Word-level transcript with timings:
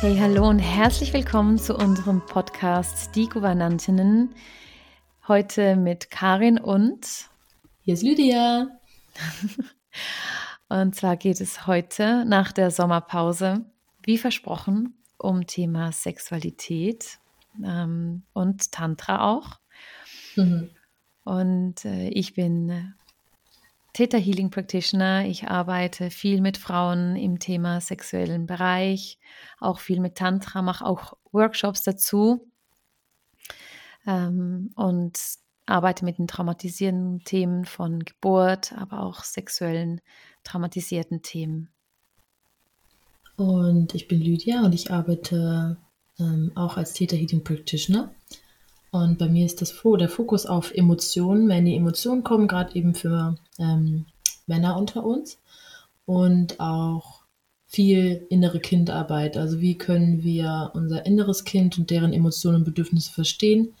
Hey, 0.00 0.16
hallo 0.16 0.48
und 0.48 0.60
herzlich 0.60 1.12
willkommen 1.12 1.58
zu 1.58 1.76
unserem 1.76 2.24
Podcast 2.24 3.14
Die 3.14 3.28
Gouvernantinnen. 3.28 4.34
Heute 5.28 5.76
mit 5.76 6.10
Karin 6.10 6.58
und 6.58 7.28
hier 7.82 7.92
ist 7.92 8.02
Lydia. 8.02 8.68
und 10.70 10.94
zwar 10.96 11.18
geht 11.18 11.42
es 11.42 11.66
heute 11.66 12.24
nach 12.24 12.50
der 12.52 12.70
Sommerpause, 12.70 13.66
wie 14.02 14.16
versprochen, 14.16 14.94
um 15.18 15.46
Thema 15.46 15.92
Sexualität 15.92 17.18
ähm, 17.62 18.22
und 18.32 18.72
Tantra 18.72 19.30
auch. 19.30 19.60
Mhm. 20.34 20.70
Und 21.24 21.84
äh, 21.84 22.08
ich 22.08 22.32
bin 22.32 22.94
Theta 23.92 24.18
Healing 24.18 24.50
Practitioner. 24.50 25.26
Ich 25.26 25.48
arbeite 25.48 26.10
viel 26.10 26.40
mit 26.40 26.56
Frauen 26.56 27.16
im 27.16 27.38
Thema 27.38 27.80
sexuellen 27.80 28.46
Bereich, 28.46 29.18
auch 29.58 29.80
viel 29.80 30.00
mit 30.00 30.16
Tantra, 30.16 30.62
mache 30.62 30.84
auch 30.86 31.14
Workshops 31.32 31.82
dazu 31.82 32.50
ähm, 34.06 34.70
und 34.76 35.18
arbeite 35.66 36.04
mit 36.04 36.18
den 36.18 36.26
traumatisierenden 36.26 37.24
Themen 37.24 37.64
von 37.64 38.04
Geburt, 38.04 38.72
aber 38.72 39.02
auch 39.02 39.24
sexuellen 39.24 40.00
traumatisierten 40.44 41.22
Themen. 41.22 41.70
Und 43.36 43.94
ich 43.94 44.08
bin 44.08 44.20
Lydia 44.20 44.62
und 44.64 44.74
ich 44.74 44.90
arbeite 44.90 45.78
ähm, 46.18 46.52
auch 46.54 46.76
als 46.76 46.92
Theta 46.92 47.16
Healing 47.16 47.42
Practitioner. 47.42 48.14
Und 48.90 49.18
bei 49.18 49.28
mir 49.28 49.46
ist 49.46 49.62
das 49.62 49.74
der 49.98 50.08
Fokus 50.08 50.46
auf 50.46 50.74
Emotionen. 50.74 51.48
Wenn 51.48 51.64
die 51.64 51.76
Emotionen 51.76 52.24
kommen, 52.24 52.48
gerade 52.48 52.74
eben 52.74 52.94
für 52.94 53.36
ähm, 53.58 54.06
Männer 54.46 54.76
unter 54.76 55.04
uns. 55.04 55.38
Und 56.06 56.58
auch 56.58 57.20
viel 57.66 58.26
innere 58.30 58.58
Kindarbeit. 58.58 59.36
Also 59.36 59.60
wie 59.60 59.78
können 59.78 60.24
wir 60.24 60.72
unser 60.74 61.06
inneres 61.06 61.44
Kind 61.44 61.78
und 61.78 61.90
deren 61.90 62.12
Emotionen 62.12 62.56
und 62.56 62.64
Bedürfnisse 62.64 63.12
verstehen? 63.12 63.74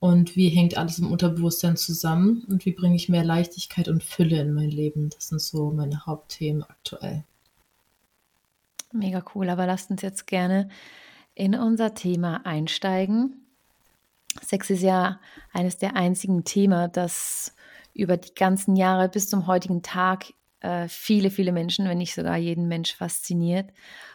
Und 0.00 0.34
wie 0.34 0.48
hängt 0.48 0.78
alles 0.78 0.98
im 0.98 1.12
Unterbewusstsein 1.12 1.76
zusammen? 1.76 2.44
Und 2.48 2.64
wie 2.64 2.72
bringe 2.72 2.96
ich 2.96 3.10
mehr 3.10 3.24
Leichtigkeit 3.24 3.88
und 3.88 4.02
Fülle 4.02 4.40
in 4.40 4.54
mein 4.54 4.70
Leben? 4.70 5.10
Das 5.10 5.28
sind 5.28 5.42
so 5.42 5.70
meine 5.70 6.06
Hauptthemen 6.06 6.62
aktuell. 6.62 7.24
Mega 8.92 9.22
cool, 9.34 9.50
aber 9.50 9.66
lasst 9.66 9.90
uns 9.90 10.02
jetzt 10.02 10.26
gerne 10.26 10.68
in 11.34 11.54
unser 11.54 11.94
Thema 11.94 12.46
einsteigen. 12.46 13.43
Sex 14.42 14.70
ist 14.70 14.82
ja 14.82 15.20
eines 15.52 15.78
der 15.78 15.96
einzigen 15.96 16.44
Themen, 16.44 16.90
das 16.92 17.54
über 17.92 18.16
die 18.16 18.34
ganzen 18.34 18.76
Jahre 18.76 19.08
bis 19.08 19.28
zum 19.28 19.46
heutigen 19.46 19.82
Tag 19.82 20.32
äh, 20.60 20.88
viele, 20.88 21.30
viele 21.30 21.52
Menschen, 21.52 21.86
wenn 21.86 21.98
nicht 21.98 22.14
sogar 22.14 22.36
jeden 22.36 22.68
Mensch 22.68 22.94
fasziniert. 22.94 23.70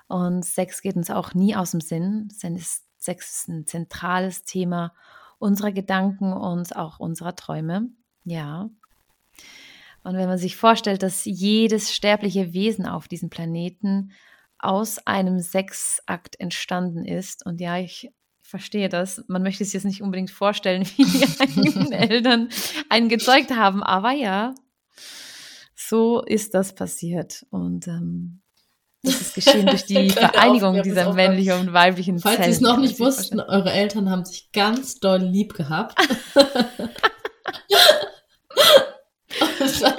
Und 0.08 0.44
Sex 0.44 0.82
geht 0.82 0.96
uns 0.96 1.10
auch 1.10 1.34
nie 1.34 1.56
aus 1.56 1.72
dem 1.72 1.82
Sinn. 1.82 2.30
Sex 2.32 2.84
ist 2.98 3.48
ein 3.48 3.66
zentrales 3.66 4.44
Thema 4.44 4.94
unserer 5.38 5.72
Gedanken 5.72 6.34
und 6.34 6.76
auch 6.76 7.00
unserer 7.00 7.36
Träume. 7.36 7.90
Ja. 8.26 8.70
Und 10.04 10.16
wenn 10.16 10.28
man 10.28 10.38
sich 10.38 10.56
vorstellt, 10.56 11.04
dass 11.04 11.26
jedes 11.26 11.94
sterbliche 11.94 12.54
Wesen 12.54 12.86
auf 12.86 13.08
diesem 13.08 13.30
Planeten 13.30 14.12
aus 14.58 15.06
einem 15.08 15.40
Sexakt 15.40 16.40
entstanden 16.40 17.06
ist, 17.06 17.46
und 17.46 17.62
ja, 17.62 17.78
ich 17.78 18.12
verstehe 18.50 18.90
das. 18.90 19.24
Man 19.28 19.44
möchte 19.44 19.64
es 19.64 19.74
jetzt 19.74 19.86
nicht 19.86 20.02
unbedingt 20.02 20.32
vorstellen, 20.32 20.86
wie 20.98 21.06
die 21.06 21.26
eigenen 21.40 21.92
Eltern 21.92 22.50
einen 22.90 23.10
gezeugt 23.10 23.52
haben, 23.52 23.84
aber 23.84 24.12
ja, 24.12 24.56
so 25.76 26.22
ist 26.24 26.54
das 26.54 26.74
passiert. 26.74 27.46
Und 27.52 27.88
ähm, 27.88 28.42
das 29.04 29.22
ist 29.22 29.36
geschehen 29.36 29.68
durch 29.68 29.86
die 29.88 30.10
Vereinigung 30.10 30.82
dieser 30.82 31.14
männlichen 31.14 31.54
und 31.54 31.74
weiblichen 31.74 32.20
Falls 32.20 32.36
Zellen. 32.38 32.52
Sie 32.52 32.56
es 32.58 32.62
noch 32.62 32.78
nicht 32.78 33.00
wussten, 33.00 33.40
eure 33.40 33.72
Eltern 33.72 34.10
haben 34.10 34.26
sich 34.26 34.52
ganz 34.52 35.00
doll 35.00 35.22
lieb 35.22 35.54
gehabt. 35.54 35.98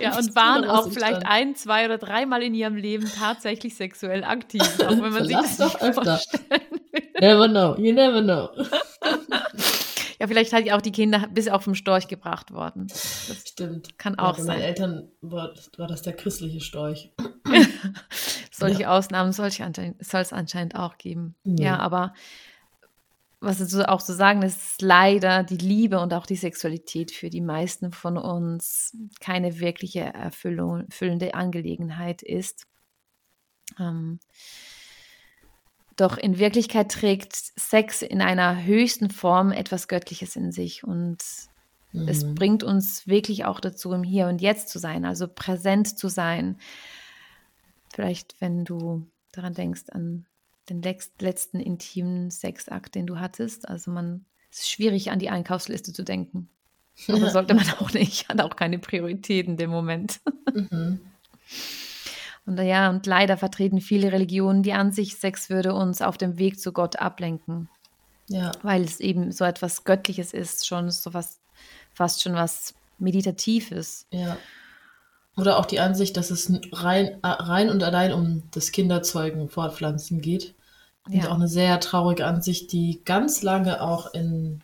ja, 0.01 0.19
und 0.19 0.35
waren 0.35 0.65
auch 0.65 0.91
vielleicht 0.91 1.25
ein, 1.25 1.55
zwei 1.55 1.87
oder 1.87 1.99
dreimal 1.99 2.43
in 2.43 2.53
ihrem 2.53 2.77
Leben 2.77 3.11
tatsächlich 3.19 3.77
sexuell 3.77 4.25
aktiv, 4.25 4.63
auch 4.81 4.91
wenn 4.91 5.13
man 5.13 5.27
sich 5.27 5.37
das 5.37 5.57
doch 5.57 5.81
öfter. 5.81 6.19
vorstellen 6.19 6.80
Never 7.21 7.49
know, 7.49 7.77
you 7.77 7.93
never 7.93 8.23
know. 8.23 8.49
ja, 10.19 10.27
vielleicht 10.27 10.53
hat 10.53 10.71
auch 10.71 10.81
die 10.81 10.93
Kinder 10.93 11.29
bis 11.33 11.49
auf 11.49 11.65
den 11.65 11.75
Storch 11.75 12.09
gebracht 12.09 12.53
worden. 12.53 12.87
Das 12.89 13.45
Stimmt. 13.47 13.99
Kann 13.99 14.19
auch 14.19 14.39
ja, 14.39 14.45
sein. 14.45 14.57
Meinen 14.59 14.65
Eltern 14.65 15.09
war, 15.21 15.55
war, 15.77 15.87
das 15.87 16.03
der 16.03 16.15
christliche 16.15 16.61
Storch. 16.61 17.13
Solche 18.51 18.83
ja. 18.83 18.97
Ausnahmen 18.97 19.33
soll 19.33 19.49
es 19.49 20.33
anscheinend 20.33 20.77
auch 20.77 20.99
geben. 20.99 21.35
Ja, 21.45 21.65
ja 21.65 21.79
aber 21.79 22.15
was 23.41 23.59
so 23.59 23.83
auch 23.85 24.03
zu 24.03 24.13
sagen 24.13 24.43
ist, 24.43 24.83
leider 24.83 25.43
die 25.43 25.57
Liebe 25.57 25.99
und 25.99 26.13
auch 26.13 26.27
die 26.27 26.37
Sexualität 26.37 27.11
für 27.11 27.31
die 27.31 27.41
meisten 27.41 27.91
von 27.91 28.19
uns 28.19 28.95
keine 29.19 29.61
wirkliche 29.61 30.01
erfüllende 30.01 31.35
Angelegenheit 31.35 32.23
ist. 32.23 32.67
Ähm, 33.79 34.21
doch 36.01 36.17
in 36.17 36.39
Wirklichkeit 36.39 36.91
trägt 36.91 37.35
Sex 37.35 38.03
in 38.03 38.21
einer 38.21 38.65
höchsten 38.65 39.11
Form 39.11 39.53
etwas 39.53 39.89
Göttliches 39.89 40.37
in 40.37 40.53
sich 40.53 40.85
und 40.85 41.19
mhm. 41.93 42.09
es 42.09 42.35
bringt 42.35 42.63
uns 42.63 43.07
wirklich 43.07 43.45
auch 43.45 43.61
dazu, 43.61 43.93
im 43.93 44.03
Hier 44.03 44.27
und 44.29 44.41
Jetzt 44.41 44.69
zu 44.69 44.79
sein, 44.79 45.05
also 45.05 45.29
präsent 45.29 45.99
zu 45.99 46.09
sein. 46.09 46.59
Vielleicht, 47.93 48.41
wenn 48.41 48.65
du 48.65 49.07
daran 49.33 49.55
denkst, 49.55 49.91
an 49.91 50.27
den 50.69 50.83
letzten 51.21 51.61
intimen 51.61 52.31
Sexakt, 52.31 52.95
den 52.95 53.07
du 53.07 53.19
hattest. 53.19 53.69
Also 53.69 53.91
man 53.91 54.25
es 54.51 54.61
ist 54.61 54.71
schwierig, 54.71 55.11
an 55.11 55.19
die 55.19 55.31
Einkaufsliste 55.31 55.93
zu 55.93 56.03
denken. 56.03 56.49
Aber 57.09 57.31
sollte 57.31 57.55
man 57.55 57.69
auch 57.79 57.93
nicht, 57.93 58.29
hat 58.29 58.41
auch 58.41 58.57
keine 58.57 58.79
Priorität 58.79 59.47
in 59.47 59.57
dem 59.57 59.71
Moment. 59.71 60.21
Mhm. 60.53 61.01
Und 62.47 62.59
ja, 62.59 62.91
und 62.91 63.07
leider 63.07 63.37
vertreten 63.37 63.81
viele 63.81 64.13
Religionen 64.13 64.63
die 64.63 64.73
Ansicht, 64.73 65.21
Sex 65.21 65.51
würde 65.51 65.75
uns 65.75 66.03
auf 66.03 66.19
dem 66.19 66.39
Weg 66.39 66.59
zu 66.59 66.73
Gott 66.73 66.97
ablenken. 66.97 67.69
Ja. 68.29 68.53
Weil 68.63 68.83
es 68.83 69.01
eben 69.01 69.33
so 69.33 69.45
etwas 69.45 69.85
Göttliches 69.85 70.33
ist, 70.33 70.67
schon 70.67 70.91
so 70.91 71.15
was, 71.15 71.41
fast 71.93 72.23
schon 72.23 72.35
was 72.35 72.75
Meditatives. 72.99 74.07
Ja. 74.11 74.37
Oder 75.37 75.59
auch 75.59 75.67
die 75.67 75.81
Ansicht, 75.81 76.17
dass 76.17 76.31
es 76.31 76.53
rein, 76.73 77.19
rein 77.23 77.71
und 77.71 77.83
allein 77.83 78.13
um 78.13 78.43
das 78.51 78.73
Kinderzeugen, 78.73 79.49
Fortpflanzen 79.49 80.21
geht. 80.21 80.55
Und 81.07 81.15
ja. 81.15 81.31
auch 81.31 81.35
eine 81.35 81.49
sehr 81.49 81.81
traurige 81.81 82.27
Ansicht, 82.27 82.73
die 82.73 83.01
ganz 83.05 83.43
lange 83.43 83.81
auch 83.81 84.13
in 84.13 84.61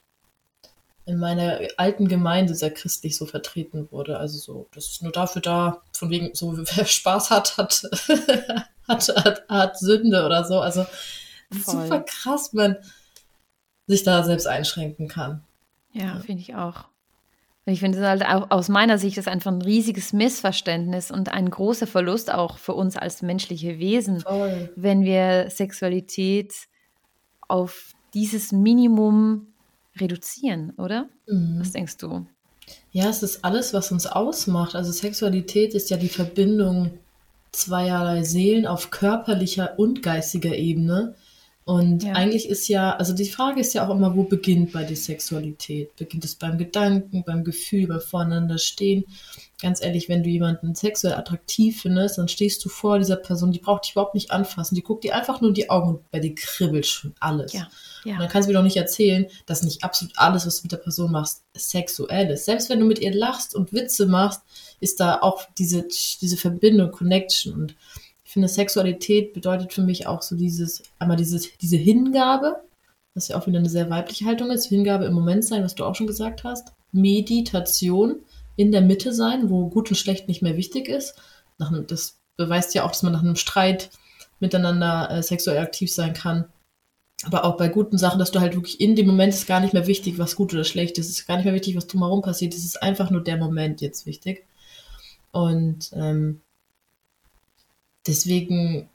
in 1.07 1.19
meiner 1.19 1.61
alten 1.77 2.09
Gemeinde 2.09 2.55
sehr 2.55 2.73
christlich 2.73 3.17
so 3.17 3.27
vertreten 3.27 3.89
wurde. 3.93 4.19
Also 4.19 4.39
so, 4.39 4.69
das 4.75 4.89
ist 4.89 5.03
nur 5.03 5.13
dafür 5.13 5.41
da, 5.41 5.83
von 5.93 6.11
wegen, 6.11 6.35
so 6.35 6.57
wer 6.77 6.85
Spaß 6.85 7.31
hat, 7.31 7.57
hat, 7.57 7.83
hat, 8.89 9.09
hat, 9.09 9.49
hat 9.49 9.79
Sünde 9.79 10.27
oder 10.27 10.45
so. 10.45 10.61
Also 10.61 10.85
super 11.51 12.01
krass, 12.01 12.53
man 12.53 12.77
sich 13.87 14.03
da 14.03 14.25
selbst 14.25 14.49
einschränken 14.49 15.07
kann. 15.07 15.45
Ja, 15.93 16.07
ja. 16.07 16.21
finde 16.21 16.43
ich 16.43 16.57
auch. 16.57 16.85
Ich 17.69 17.81
finde 17.81 17.99
es 17.99 18.05
halt 18.05 18.25
auch 18.25 18.51
aus 18.51 18.69
meiner 18.69 18.97
Sicht 18.97 19.19
ist 19.19 19.27
einfach 19.27 19.51
ein 19.51 19.63
riesiges 19.63 20.13
Missverständnis 20.13 21.11
und 21.11 21.33
ein 21.33 21.51
großer 21.51 21.89
Verlust 21.89 22.33
auch 22.33 22.59
für 22.59 22.75
uns 22.75 22.97
als 22.97 23.23
menschliche 23.23 23.81
Wesen, 23.81 24.21
Voll. 24.21 24.73
wenn 24.77 25.03
wir 25.03 25.51
Sexualität 25.51 26.53
auf 27.49 27.93
dieses 28.15 28.53
Minimum 28.53 29.49
reduzieren, 30.01 30.73
oder? 30.77 31.09
Mhm. 31.27 31.61
Was 31.61 31.73
denkst 31.73 31.97
du? 31.99 32.27
Ja, 32.93 33.09
es 33.09 33.23
ist 33.23 33.45
alles, 33.45 33.75
was 33.75 33.93
uns 33.93 34.07
ausmacht. 34.07 34.75
Also 34.75 34.93
Sexualität 34.93 35.75
ist 35.75 35.91
ja 35.91 35.97
die 35.97 36.09
Verbindung 36.09 36.99
zweierlei 37.53 38.23
Seelen 38.23 38.67
auf 38.67 38.91
körperlicher 38.91 39.79
und 39.79 40.03
geistiger 40.03 40.55
Ebene. 40.55 41.15
Und 41.69 42.05
ja. 42.05 42.13
eigentlich 42.13 42.49
ist 42.49 42.69
ja, 42.69 42.95
also 42.95 43.13
die 43.13 43.29
Frage 43.29 43.61
ist 43.61 43.75
ja 43.75 43.85
auch 43.85 43.91
immer, 43.93 44.15
wo 44.15 44.23
beginnt 44.23 44.71
bei 44.71 44.85
der 44.85 44.95
Sexualität? 44.95 45.97
Beginnt 45.97 46.25
es 46.25 46.37
beim 46.37 46.59
Gedanken, 46.59 47.25
beim 47.27 47.43
Gefühl, 47.43 47.89
beim 47.89 48.01
Voreinander 48.01 48.59
stehen? 48.59 49.05
Ganz 49.61 49.83
ehrlich, 49.83 50.09
wenn 50.09 50.23
du 50.23 50.31
jemanden 50.31 50.77
sexuell 50.77 51.15
attraktiv 51.15 51.83
findest, 51.83 52.19
dann 52.19 52.29
stehst 52.29 52.65
du 52.65 52.69
vor 52.69 53.01
dieser 53.01 53.17
Person, 53.17 53.51
die 53.51 53.59
braucht 53.59 53.85
dich 53.85 53.93
überhaupt 53.93 54.15
nicht 54.15 54.31
anfassen, 54.31 54.77
die 54.77 54.83
guckt 54.83 55.03
dir 55.03 55.17
einfach 55.17 55.41
nur 55.41 55.49
in 55.49 55.55
die 55.55 55.69
Augen 55.69 55.89
und 55.89 56.11
bei 56.13 56.21
dir 56.21 56.37
kribbelt 56.37 56.87
schon 56.87 57.15
alles. 57.19 57.53
Ja. 57.53 57.69
Ja. 58.05 58.13
Und 58.13 58.21
dann 58.21 58.29
kannst 58.29 58.49
du 58.49 58.53
mir 58.53 58.59
doch 58.59 58.63
nicht 58.63 58.77
erzählen, 58.77 59.27
dass 59.47 59.65
nicht 59.65 59.83
absolut 59.83 60.17
alles, 60.17 60.47
was 60.47 60.59
du 60.59 60.67
mit 60.67 60.73
der 60.73 60.77
Person 60.77 61.11
machst, 61.11 61.43
sexuell 61.53 62.31
ist. 62.31 62.45
Selbst 62.45 62.71
wenn 62.71 62.79
du 62.79 62.87
mit 62.87 63.01
ihr 63.01 63.13
lachst 63.13 63.57
und 63.57 63.73
Witze 63.73 64.07
machst, 64.07 64.43
ist 64.79 65.01
da 65.01 65.19
auch 65.21 65.43
diese, 65.59 65.89
diese 66.21 66.37
Verbindung, 66.37 66.93
Connection 66.93 67.55
und 67.55 67.75
finde, 68.37 68.49
Sexualität 68.49 69.33
bedeutet 69.33 69.73
für 69.73 69.81
mich 69.81 70.07
auch 70.07 70.21
so 70.21 70.37
dieses, 70.37 70.83
einmal 70.99 71.17
dieses, 71.17 71.57
diese 71.57 71.79
Hingabe, 71.79 72.63
was 73.15 73.29
ja 73.29 73.39
auch 73.39 73.47
wieder 73.47 73.59
eine 73.59 73.71
sehr 73.71 73.89
weibliche 73.89 74.27
Haltung 74.27 74.51
ist, 74.51 74.67
Hingabe 74.67 75.07
im 75.07 75.15
Moment 75.15 75.43
sein, 75.43 75.65
was 75.65 75.75
du 75.75 75.85
auch 75.85 75.95
schon 75.95 76.07
gesagt 76.07 76.45
hast, 76.45 76.75
Meditation, 76.93 78.17
in 78.57 78.73
der 78.73 78.83
Mitte 78.83 79.15
sein, 79.15 79.49
wo 79.49 79.71
gut 79.71 79.89
und 79.89 79.97
schlecht 79.97 80.29
nicht 80.29 80.43
mehr 80.43 80.59
wichtig 80.59 80.87
ist. 80.89 81.15
Einem, 81.59 81.87
das 81.87 82.19
beweist 82.37 82.75
ja 82.75 82.85
auch, 82.85 82.91
dass 82.91 83.03
man 83.03 83.15
nach 83.15 83.23
einem 83.23 83.37
Streit 83.37 83.91
miteinander 84.39 85.11
äh, 85.11 85.23
sexuell 85.23 85.59
aktiv 85.59 85.91
sein 85.91 86.13
kann. 86.13 86.45
aber 87.25 87.47
auch 87.47 87.57
bei 87.57 87.69
guten 87.69 87.97
Sachen, 87.97 88.19
dass 88.19 88.33
du 88.33 88.41
halt 88.41 88.55
wirklich 88.55 88.83
in 88.83 88.97
dem 88.97 89.07
Moment 89.07 89.33
ist 89.33 89.47
gar 89.47 89.61
nicht 89.61 89.73
mehr 89.73 89.87
wichtig, 89.87 90.19
was 90.19 90.37
gut 90.37 90.53
oder 90.53 90.65
schlecht 90.65 90.99
ist. 90.99 91.09
Es 91.09 91.21
ist 91.21 91.27
gar 91.27 91.37
nicht 91.37 91.47
mehr 91.47 91.55
wichtig, 91.55 91.75
was 91.75 91.87
drumherum 91.87 92.21
passiert. 92.21 92.53
Es 92.53 92.67
ist 92.67 92.83
einfach 92.83 93.11
nur 93.11 93.23
der 93.23 93.39
Moment 93.39 93.81
jetzt 93.81 94.05
wichtig. 94.05 94.45
Und 95.33 95.91
ähm, 95.95 96.43
deswegen 98.07 98.89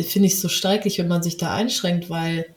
finde 0.00 0.26
ich 0.26 0.34
es 0.34 0.40
so 0.40 0.48
streiklich, 0.48 0.98
wenn 0.98 1.08
man 1.08 1.22
sich 1.22 1.36
da 1.36 1.54
einschränkt, 1.54 2.08
weil 2.08 2.54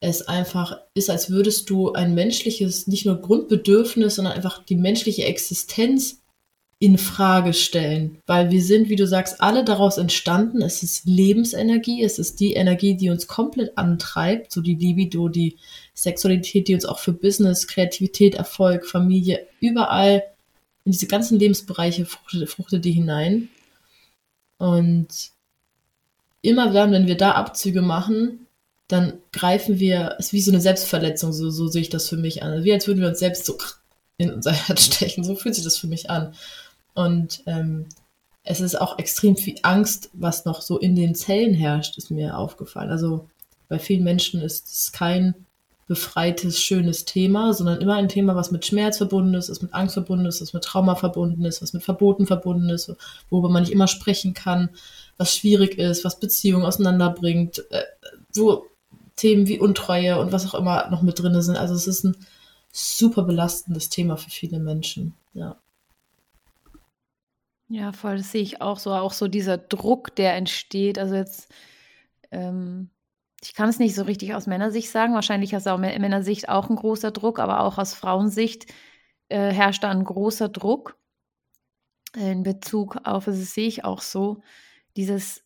es 0.00 0.22
einfach 0.22 0.78
ist, 0.94 1.10
als 1.10 1.30
würdest 1.30 1.68
du 1.70 1.92
ein 1.92 2.14
menschliches, 2.14 2.86
nicht 2.86 3.04
nur 3.04 3.20
Grundbedürfnis, 3.20 4.14
sondern 4.14 4.34
einfach 4.34 4.64
die 4.64 4.76
menschliche 4.76 5.24
Existenz 5.24 6.20
in 6.80 6.96
Frage 6.96 7.54
stellen, 7.54 8.18
weil 8.26 8.52
wir 8.52 8.62
sind, 8.62 8.88
wie 8.88 8.94
du 8.94 9.06
sagst, 9.06 9.40
alle 9.40 9.64
daraus 9.64 9.98
entstanden. 9.98 10.62
Es 10.62 10.84
ist 10.84 11.06
Lebensenergie, 11.06 12.04
es 12.04 12.20
ist 12.20 12.38
die 12.38 12.52
Energie, 12.52 12.94
die 12.94 13.10
uns 13.10 13.26
komplett 13.26 13.76
antreibt, 13.76 14.52
so 14.52 14.60
die 14.60 14.76
Libido, 14.76 15.28
die 15.28 15.56
Sexualität, 15.94 16.68
die 16.68 16.74
uns 16.74 16.84
auch 16.84 17.00
für 17.00 17.12
Business, 17.12 17.66
Kreativität, 17.66 18.36
Erfolg, 18.36 18.86
Familie, 18.86 19.44
überall 19.60 20.22
in 20.84 20.92
diese 20.92 21.08
ganzen 21.08 21.40
Lebensbereiche 21.40 22.06
fruchtet, 22.06 22.48
fruchtet 22.48 22.84
die 22.84 22.92
hinein. 22.92 23.48
Und 24.58 25.08
immer 26.42 26.72
dann, 26.72 26.92
wenn 26.92 27.06
wir 27.06 27.16
da 27.16 27.32
Abzüge 27.32 27.82
machen, 27.82 28.46
dann 28.88 29.14
greifen 29.32 29.78
wir, 29.78 30.16
es 30.18 30.26
ist 30.26 30.32
wie 30.32 30.40
so 30.40 30.50
eine 30.50 30.60
Selbstverletzung, 30.60 31.32
so, 31.32 31.50
so 31.50 31.68
sehe 31.68 31.82
ich 31.82 31.90
das 31.90 32.08
für 32.08 32.16
mich 32.16 32.42
an. 32.42 32.64
Wie 32.64 32.72
als 32.72 32.86
würden 32.86 33.00
wir 33.00 33.08
uns 33.08 33.18
selbst 33.18 33.44
so 33.44 33.58
in 34.16 34.32
unser 34.32 34.52
Herz 34.68 34.86
stechen, 34.86 35.24
so 35.24 35.34
fühlt 35.34 35.54
sich 35.54 35.64
das 35.64 35.76
für 35.76 35.86
mich 35.86 36.10
an. 36.10 36.34
Und 36.94 37.42
ähm, 37.46 37.86
es 38.44 38.60
ist 38.60 38.80
auch 38.80 38.98
extrem 38.98 39.36
viel 39.36 39.56
Angst, 39.62 40.10
was 40.14 40.46
noch 40.46 40.62
so 40.62 40.78
in 40.78 40.96
den 40.96 41.14
Zellen 41.14 41.54
herrscht, 41.54 41.98
ist 41.98 42.10
mir 42.10 42.36
aufgefallen. 42.36 42.90
Also 42.90 43.28
bei 43.68 43.78
vielen 43.78 44.04
Menschen 44.04 44.40
ist 44.40 44.66
es 44.66 44.92
kein 44.92 45.34
befreites, 45.88 46.60
schönes 46.60 47.06
Thema, 47.06 47.54
sondern 47.54 47.80
immer 47.80 47.96
ein 47.96 48.08
Thema, 48.08 48.36
was 48.36 48.50
mit 48.50 48.64
Schmerz 48.64 48.98
verbunden 48.98 49.34
ist, 49.34 49.50
was 49.50 49.62
mit 49.62 49.74
Angst 49.74 49.94
verbunden 49.94 50.26
ist, 50.26 50.40
was 50.40 50.52
mit 50.52 50.62
Trauma 50.62 50.94
verbunden 50.94 51.44
ist, 51.44 51.62
was 51.62 51.72
mit 51.72 51.82
Verboten 51.82 52.26
verbunden 52.26 52.68
ist, 52.68 52.94
worüber 53.30 53.48
man 53.48 53.62
nicht 53.62 53.72
immer 53.72 53.88
sprechen 53.88 54.34
kann, 54.34 54.68
was 55.16 55.34
schwierig 55.34 55.78
ist, 55.78 56.04
was 56.04 56.20
Beziehungen 56.20 56.66
auseinanderbringt, 56.66 57.64
äh, 57.70 57.82
wo 58.34 58.66
Themen 59.16 59.48
wie 59.48 59.58
Untreue 59.58 60.20
und 60.20 60.30
was 60.30 60.46
auch 60.46 60.54
immer 60.54 60.90
noch 60.90 61.02
mit 61.02 61.18
drin 61.18 61.40
sind. 61.40 61.56
Also 61.56 61.74
es 61.74 61.86
ist 61.86 62.04
ein 62.04 62.16
super 62.70 63.22
belastendes 63.22 63.88
Thema 63.88 64.16
für 64.16 64.30
viele 64.30 64.58
Menschen, 64.60 65.14
ja. 65.32 65.56
Ja, 67.70 67.92
voll, 67.92 68.18
das 68.18 68.32
sehe 68.32 68.42
ich 68.42 68.62
auch 68.62 68.78
so. 68.78 68.92
Auch 68.94 69.12
so 69.12 69.28
dieser 69.28 69.58
Druck, 69.58 70.14
der 70.16 70.34
entsteht. 70.36 70.98
Also 70.98 71.14
jetzt, 71.16 71.48
ähm, 72.30 72.88
ich 73.42 73.54
kann 73.54 73.68
es 73.68 73.78
nicht 73.78 73.94
so 73.94 74.02
richtig 74.02 74.34
aus 74.34 74.46
Männersicht 74.46 74.90
sagen. 74.90 75.14
Wahrscheinlich 75.14 75.54
aus 75.54 75.64
Männersicht 75.64 76.48
auch 76.48 76.68
ein 76.68 76.76
großer 76.76 77.12
Druck, 77.12 77.38
aber 77.38 77.60
auch 77.60 77.78
aus 77.78 77.94
Frauensicht 77.94 78.66
äh, 79.28 79.52
herrscht 79.52 79.84
da 79.84 79.90
ein 79.90 80.04
großer 80.04 80.48
Druck 80.48 80.96
in 82.16 82.42
Bezug 82.42 82.96
auf, 83.04 83.26
das 83.26 83.54
sehe 83.54 83.68
ich 83.68 83.84
auch 83.84 84.00
so, 84.00 84.42
dieses 84.96 85.44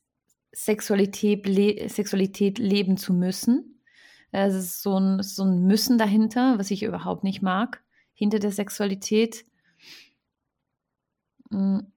Sexualität, 0.53 1.47
le 1.47 1.89
Sexualität 1.89 2.59
leben 2.59 2.97
zu 2.97 3.13
müssen. 3.13 3.83
Es 4.31 4.55
ist 4.55 4.83
so 4.83 4.99
ein, 4.99 5.23
so 5.23 5.45
ein 5.45 5.67
Müssen 5.67 5.99
dahinter, 5.99 6.59
was 6.59 6.71
ich 6.71 6.83
überhaupt 6.83 7.25
nicht 7.25 7.43
mag, 7.43 7.83
hinter 8.15 8.39
der 8.39 8.53
Sexualität. 8.53 9.45
Hm. 11.51 11.93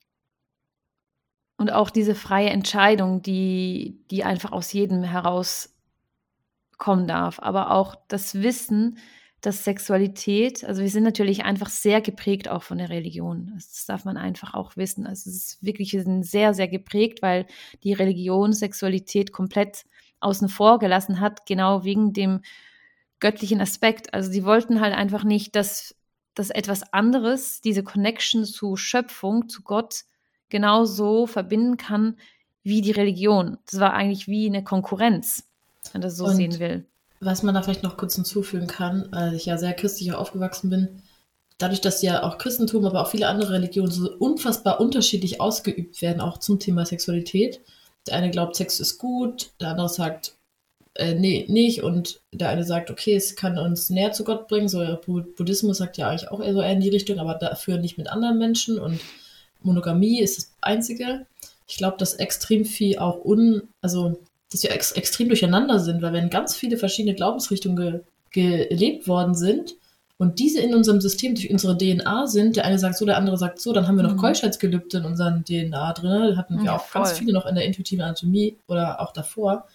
Und 1.57 1.71
auch 1.71 1.89
diese 1.89 2.15
freie 2.15 2.50
Entscheidung, 2.50 3.21
die, 3.21 4.03
die 4.12 4.25
einfach 4.25 4.51
aus 4.51 4.74
jedem 4.74 5.03
herauskommen 6.75 7.07
darf. 7.07 7.39
Aber 7.39 7.72
auch 7.72 7.95
das 8.07 8.36
Wissen, 8.36 8.98
dass 9.42 9.63
Sexualität, 9.63 10.63
also 10.63 10.81
wir 10.81 10.89
sind 10.89 11.04
natürlich 11.04 11.44
einfach 11.44 11.69
sehr 11.69 12.01
geprägt 12.01 12.50
auch 12.50 12.63
von 12.63 12.80
der 12.80 12.89
Religion. 12.89 13.51
Das 13.54 13.86
darf 13.86 14.04
man 14.06 14.18
einfach 14.18 14.56
auch 14.56 14.75
wissen. 14.75 15.06
Also 15.06 15.30
es 15.30 15.36
ist 15.36 15.63
wirklich 15.63 15.95
sehr, 16.22 16.54
sehr 16.54 16.68
geprägt, 16.68 17.22
weil 17.22 17.45
die 17.83 17.94
Religion 17.94 18.54
Sexualität 18.54 19.31
komplett 19.31 19.86
außen 20.19 20.50
vor 20.50 20.80
gelassen 20.80 21.19
hat, 21.19 21.45
genau 21.45 21.83
wegen 21.83 22.12
dem 22.12 22.42
göttlichen 23.19 23.62
Aspekt. 23.62 24.13
Also 24.13 24.31
sie 24.31 24.45
wollten 24.45 24.81
halt 24.81 24.95
einfach 24.95 25.24
nicht, 25.24 25.56
dass, 25.56 25.95
dass 26.33 26.50
etwas 26.50 26.92
anderes, 26.92 27.62
diese 27.62 27.83
Connection 27.83 28.45
zu 28.45 28.75
Schöpfung, 28.77 29.48
zu 29.48 29.62
Gott, 29.62 30.06
genauso 30.50 31.27
verbinden 31.27 31.77
kann 31.77 32.18
wie 32.63 32.81
die 32.81 32.92
Religion. 32.92 33.60
Das 33.69 33.80
war 33.80 33.94
eigentlich 33.94 34.27
wie 34.27 34.48
eine 34.48 34.63
Konkurrenz, 34.63 35.48
wenn 35.93 36.01
man 36.01 36.09
das 36.09 36.17
so 36.17 36.25
Und 36.25 36.35
sehen 36.35 36.59
will. 36.59 36.85
Was 37.19 37.43
man 37.43 37.55
da 37.55 37.61
vielleicht 37.61 37.83
noch 37.83 37.97
kurz 37.97 38.15
hinzufügen 38.15 38.67
kann, 38.67 39.07
weil 39.11 39.33
ich 39.33 39.45
ja 39.45 39.57
sehr 39.57 39.73
christlich 39.73 40.13
aufgewachsen 40.13 40.69
bin, 40.69 41.01
dadurch, 41.57 41.81
dass 41.81 42.01
ja 42.01 42.23
auch 42.23 42.37
Christentum, 42.37 42.85
aber 42.85 43.01
auch 43.01 43.09
viele 43.09 43.27
andere 43.27 43.53
Religionen 43.53 43.91
so 43.91 44.11
unfassbar 44.17 44.79
unterschiedlich 44.79 45.39
ausgeübt 45.39 46.01
werden, 46.01 46.21
auch 46.21 46.39
zum 46.39 46.59
Thema 46.59 46.85
Sexualität. 46.85 47.61
Der 48.07 48.15
eine 48.15 48.29
glaubt, 48.29 48.55
Sex 48.55 48.79
ist 48.79 48.97
gut, 48.97 49.51
der 49.59 49.69
andere 49.69 49.89
sagt, 49.89 50.35
äh, 50.95 51.13
nee, 51.13 51.45
nicht. 51.49 51.83
Und 51.83 52.21
der 52.31 52.49
eine 52.49 52.63
sagt, 52.63 52.91
okay, 52.91 53.15
es 53.15 53.35
kann 53.35 53.57
uns 53.57 53.89
näher 53.89 54.11
zu 54.11 54.23
Gott 54.23 54.47
bringen. 54.47 54.69
So 54.69 54.97
Buddhismus 55.05 55.77
sagt 55.77 55.97
ja 55.97 56.09
eigentlich 56.09 56.31
auch 56.31 56.41
eher 56.41 56.53
so 56.53 56.61
eher 56.61 56.73
in 56.73 56.81
die 56.81 56.89
Richtung, 56.89 57.19
aber 57.19 57.35
dafür 57.35 57.77
nicht 57.77 57.97
mit 57.97 58.09
anderen 58.09 58.38
Menschen. 58.38 58.79
Und 58.79 58.99
Monogamie 59.61 60.19
ist 60.19 60.38
das 60.38 60.51
Einzige. 60.61 61.25
Ich 61.67 61.77
glaube, 61.77 61.97
dass 61.97 62.13
extrem 62.13 62.63
viel 62.63 62.99
auch 62.99 63.23
un, 63.25 63.69
also 63.81 64.19
dass 64.51 64.63
wir 64.63 64.71
ex 64.71 64.92
extrem 64.92 65.27
durcheinander 65.27 65.80
sind, 65.80 66.01
weil 66.01 66.13
wenn 66.13 66.30
ganz 66.30 66.56
viele 66.56 66.77
verschiedene 66.77 67.15
Glaubensrichtungen 67.15 68.01
ge 68.31 68.68
gelebt 68.68 69.07
worden 69.07 69.33
sind 69.33 69.75
und 70.18 70.39
diese 70.39 70.59
in 70.59 70.75
unserem 70.75 71.00
System 71.00 71.36
durch 71.36 71.50
unsere 71.50 71.77
DNA 71.77 72.27
sind, 72.27 72.57
der 72.57 72.65
eine 72.65 72.77
sagt 72.77 72.97
so, 72.97 73.06
der 73.06 73.18
andere 73.18 73.38
sagt 73.38 73.59
so, 73.62 73.71
dann 73.71 73.88
haben 73.88 73.95
wir 73.95 74.03
noch 74.03 74.13
mhm. 74.13 74.19
Keuschheitsgelübde 74.19 74.97
in 74.97 75.06
unserem 75.06 75.45
DNA 75.45 75.94
drin, 75.94 76.31
da 76.31 76.36
hatten 76.36 76.57
wir 76.57 76.65
ja, 76.65 76.75
auch 76.75 76.86
voll. 76.86 77.03
ganz 77.03 77.18
viele 77.18 77.33
noch 77.33 77.45
in 77.45 77.56
der 77.56 77.65
intuitiven 77.65 78.03
Anatomie 78.03 78.57
oder 78.68 79.01
auch 79.01 79.13
davor. 79.13 79.68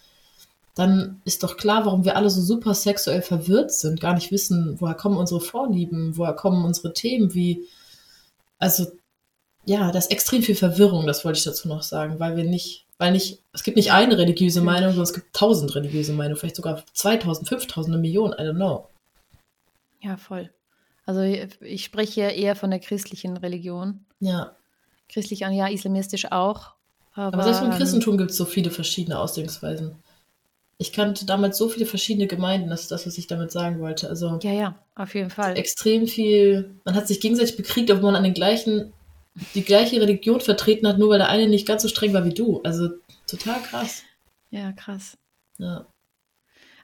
Dann 0.75 1.21
ist 1.25 1.43
doch 1.43 1.57
klar, 1.57 1.85
warum 1.85 2.05
wir 2.05 2.17
alle 2.17 2.31
so 2.31 2.41
super 2.41 2.75
sexuell 2.75 3.23
verwirrt 3.23 3.73
sind, 3.73 4.01
gar 4.01 4.15
nicht 4.15 4.31
wissen, 4.31 4.77
woher 4.79 4.95
kommen 4.95 5.17
unsere 5.17 5.41
Vorlieben, 5.41 6.17
woher 6.17 6.35
kommen 6.35 6.65
unsere 6.65 6.93
Themen, 6.93 7.35
wie, 7.35 7.65
also 8.59 8.87
ja, 9.65 9.91
da 9.91 9.99
ist 9.99 10.11
extrem 10.11 10.43
viel 10.43 10.55
Verwirrung, 10.55 11.07
das 11.07 11.25
wollte 11.25 11.39
ich 11.39 11.45
dazu 11.45 11.69
noch 11.69 11.83
sagen, 11.83 12.19
weil 12.19 12.37
wir 12.37 12.45
nicht, 12.45 12.87
weil 12.99 13.13
nicht, 13.13 13.43
es 13.53 13.63
gibt 13.63 13.77
nicht 13.77 13.93
eine 13.93 14.17
religiöse 14.17 14.63
Meinung, 14.63 14.91
sondern 14.91 15.05
es 15.05 15.15
gibt 15.15 15.35
tausend 15.35 15.75
religiöse 15.75 16.13
Meinungen, 16.13 16.37
vielleicht 16.37 16.57
sogar 16.57 16.83
2000, 16.93 17.49
5000, 17.49 17.95
eine 17.95 18.01
Million, 18.01 18.33
I 18.33 18.43
don't 18.43 18.55
know. 18.55 18.89
Ja, 20.01 20.17
voll. 20.17 20.51
Also 21.05 21.23
ich 21.23 21.85
spreche 21.85 22.23
eher 22.23 22.57
von 22.57 22.71
der 22.71 22.79
christlichen 22.79 23.37
Religion. 23.37 24.05
Ja. 24.21 24.55
Christlich 25.09 25.45
an, 25.45 25.53
ja, 25.53 25.69
islamistisch 25.69 26.31
auch. 26.31 26.75
Aber, 27.15 27.35
aber 27.35 27.43
selbst 27.43 27.63
im 27.63 27.71
Christentum 27.71 28.17
gibt 28.17 28.31
es 28.31 28.37
so 28.37 28.45
viele 28.45 28.71
verschiedene 28.71 29.19
Ausdrucksweisen. 29.19 29.97
Ich 30.79 30.93
kannte 30.93 31.27
damals 31.27 31.59
so 31.59 31.69
viele 31.69 31.85
verschiedene 31.85 32.27
Gemeinden, 32.27 32.71
das 32.71 32.83
ist 32.83 32.91
das, 32.91 33.07
was 33.07 33.19
ich 33.19 33.27
damit 33.27 33.51
sagen 33.51 33.81
wollte. 33.81 34.09
Also 34.09 34.39
ja, 34.43 34.53
ja, 34.53 34.79
auf 34.95 35.15
jeden 35.15 35.29
Fall. 35.29 35.59
Extrem 35.59 36.07
viel, 36.07 36.71
man 36.85 36.95
hat 36.95 37.07
sich 37.09 37.21
gegenseitig 37.21 37.57
bekriegt, 37.57 37.91
obwohl 37.91 38.13
man 38.13 38.17
an 38.17 38.25
den 38.25 38.33
gleichen 38.33 38.93
die 39.55 39.65
gleiche 39.65 40.01
Religion 40.01 40.41
vertreten 40.41 40.87
hat, 40.87 40.99
nur 40.99 41.11
weil 41.11 41.19
der 41.19 41.29
eine 41.29 41.49
nicht 41.49 41.67
ganz 41.67 41.83
so 41.83 41.89
streng 41.89 42.13
war 42.13 42.25
wie 42.25 42.35
du. 42.35 42.61
Also 42.63 42.91
total 43.27 43.61
krass. 43.63 44.03
Ja, 44.51 44.73
krass. 44.73 45.17
Ja. 45.59 45.87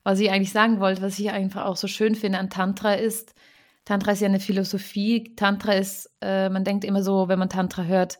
Was 0.04 0.20
ich 0.20 0.30
eigentlich 0.30 0.52
sagen 0.52 0.78
wollte, 0.78 1.02
was 1.02 1.18
ich 1.18 1.30
einfach 1.30 1.64
auch 1.64 1.76
so 1.76 1.88
schön 1.88 2.14
finde 2.14 2.38
an 2.38 2.50
Tantra 2.50 2.94
ist, 2.94 3.34
Tantra 3.86 4.12
ist 4.12 4.20
ja 4.20 4.28
eine 4.28 4.40
Philosophie. 4.40 5.32
Tantra 5.36 5.72
ist, 5.72 6.10
äh, 6.20 6.48
man 6.48 6.64
denkt 6.64 6.84
immer 6.84 7.02
so, 7.02 7.28
wenn 7.28 7.38
man 7.38 7.48
Tantra 7.48 7.84
hört, 7.84 8.18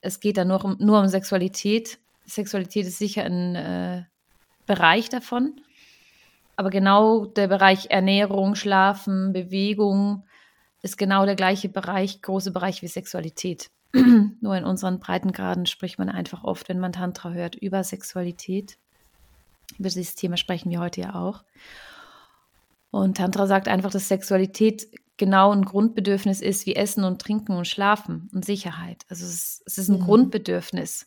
es 0.00 0.20
geht 0.20 0.36
da 0.36 0.44
nur 0.44 0.64
um, 0.64 0.76
nur 0.78 1.00
um 1.00 1.08
Sexualität. 1.08 1.98
Sexualität 2.24 2.86
ist 2.86 2.98
sicher 2.98 3.24
ein 3.24 3.56
äh, 3.56 4.04
Bereich 4.64 5.08
davon. 5.08 5.60
Aber 6.54 6.70
genau 6.70 7.26
der 7.26 7.48
Bereich 7.48 7.90
Ernährung, 7.90 8.54
Schlafen, 8.54 9.32
Bewegung, 9.32 10.24
ist 10.86 10.96
genau 10.96 11.26
der 11.26 11.34
gleiche 11.34 11.68
Bereich, 11.68 12.22
große 12.22 12.52
Bereich 12.52 12.80
wie 12.80 12.88
Sexualität. 12.88 13.70
Nur 14.40 14.56
in 14.56 14.64
unseren 14.64 15.00
Breitengraden 15.00 15.66
spricht 15.66 15.98
man 15.98 16.08
einfach 16.08 16.44
oft, 16.44 16.68
wenn 16.68 16.78
man 16.78 16.92
Tantra 16.92 17.32
hört, 17.32 17.56
über 17.56 17.82
Sexualität. 17.84 18.78
Über 19.78 19.88
dieses 19.88 20.14
Thema 20.14 20.36
sprechen 20.36 20.70
wir 20.70 20.80
heute 20.80 21.00
ja 21.00 21.14
auch. 21.16 21.42
Und 22.90 23.16
Tantra 23.16 23.46
sagt 23.46 23.68
einfach, 23.68 23.90
dass 23.90 24.08
Sexualität 24.08 24.88
genau 25.16 25.50
ein 25.50 25.64
Grundbedürfnis 25.64 26.40
ist 26.40 26.66
wie 26.66 26.76
Essen 26.76 27.04
und 27.04 27.20
Trinken 27.20 27.56
und 27.56 27.66
Schlafen 27.66 28.30
und 28.32 28.44
Sicherheit. 28.44 29.04
Also 29.08 29.26
es, 29.26 29.62
es 29.66 29.78
ist 29.78 29.88
ein 29.88 29.98
mhm. 29.98 30.04
Grundbedürfnis. 30.04 31.06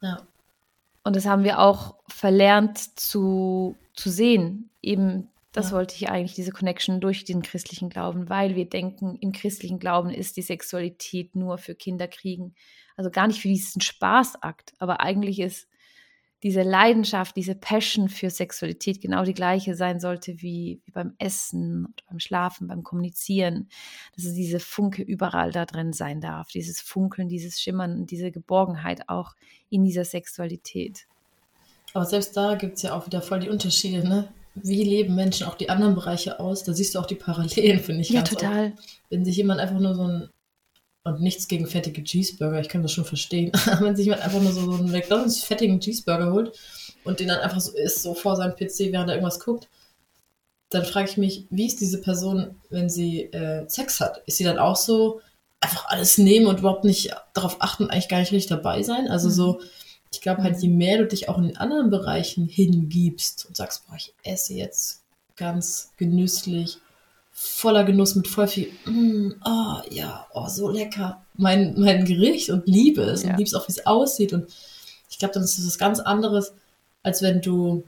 Ja. 0.00 0.22
Und 1.02 1.16
das 1.16 1.26
haben 1.26 1.44
wir 1.44 1.58
auch 1.58 1.96
verlernt 2.08 2.98
zu, 2.98 3.76
zu 3.94 4.08
sehen. 4.08 4.70
Eben 4.82 5.28
das 5.52 5.70
ja. 5.70 5.76
wollte 5.76 5.94
ich 5.96 6.08
eigentlich, 6.08 6.34
diese 6.34 6.52
Connection 6.52 7.00
durch 7.00 7.24
den 7.24 7.42
christlichen 7.42 7.88
Glauben, 7.88 8.28
weil 8.28 8.54
wir 8.54 8.68
denken, 8.68 9.16
im 9.20 9.32
christlichen 9.32 9.78
Glauben 9.78 10.10
ist 10.10 10.36
die 10.36 10.42
Sexualität 10.42 11.34
nur 11.34 11.58
für 11.58 11.74
Kinderkriegen. 11.74 12.54
Also 12.96 13.10
gar 13.10 13.26
nicht 13.26 13.40
für 13.40 13.48
diesen 13.48 13.80
Spaßakt, 13.80 14.74
aber 14.78 15.00
eigentlich 15.00 15.40
ist 15.40 15.66
diese 16.42 16.62
Leidenschaft, 16.62 17.36
diese 17.36 17.54
Passion 17.54 18.08
für 18.08 18.30
Sexualität 18.30 19.00
genau 19.02 19.24
die 19.24 19.34
gleiche 19.34 19.74
sein 19.74 20.00
sollte 20.00 20.40
wie, 20.40 20.80
wie 20.84 20.90
beim 20.90 21.14
Essen 21.18 21.94
beim 22.08 22.18
Schlafen, 22.18 22.66
beim 22.66 22.82
Kommunizieren. 22.82 23.68
Dass 24.16 24.24
es 24.24 24.34
diese 24.34 24.58
Funke 24.58 25.02
überall 25.02 25.52
da 25.52 25.66
drin 25.66 25.92
sein 25.92 26.20
darf, 26.20 26.48
dieses 26.48 26.80
Funkeln, 26.80 27.28
dieses 27.28 27.60
Schimmern, 27.60 28.06
diese 28.06 28.30
Geborgenheit 28.30 29.08
auch 29.08 29.34
in 29.68 29.84
dieser 29.84 30.04
Sexualität. 30.04 31.06
Aber 31.92 32.06
selbst 32.06 32.36
da 32.36 32.54
gibt 32.54 32.76
es 32.76 32.82
ja 32.82 32.94
auch 32.94 33.06
wieder 33.06 33.20
voll 33.20 33.40
die 33.40 33.50
Unterschiede, 33.50 34.08
ne? 34.08 34.32
Wie 34.54 34.82
leben 34.82 35.14
Menschen 35.14 35.46
auch 35.46 35.54
die 35.54 35.70
anderen 35.70 35.94
Bereiche 35.94 36.40
aus? 36.40 36.64
Da 36.64 36.72
siehst 36.72 36.94
du 36.94 36.98
auch 36.98 37.06
die 37.06 37.14
Parallelen, 37.14 37.80
finde 37.80 38.02
ich. 38.02 38.10
Ja, 38.10 38.22
total. 38.22 38.72
Oft. 38.76 39.00
Wenn 39.08 39.24
sich 39.24 39.36
jemand 39.36 39.60
einfach 39.60 39.78
nur 39.78 39.94
so 39.94 40.02
ein 40.02 40.28
und 41.02 41.20
nichts 41.20 41.48
gegen 41.48 41.66
fettige 41.66 42.04
Cheeseburger, 42.04 42.60
ich 42.60 42.68
kann 42.68 42.82
das 42.82 42.92
schon 42.92 43.04
verstehen. 43.04 43.52
Aber 43.66 43.86
wenn 43.86 43.96
sich 43.96 44.06
jemand 44.06 44.22
einfach 44.22 44.40
nur 44.40 44.52
so, 44.52 44.70
so 44.70 44.78
einen 44.78 44.92
McDonalds 44.92 45.42
fettigen 45.42 45.80
Cheeseburger 45.80 46.32
holt 46.32 46.52
und 47.04 47.20
den 47.20 47.28
dann 47.28 47.40
einfach 47.40 47.60
so 47.60 47.72
isst, 47.72 48.02
so 48.02 48.14
vor 48.14 48.36
seinem 48.36 48.54
PC, 48.54 48.92
während 48.92 49.08
er 49.08 49.14
irgendwas 49.14 49.40
guckt, 49.40 49.68
dann 50.68 50.84
frage 50.84 51.10
ich 51.10 51.16
mich, 51.16 51.46
wie 51.50 51.66
ist 51.66 51.80
diese 51.80 52.00
Person, 52.00 52.54
wenn 52.68 52.88
sie 52.88 53.24
äh, 53.24 53.68
Sex 53.68 54.00
hat? 54.00 54.22
Ist 54.26 54.38
sie 54.38 54.44
dann 54.44 54.58
auch 54.58 54.76
so 54.76 55.20
einfach 55.60 55.86
alles 55.88 56.16
nehmen 56.16 56.46
und 56.46 56.60
überhaupt 56.60 56.84
nicht 56.84 57.10
darauf 57.34 57.56
achten, 57.60 57.90
eigentlich 57.90 58.08
gar 58.08 58.20
nicht 58.20 58.32
richtig 58.32 58.48
dabei 58.48 58.82
sein? 58.82 59.08
Also 59.08 59.28
mhm. 59.28 59.32
so, 59.32 59.60
ich 60.12 60.20
glaube 60.20 60.42
halt, 60.42 60.60
je 60.60 60.68
mehr 60.68 60.98
du 60.98 61.06
dich 61.06 61.28
auch 61.28 61.38
in 61.38 61.44
den 61.44 61.56
anderen 61.56 61.90
Bereichen 61.90 62.46
hingibst 62.46 63.46
und 63.46 63.56
sagst, 63.56 63.86
boah, 63.86 63.96
ich 63.96 64.12
esse 64.24 64.54
jetzt 64.54 65.02
ganz 65.36 65.92
genüsslich 65.96 66.78
voller 67.32 67.84
Genuss 67.84 68.16
mit 68.16 68.28
voll 68.28 68.48
viel, 68.48 68.70
mm, 68.84 69.34
oh 69.44 69.76
ja, 69.90 70.26
oh, 70.34 70.46
so 70.48 70.68
lecker, 70.68 71.24
mein, 71.34 71.74
mein 71.78 72.04
Gericht 72.04 72.50
und 72.50 72.66
liebe 72.66 73.02
es 73.02 73.22
ja. 73.22 73.30
und 73.30 73.38
liebe 73.38 73.48
es 73.48 73.54
auch, 73.54 73.66
wie 73.66 73.72
es 73.72 73.86
aussieht. 73.86 74.32
Und 74.32 74.52
ich 75.08 75.18
glaube, 75.18 75.32
dann 75.34 75.44
ist 75.44 75.56
das 75.56 75.66
was 75.66 75.78
ganz 75.78 76.00
anderes, 76.00 76.52
als 77.02 77.22
wenn 77.22 77.40
du, 77.40 77.84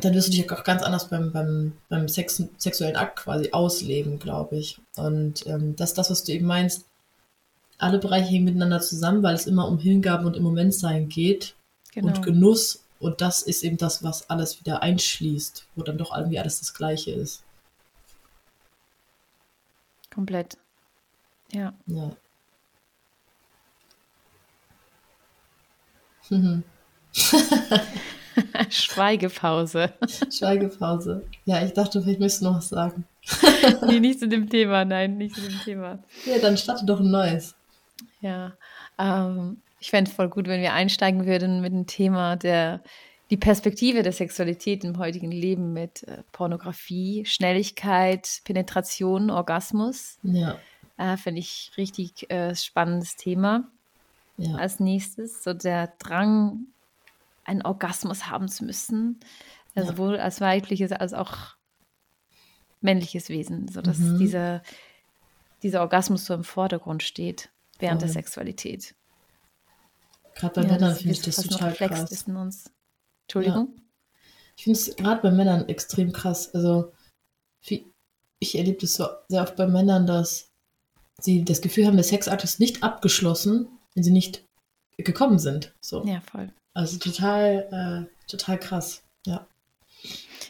dann 0.00 0.14
wirst 0.14 0.28
du 0.28 0.32
dich 0.32 0.50
auch 0.50 0.64
ganz 0.64 0.82
anders 0.82 1.08
beim, 1.10 1.32
beim, 1.32 1.72
beim 1.90 2.08
Sex, 2.08 2.42
sexuellen 2.56 2.96
Akt 2.96 3.18
quasi 3.18 3.50
ausleben, 3.52 4.18
glaube 4.18 4.56
ich. 4.56 4.78
Und 4.96 5.46
ähm, 5.46 5.76
das 5.76 5.90
ist 5.90 5.98
das, 5.98 6.10
was 6.10 6.24
du 6.24 6.32
eben 6.32 6.46
meinst. 6.46 6.86
Alle 7.82 7.98
Bereiche 7.98 8.28
hängen 8.28 8.44
miteinander 8.44 8.80
zusammen, 8.80 9.22
weil 9.22 9.34
es 9.34 9.46
immer 9.46 9.66
um 9.68 9.78
Hingaben 9.78 10.26
und 10.26 10.36
im 10.36 10.42
Moment 10.42 10.74
sein 10.74 11.08
geht 11.08 11.54
genau. 11.92 12.08
und 12.08 12.22
Genuss. 12.22 12.84
Und 13.00 13.20
das 13.20 13.42
ist 13.42 13.64
eben 13.64 13.76
das, 13.76 14.04
was 14.04 14.30
alles 14.30 14.60
wieder 14.60 14.82
einschließt, 14.82 15.66
wo 15.74 15.82
dann 15.82 15.98
doch 15.98 16.16
irgendwie 16.16 16.38
alles 16.38 16.60
das 16.60 16.72
Gleiche 16.74 17.10
ist. 17.10 17.42
Komplett. 20.14 20.56
Ja. 21.50 21.74
Ja. 21.86 22.16
Schweigepause. 28.70 29.92
Schweigepause. 30.30 31.24
Ja, 31.44 31.64
ich 31.64 31.72
dachte, 31.72 32.00
vielleicht 32.00 32.20
müsstest 32.20 32.42
du 32.42 32.46
noch 32.46 32.58
was 32.58 32.68
sagen. 32.68 33.04
nee, 33.86 34.00
nicht 34.00 34.20
zu 34.20 34.28
dem 34.28 34.48
Thema, 34.48 34.84
nein, 34.84 35.18
nicht 35.18 35.34
zu 35.34 35.40
dem 35.42 35.58
Thema. 35.64 35.98
Ja, 36.26 36.38
dann 36.38 36.56
starte 36.56 36.86
doch 36.86 37.00
ein 37.00 37.10
neues. 37.10 37.54
Ja, 38.22 38.56
ähm, 38.98 39.60
ich 39.80 39.90
fände 39.90 40.10
es 40.10 40.16
voll 40.16 40.28
gut, 40.28 40.46
wenn 40.46 40.62
wir 40.62 40.72
einsteigen 40.72 41.26
würden 41.26 41.60
mit 41.60 41.72
dem 41.72 41.86
Thema 41.86 42.36
der 42.36 42.82
die 43.30 43.38
Perspektive 43.38 44.02
der 44.02 44.12
Sexualität 44.12 44.84
im 44.84 44.98
heutigen 44.98 45.32
Leben 45.32 45.72
mit 45.72 46.02
äh, 46.02 46.22
Pornografie, 46.32 47.24
Schnelligkeit, 47.24 48.42
Penetration, 48.44 49.30
Orgasmus. 49.30 50.18
Ja. 50.22 50.58
Äh, 50.98 51.16
Finde 51.16 51.40
ich 51.40 51.72
richtig 51.78 52.30
äh, 52.30 52.54
spannendes 52.54 53.16
Thema. 53.16 53.70
Ja. 54.36 54.56
Als 54.56 54.80
nächstes, 54.80 55.42
so 55.42 55.54
der 55.54 55.94
Drang, 55.98 56.66
einen 57.44 57.62
Orgasmus 57.62 58.28
haben 58.28 58.48
zu 58.48 58.66
müssen, 58.66 59.18
ja. 59.74 59.86
sowohl 59.86 60.18
als 60.18 60.42
weibliches 60.42 60.92
als 60.92 61.14
auch 61.14 61.56
männliches 62.82 63.30
Wesen, 63.30 63.66
sodass 63.68 63.96
mhm. 63.96 64.18
dieser, 64.18 64.62
dieser 65.62 65.80
Orgasmus 65.80 66.26
so 66.26 66.34
im 66.34 66.44
Vordergrund 66.44 67.02
steht 67.02 67.48
während 67.82 68.02
oh. 68.02 68.06
der 68.06 68.12
Sexualität. 68.12 68.94
Gerade 70.34 70.54
bei 70.60 70.66
ja, 70.66 70.72
Männern 70.72 70.96
finde 70.96 71.12
ich 71.12 71.20
das 71.20 71.36
total 71.36 71.74
krass. 71.74 72.10
Ist 72.10 72.28
in 72.28 72.36
uns. 72.36 72.70
Entschuldigung? 73.24 73.74
Ja. 73.76 73.82
Ich 74.56 74.64
finde 74.64 74.78
es 74.78 74.96
gerade 74.96 75.20
bei 75.20 75.30
Männern 75.30 75.68
extrem 75.68 76.12
krass. 76.12 76.54
Also, 76.54 76.92
ich 78.38 78.58
erlebe 78.58 78.78
das 78.80 78.94
so 78.94 79.06
sehr 79.28 79.42
oft 79.42 79.56
bei 79.56 79.66
Männern, 79.66 80.06
dass 80.06 80.50
sie 81.20 81.44
das 81.44 81.60
Gefühl 81.60 81.86
haben, 81.86 81.96
der 81.96 82.04
Sexakt 82.04 82.42
ist 82.42 82.58
nicht 82.58 82.82
abgeschlossen, 82.82 83.68
wenn 83.94 84.02
sie 84.02 84.10
nicht 84.10 84.44
gekommen 84.98 85.38
sind. 85.38 85.74
So. 85.80 86.04
Ja, 86.04 86.20
voll. 86.20 86.50
Also 86.74 86.98
total, 86.98 88.08
äh, 88.10 88.28
total 88.30 88.58
krass. 88.58 89.02
Ja. 89.26 89.46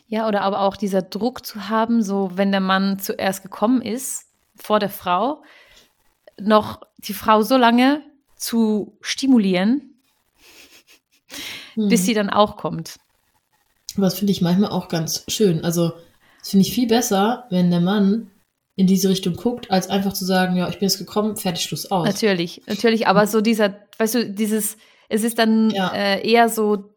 Ja, 0.06 0.28
oder 0.28 0.42
aber 0.42 0.60
auch 0.60 0.76
dieser 0.76 1.02
Druck 1.02 1.44
zu 1.44 1.68
haben, 1.68 2.02
so 2.02 2.30
wenn 2.34 2.50
der 2.50 2.60
Mann 2.60 2.98
zuerst 2.98 3.42
gekommen 3.42 3.82
ist, 3.82 4.26
vor 4.56 4.78
der 4.78 4.90
Frau, 4.90 5.42
noch 6.40 6.80
die 6.98 7.14
Frau 7.14 7.42
so 7.42 7.56
lange 7.56 8.02
zu 8.36 8.96
stimulieren, 9.00 9.94
mhm. 11.76 11.88
bis 11.88 12.04
sie 12.04 12.14
dann 12.14 12.30
auch 12.30 12.56
kommt. 12.56 12.98
Aber 13.96 14.06
das 14.06 14.18
finde 14.18 14.32
ich 14.32 14.40
manchmal 14.40 14.70
auch 14.70 14.88
ganz 14.88 15.24
schön. 15.28 15.64
Also, 15.64 15.92
das 16.40 16.50
finde 16.50 16.66
ich 16.66 16.74
viel 16.74 16.88
besser, 16.88 17.46
wenn 17.50 17.70
der 17.70 17.80
Mann 17.80 18.30
in 18.74 18.86
diese 18.86 19.08
Richtung 19.08 19.34
guckt, 19.34 19.70
als 19.70 19.90
einfach 19.90 20.12
zu 20.12 20.24
sagen, 20.24 20.56
ja, 20.56 20.68
ich 20.68 20.78
bin 20.78 20.88
jetzt 20.88 20.98
gekommen, 20.98 21.36
fertig, 21.36 21.64
Schluss 21.64 21.90
aus. 21.90 22.06
Natürlich, 22.06 22.62
natürlich, 22.66 23.06
aber 23.06 23.26
so 23.26 23.40
dieser, 23.40 23.76
weißt 23.98 24.14
du, 24.14 24.30
dieses, 24.30 24.78
es 25.08 25.24
ist 25.24 25.38
dann 25.38 25.70
ja. 25.70 25.92
äh, 25.92 26.26
eher 26.26 26.48
so, 26.48 26.94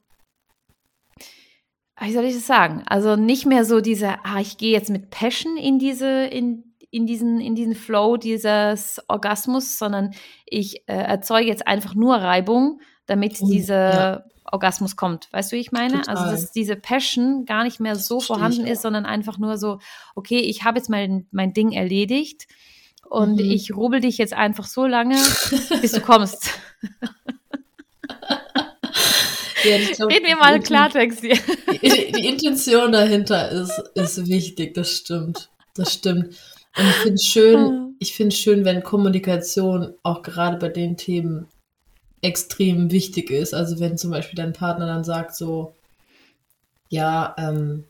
wie 1.99 2.13
soll 2.13 2.25
ich 2.25 2.35
das 2.35 2.47
sagen? 2.47 2.83
Also 2.85 3.15
nicht 3.15 3.45
mehr 3.45 3.65
so 3.65 3.81
diese, 3.81 4.23
ah, 4.23 4.39
ich 4.39 4.57
gehe 4.57 4.71
jetzt 4.71 4.89
mit 4.89 5.09
Passion 5.09 5.57
in 5.57 5.79
diese, 5.79 6.25
in, 6.25 6.74
in 6.95 7.05
diesen, 7.05 7.41
in 7.41 7.55
diesen 7.55 7.75
Flow 7.75 8.15
dieses 8.15 9.01
Orgasmus, 9.09 9.77
sondern 9.77 10.11
ich 10.45 10.87
äh, 10.87 10.95
erzeuge 10.95 11.47
jetzt 11.47 11.67
einfach 11.67 11.93
nur 11.93 12.15
Reibung, 12.15 12.79
damit 13.05 13.37
oh, 13.41 13.47
diese 13.47 13.73
ja. 13.73 14.23
Orgasmus 14.45 14.95
kommt. 14.95 15.27
Weißt 15.33 15.51
du, 15.51 15.57
wie 15.57 15.59
ich 15.59 15.73
meine? 15.73 16.01
Total. 16.01 16.15
Also, 16.15 16.31
dass 16.31 16.51
diese 16.53 16.77
Passion 16.77 17.45
gar 17.45 17.65
nicht 17.65 17.81
mehr 17.81 17.97
so 17.97 18.21
vorhanden 18.21 18.65
ist, 18.65 18.81
sondern 18.81 19.05
einfach 19.05 19.37
nur 19.37 19.57
so, 19.57 19.79
okay, 20.15 20.39
ich 20.39 20.63
habe 20.63 20.77
jetzt 20.77 20.89
mein, 20.89 21.27
mein 21.31 21.53
Ding 21.53 21.73
erledigt 21.73 22.47
und 23.09 23.33
mhm. 23.33 23.51
ich 23.51 23.75
rubbel 23.75 23.99
dich 23.99 24.17
jetzt 24.17 24.33
einfach 24.33 24.65
so 24.65 24.85
lange, 24.85 25.17
bis 25.81 25.91
du 25.91 26.01
kommst. 26.01 26.49
Ja, 29.63 29.79
glaub, 29.79 30.11
Reden 30.11 30.27
wir 30.27 30.35
mal 30.35 30.59
Klartext 30.59 31.21
hier. 31.21 31.39
Die, 31.81 32.11
die, 32.11 32.27
Intention 32.27 32.91
dahinter 32.91 33.49
ist, 33.49 33.71
ist 33.95 34.27
wichtig, 34.27 34.75
das 34.75 34.91
stimmt. 34.91 35.49
Das 35.73 35.91
stimmt. 35.91 36.35
Und 36.77 36.85
ich 36.85 36.95
finde 36.95 37.13
es 37.15 37.25
schön, 37.25 37.95
ich 37.99 38.15
finde 38.15 38.35
schön, 38.35 38.65
wenn 38.65 38.83
Kommunikation 38.83 39.93
auch 40.03 40.21
gerade 40.21 40.57
bei 40.57 40.69
den 40.69 40.97
Themen 40.97 41.47
extrem 42.21 42.91
wichtig 42.91 43.31
ist. 43.31 43.53
Also 43.53 43.79
wenn 43.79 43.97
zum 43.97 44.11
Beispiel 44.11 44.35
dein 44.35 44.53
Partner 44.53 44.87
dann 44.87 45.03
sagt 45.03 45.35
so, 45.35 45.73
ja, 46.89 47.35
ähm, 47.37 47.85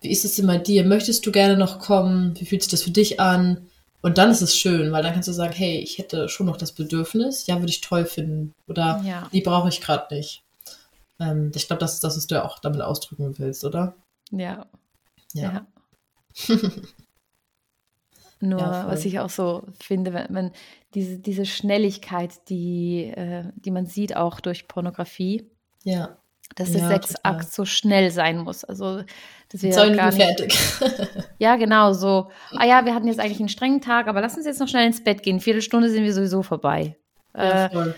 wie 0.00 0.10
ist 0.10 0.24
es 0.24 0.36
denn 0.36 0.46
bei 0.46 0.58
dir? 0.58 0.84
Möchtest 0.84 1.24
du 1.26 1.32
gerne 1.32 1.56
noch 1.56 1.78
kommen? 1.78 2.38
Wie 2.38 2.44
fühlt 2.44 2.62
sich 2.62 2.70
das 2.70 2.82
für 2.82 2.90
dich 2.90 3.20
an? 3.20 3.66
Und 4.02 4.18
dann 4.18 4.30
ist 4.30 4.42
es 4.42 4.56
schön, 4.56 4.92
weil 4.92 5.02
dann 5.02 5.14
kannst 5.14 5.28
du 5.28 5.32
sagen, 5.32 5.52
hey, 5.52 5.78
ich 5.78 5.98
hätte 5.98 6.28
schon 6.28 6.46
noch 6.46 6.56
das 6.56 6.72
Bedürfnis, 6.72 7.46
ja, 7.46 7.56
würde 7.56 7.70
ich 7.70 7.80
toll 7.80 8.04
finden. 8.04 8.52
Oder 8.68 9.02
ja. 9.04 9.28
die 9.32 9.40
brauche 9.40 9.68
ich 9.68 9.80
gerade 9.80 10.14
nicht. 10.14 10.44
Ähm, 11.18 11.50
ich 11.54 11.66
glaube, 11.66 11.80
das 11.80 11.94
ist 11.94 12.04
das, 12.04 12.16
was 12.16 12.26
du 12.26 12.36
ja 12.36 12.44
auch 12.44 12.58
damit 12.58 12.82
ausdrücken 12.82 13.38
willst, 13.38 13.64
oder? 13.64 13.96
Ja. 14.30 14.66
Ja. 15.32 15.66
ja. 16.48 16.56
Nur, 18.40 18.60
ja, 18.60 18.86
was 18.86 19.04
ich 19.04 19.18
auch 19.18 19.30
so 19.30 19.62
finde, 19.80 20.12
wenn 20.12 20.32
man 20.32 20.52
diese, 20.94 21.18
diese 21.18 21.46
Schnelligkeit, 21.46 22.48
die, 22.48 23.12
äh, 23.16 23.44
die 23.54 23.70
man 23.70 23.86
sieht 23.86 24.16
auch 24.16 24.40
durch 24.40 24.68
Pornografie. 24.68 25.50
Ja. 25.84 26.18
Dass 26.54 26.72
der 26.72 26.82
ja, 26.82 26.88
Sexakt 26.88 27.52
so 27.52 27.64
schnell 27.64 28.10
sein 28.10 28.38
muss. 28.38 28.62
Also, 28.64 29.02
dass 29.48 29.62
wir 29.62 29.72
Sollen 29.72 29.96
gar 29.96 30.12
nicht, 30.12 30.22
fertig. 30.22 30.56
ja, 31.38 31.56
genau, 31.56 31.92
so. 31.92 32.30
Ah 32.52 32.64
ja, 32.64 32.84
wir 32.84 32.94
hatten 32.94 33.08
jetzt 33.08 33.18
eigentlich 33.18 33.40
einen 33.40 33.48
strengen 33.48 33.80
Tag, 33.80 34.06
aber 34.06 34.20
lass 34.20 34.36
uns 34.36 34.46
jetzt 34.46 34.60
noch 34.60 34.68
schnell 34.68 34.86
ins 34.86 35.02
Bett 35.02 35.22
gehen. 35.22 35.40
Viertelstunde 35.40 35.90
sind 35.90 36.04
wir 36.04 36.14
sowieso 36.14 36.42
vorbei. 36.42 36.96
Ja, 37.34 37.66
äh, 37.66 37.70
voll. 37.70 37.94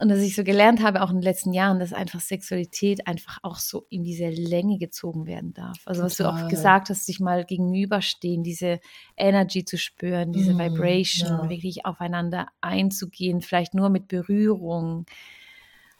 Und 0.00 0.08
dass 0.08 0.18
ich 0.18 0.34
so 0.34 0.42
gelernt 0.42 0.82
habe, 0.82 1.02
auch 1.02 1.10
in 1.10 1.16
den 1.16 1.22
letzten 1.22 1.52
Jahren, 1.52 1.78
dass 1.78 1.92
einfach 1.92 2.20
Sexualität 2.20 3.06
einfach 3.06 3.38
auch 3.42 3.58
so 3.58 3.86
in 3.90 4.02
diese 4.02 4.28
Länge 4.28 4.78
gezogen 4.78 5.26
werden 5.26 5.54
darf. 5.54 5.78
Also 5.84 6.02
Total. 6.02 6.06
was 6.06 6.16
du 6.16 6.24
auch 6.28 6.48
gesagt 6.48 6.90
hast, 6.90 7.06
sich 7.06 7.20
mal 7.20 7.44
gegenüberstehen, 7.44 8.42
diese 8.42 8.80
Energy 9.16 9.64
zu 9.64 9.78
spüren, 9.78 10.32
diese 10.32 10.54
mm, 10.54 10.58
Vibration, 10.58 11.28
ja. 11.28 11.48
wirklich 11.48 11.86
aufeinander 11.86 12.48
einzugehen, 12.60 13.40
vielleicht 13.40 13.74
nur 13.74 13.88
mit 13.88 14.08
Berührung. 14.08 15.06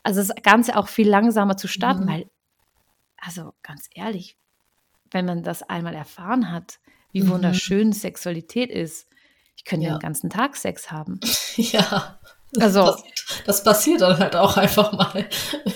Also 0.03 0.21
das 0.21 0.35
Ganze 0.43 0.77
auch 0.77 0.89
viel 0.89 1.09
langsamer 1.09 1.57
zu 1.57 1.69
starten, 1.69 2.07
mm. 2.07 2.09
weil, 2.09 2.31
also 3.17 3.55
ganz 3.63 3.89
ehrlich, 3.95 4.37
wenn 5.13 5.25
man 5.25 5.45
das 5.45 5.63
einmal 5.63 5.95
erfahren 5.95 6.51
hat, 6.51 6.81
wie 7.13 7.23
mhm. 7.23 7.31
wunderschön 7.31 7.93
Sexualität 7.93 8.71
ist, 8.71 9.09
ich 9.57 9.65
könnte 9.65 9.87
ja. 9.87 9.97
den 9.97 10.01
ganzen 10.01 10.29
Tag 10.29 10.57
Sex 10.57 10.91
haben. 10.91 11.21
Ja. 11.57 12.19
Also, 12.61 12.87
das, 12.87 13.03
das, 13.47 13.65
passiert 13.65 14.01
dann 14.01 14.19
halt 14.19 14.37
auch 14.37 14.57
einfach 14.57 14.93
mal. 14.93 15.27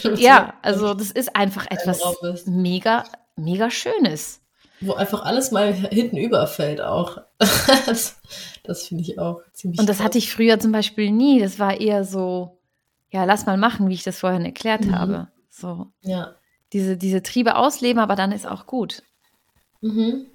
Ja, 0.16 0.54
also 0.62 0.94
das 0.94 1.11
ist 1.11 1.35
einfach 1.35 1.66
etwas 1.70 2.00
mega, 2.47 3.04
mega 3.37 3.70
Schönes. 3.70 4.40
Wo 4.80 4.94
einfach 4.94 5.25
alles 5.25 5.50
mal 5.50 5.73
hinten 5.73 6.16
überfällt 6.16 6.80
auch. 6.80 7.18
das, 7.87 8.16
das 8.62 8.87
finde 8.87 9.02
ich 9.02 9.18
auch 9.18 9.40
ziemlich 9.52 9.80
Und 9.80 9.88
das 9.88 9.99
toll. 9.99 10.06
hatte 10.06 10.18
ich 10.18 10.32
früher 10.32 10.61
zum 10.61 10.70
Beispiel 10.70 11.11
nie. 11.11 11.40
Das 11.40 11.58
war 11.58 11.80
eher 11.80 12.04
so, 12.04 12.58
ja, 13.11 13.25
lass 13.25 13.47
mal 13.47 13.56
machen, 13.56 13.88
wie 13.88 13.94
ich 13.94 14.04
das 14.04 14.20
vorhin 14.20 14.44
erklärt 14.44 14.85
mhm. 14.85 14.97
habe. 14.97 15.28
So. 15.50 15.87
Ja. 16.02 16.35
Diese, 16.73 16.97
diese 16.97 17.23
Triebe 17.23 17.56
ausleben, 17.56 18.00
aber 18.00 18.14
dann 18.14 18.30
ist 18.30 18.47
auch 18.47 18.66
gut. 18.66 19.02
Mhm. 19.80 20.26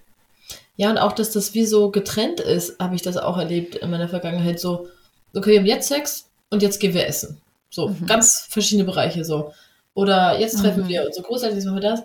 Ja, 0.76 0.90
und 0.90 0.98
auch, 0.98 1.14
dass 1.14 1.32
das 1.32 1.54
wie 1.54 1.66
so 1.66 1.92
getrennt 1.92 2.40
ist, 2.40 2.80
habe 2.80 2.96
ich 2.96 3.02
das 3.02 3.18
auch 3.18 3.38
erlebt 3.38 3.76
in 3.76 3.90
meiner 3.92 4.10
Vergangenheit. 4.10 4.60
So, 4.60 4.88
okay, 5.36 5.52
wir 5.52 5.60
haben 5.60 5.68
jetzt 5.68 5.88
Sex 5.88 6.32
und 6.54 6.62
jetzt 6.62 6.80
gehen 6.80 6.94
wir 6.94 7.08
essen. 7.08 7.42
So, 7.70 7.90
mhm. 7.90 8.06
ganz 8.06 8.48
verschiedene 8.50 8.86
Bereiche 8.86 9.26
so. 9.26 9.54
Oder 9.96 10.40
jetzt 10.40 10.60
treffen 10.60 10.84
mhm. 10.84 10.88
wir 10.88 11.06
uns 11.06 11.16
so 11.16 11.24
großartig 11.24 11.64
machen 11.66 11.82
wir 11.82 11.90
das. 11.90 12.02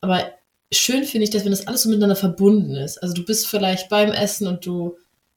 Aber 0.00 0.30
schön 0.72 1.04
finde 1.04 1.24
ich, 1.24 1.30
dass 1.30 1.44
wenn 1.44 1.50
das 1.50 1.66
alles 1.66 1.82
so 1.82 1.88
miteinander 1.88 2.16
verbunden 2.16 2.76
ist. 2.76 3.02
Also 3.02 3.14
du 3.14 3.24
bist 3.24 3.46
vielleicht 3.46 3.88
beim 3.88 4.12
Essen 4.12 4.46
und 4.46 4.66
du, 4.66 4.96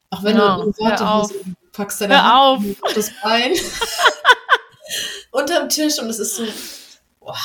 auch 0.10 0.24
wenn 0.24 0.38
ja, 0.38 0.58
du 0.58 0.74
Worte 0.78 1.34
packst 1.72 2.02
deine 2.02 2.22
hör 2.22 2.42
auf. 2.42 2.64
auf 2.82 2.94
das 2.94 3.12
Bein 3.24 3.54
unterm 5.32 5.70
Tisch 5.70 6.00
und 6.00 6.10
es 6.10 6.20
ist 6.20 6.36
so. 6.36 6.44
Wow. 7.22 7.38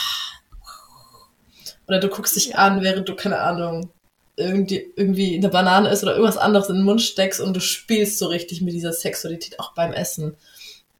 Oder 1.87 2.00
du 2.00 2.09
guckst 2.09 2.35
dich 2.35 2.56
an, 2.56 2.83
während 2.83 3.09
du, 3.09 3.14
keine 3.14 3.38
Ahnung, 3.38 3.90
irgendwie, 4.37 4.92
irgendwie 4.97 5.37
eine 5.37 5.49
Banane 5.49 5.90
isst 5.90 6.02
oder 6.02 6.14
irgendwas 6.14 6.38
anderes 6.38 6.68
in 6.68 6.76
den 6.76 6.85
Mund 6.85 7.02
steckst 7.02 7.40
und 7.40 7.54
du 7.54 7.61
spielst 7.61 8.18
so 8.18 8.26
richtig 8.26 8.62
mit 8.62 8.75
dieser 8.75 8.92
Sexualität 8.92 9.61
auch 9.61 9.75
beim 9.75 9.92
Essen. 9.92 10.37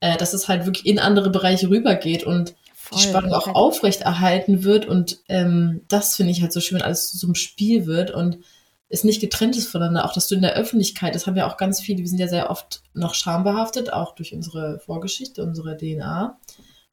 Äh, 0.05 0.19
dass 0.19 0.35
es 0.35 0.49
halt 0.49 0.67
wirklich 0.67 0.85
in 0.85 0.99
andere 0.99 1.31
Bereiche 1.31 1.71
rübergeht 1.71 2.25
und 2.25 2.55
Voll, 2.75 2.99
die 2.99 3.05
Spannung 3.05 3.33
auch 3.33 3.47
aufrechterhalten 3.49 4.63
wird. 4.63 4.85
Und 4.85 5.21
ähm, 5.31 5.81
das 5.89 6.17
finde 6.17 6.31
ich 6.33 6.43
halt 6.43 6.53
so 6.53 6.61
schön, 6.61 6.77
wenn 6.77 6.85
alles 6.85 7.11
zu 7.11 7.17
so 7.17 7.27
einem 7.27 7.35
Spiel 7.35 7.87
wird 7.87 8.11
und 8.11 8.37
es 8.91 9.03
nicht 9.03 9.23
getrennt 9.23 9.57
ist 9.57 9.69
voneinander. 9.69 10.05
Auch 10.05 10.13
dass 10.13 10.29
du 10.29 10.35
in 10.35 10.43
der 10.43 10.57
Öffentlichkeit, 10.57 11.15
das 11.15 11.27
haben 11.27 11.39
ja 11.39 11.51
auch 11.51 11.57
ganz 11.57 11.81
viele, 11.81 12.01
wir 12.01 12.09
sind 12.09 12.19
ja 12.19 12.29
sehr 12.29 12.51
oft 12.51 12.83
noch 12.93 13.15
schambehaftet, 13.15 13.95
auch 13.95 14.15
durch 14.15 14.35
unsere 14.35 14.79
Vorgeschichte, 14.79 15.43
unsere 15.43 15.79
DNA 15.79 16.39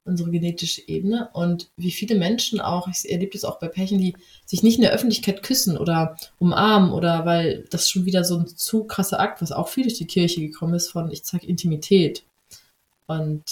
unsere 0.04 0.32
genetische 0.32 0.82
Ebene 0.88 1.30
und 1.34 1.70
wie 1.78 1.92
viele 1.92 2.16
Menschen 2.16 2.60
auch, 2.60 2.88
ich 2.88 3.08
erlebe 3.12 3.34
das 3.34 3.46
auch 3.46 3.60
bei 3.60 3.68
Pärchen, 3.68 4.00
die 4.00 4.16
sich 4.48 4.64
nicht 4.64 4.78
in 4.78 4.82
der 4.82 4.94
Öffentlichkeit 4.94 5.44
küssen 5.44 5.78
oder 5.78 6.18
umarmen 6.40 6.92
oder 6.92 7.26
weil 7.28 7.68
das 7.70 7.88
schon 7.88 8.06
wieder 8.06 8.24
so 8.24 8.40
ein 8.40 8.48
zu 8.48 8.86
krasser 8.86 9.20
Akt, 9.20 9.44
was 9.44 9.52
auch 9.52 9.68
viel 9.68 9.84
durch 9.84 10.00
die 10.00 10.08
Kirche 10.08 10.42
gekommen 10.42 10.74
ist, 10.74 10.90
von 10.90 11.12
ich 11.12 11.24
zeige 11.24 11.46
Intimität. 11.46 12.24
Und 13.20 13.44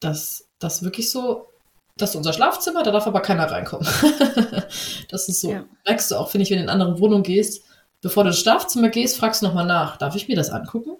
das, 0.00 0.48
das 0.58 0.82
wirklich 0.82 1.10
so, 1.10 1.48
das 1.96 2.10
ist 2.10 2.16
unser 2.16 2.32
Schlafzimmer, 2.32 2.82
da 2.82 2.90
darf 2.90 3.06
aber 3.06 3.20
keiner 3.20 3.50
reinkommen. 3.50 3.86
das 5.08 5.28
ist 5.28 5.40
so, 5.40 5.50
ja. 5.50 5.64
merkst 5.86 6.10
du 6.10 6.16
auch, 6.16 6.30
finde 6.30 6.44
ich, 6.44 6.50
wenn 6.50 6.58
du 6.58 6.64
in 6.64 6.70
eine 6.70 6.84
andere 6.84 7.00
Wohnung 7.00 7.22
gehst, 7.22 7.64
bevor 8.00 8.24
du 8.24 8.30
ins 8.30 8.40
Schlafzimmer 8.40 8.88
gehst, 8.88 9.16
fragst 9.16 9.42
du 9.42 9.46
nochmal 9.46 9.66
nach, 9.66 9.96
darf 9.96 10.16
ich 10.16 10.28
mir 10.28 10.36
das 10.36 10.50
angucken? 10.50 10.96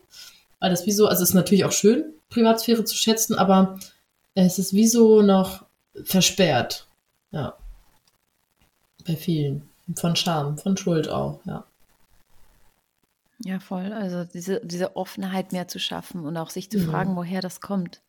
Weil 0.60 0.70
das 0.70 0.86
wie 0.86 0.92
so, 0.92 1.06
also 1.06 1.22
es 1.22 1.30
ist 1.30 1.34
natürlich 1.34 1.64
auch 1.64 1.72
schön, 1.72 2.14
Privatsphäre 2.30 2.84
zu 2.84 2.96
schätzen, 2.96 3.34
aber 3.34 3.78
es 4.34 4.58
ist 4.58 4.72
wie 4.72 4.86
so 4.86 5.22
noch 5.22 5.64
versperrt. 6.04 6.86
Ja. 7.32 7.56
Bei 9.06 9.16
vielen. 9.16 9.68
Von 9.96 10.14
Scham, 10.14 10.56
von 10.58 10.76
Schuld 10.76 11.08
auch, 11.08 11.40
ja. 11.44 11.64
Ja, 13.44 13.58
voll. 13.58 13.92
Also 13.92 14.24
diese, 14.24 14.60
diese 14.64 14.96
Offenheit 14.96 15.52
mehr 15.52 15.68
zu 15.68 15.78
schaffen 15.78 16.24
und 16.24 16.36
auch 16.36 16.50
sich 16.50 16.70
zu 16.70 16.78
mhm. 16.78 16.90
fragen, 16.90 17.16
woher 17.16 17.40
das 17.40 17.60
kommt. 17.60 18.02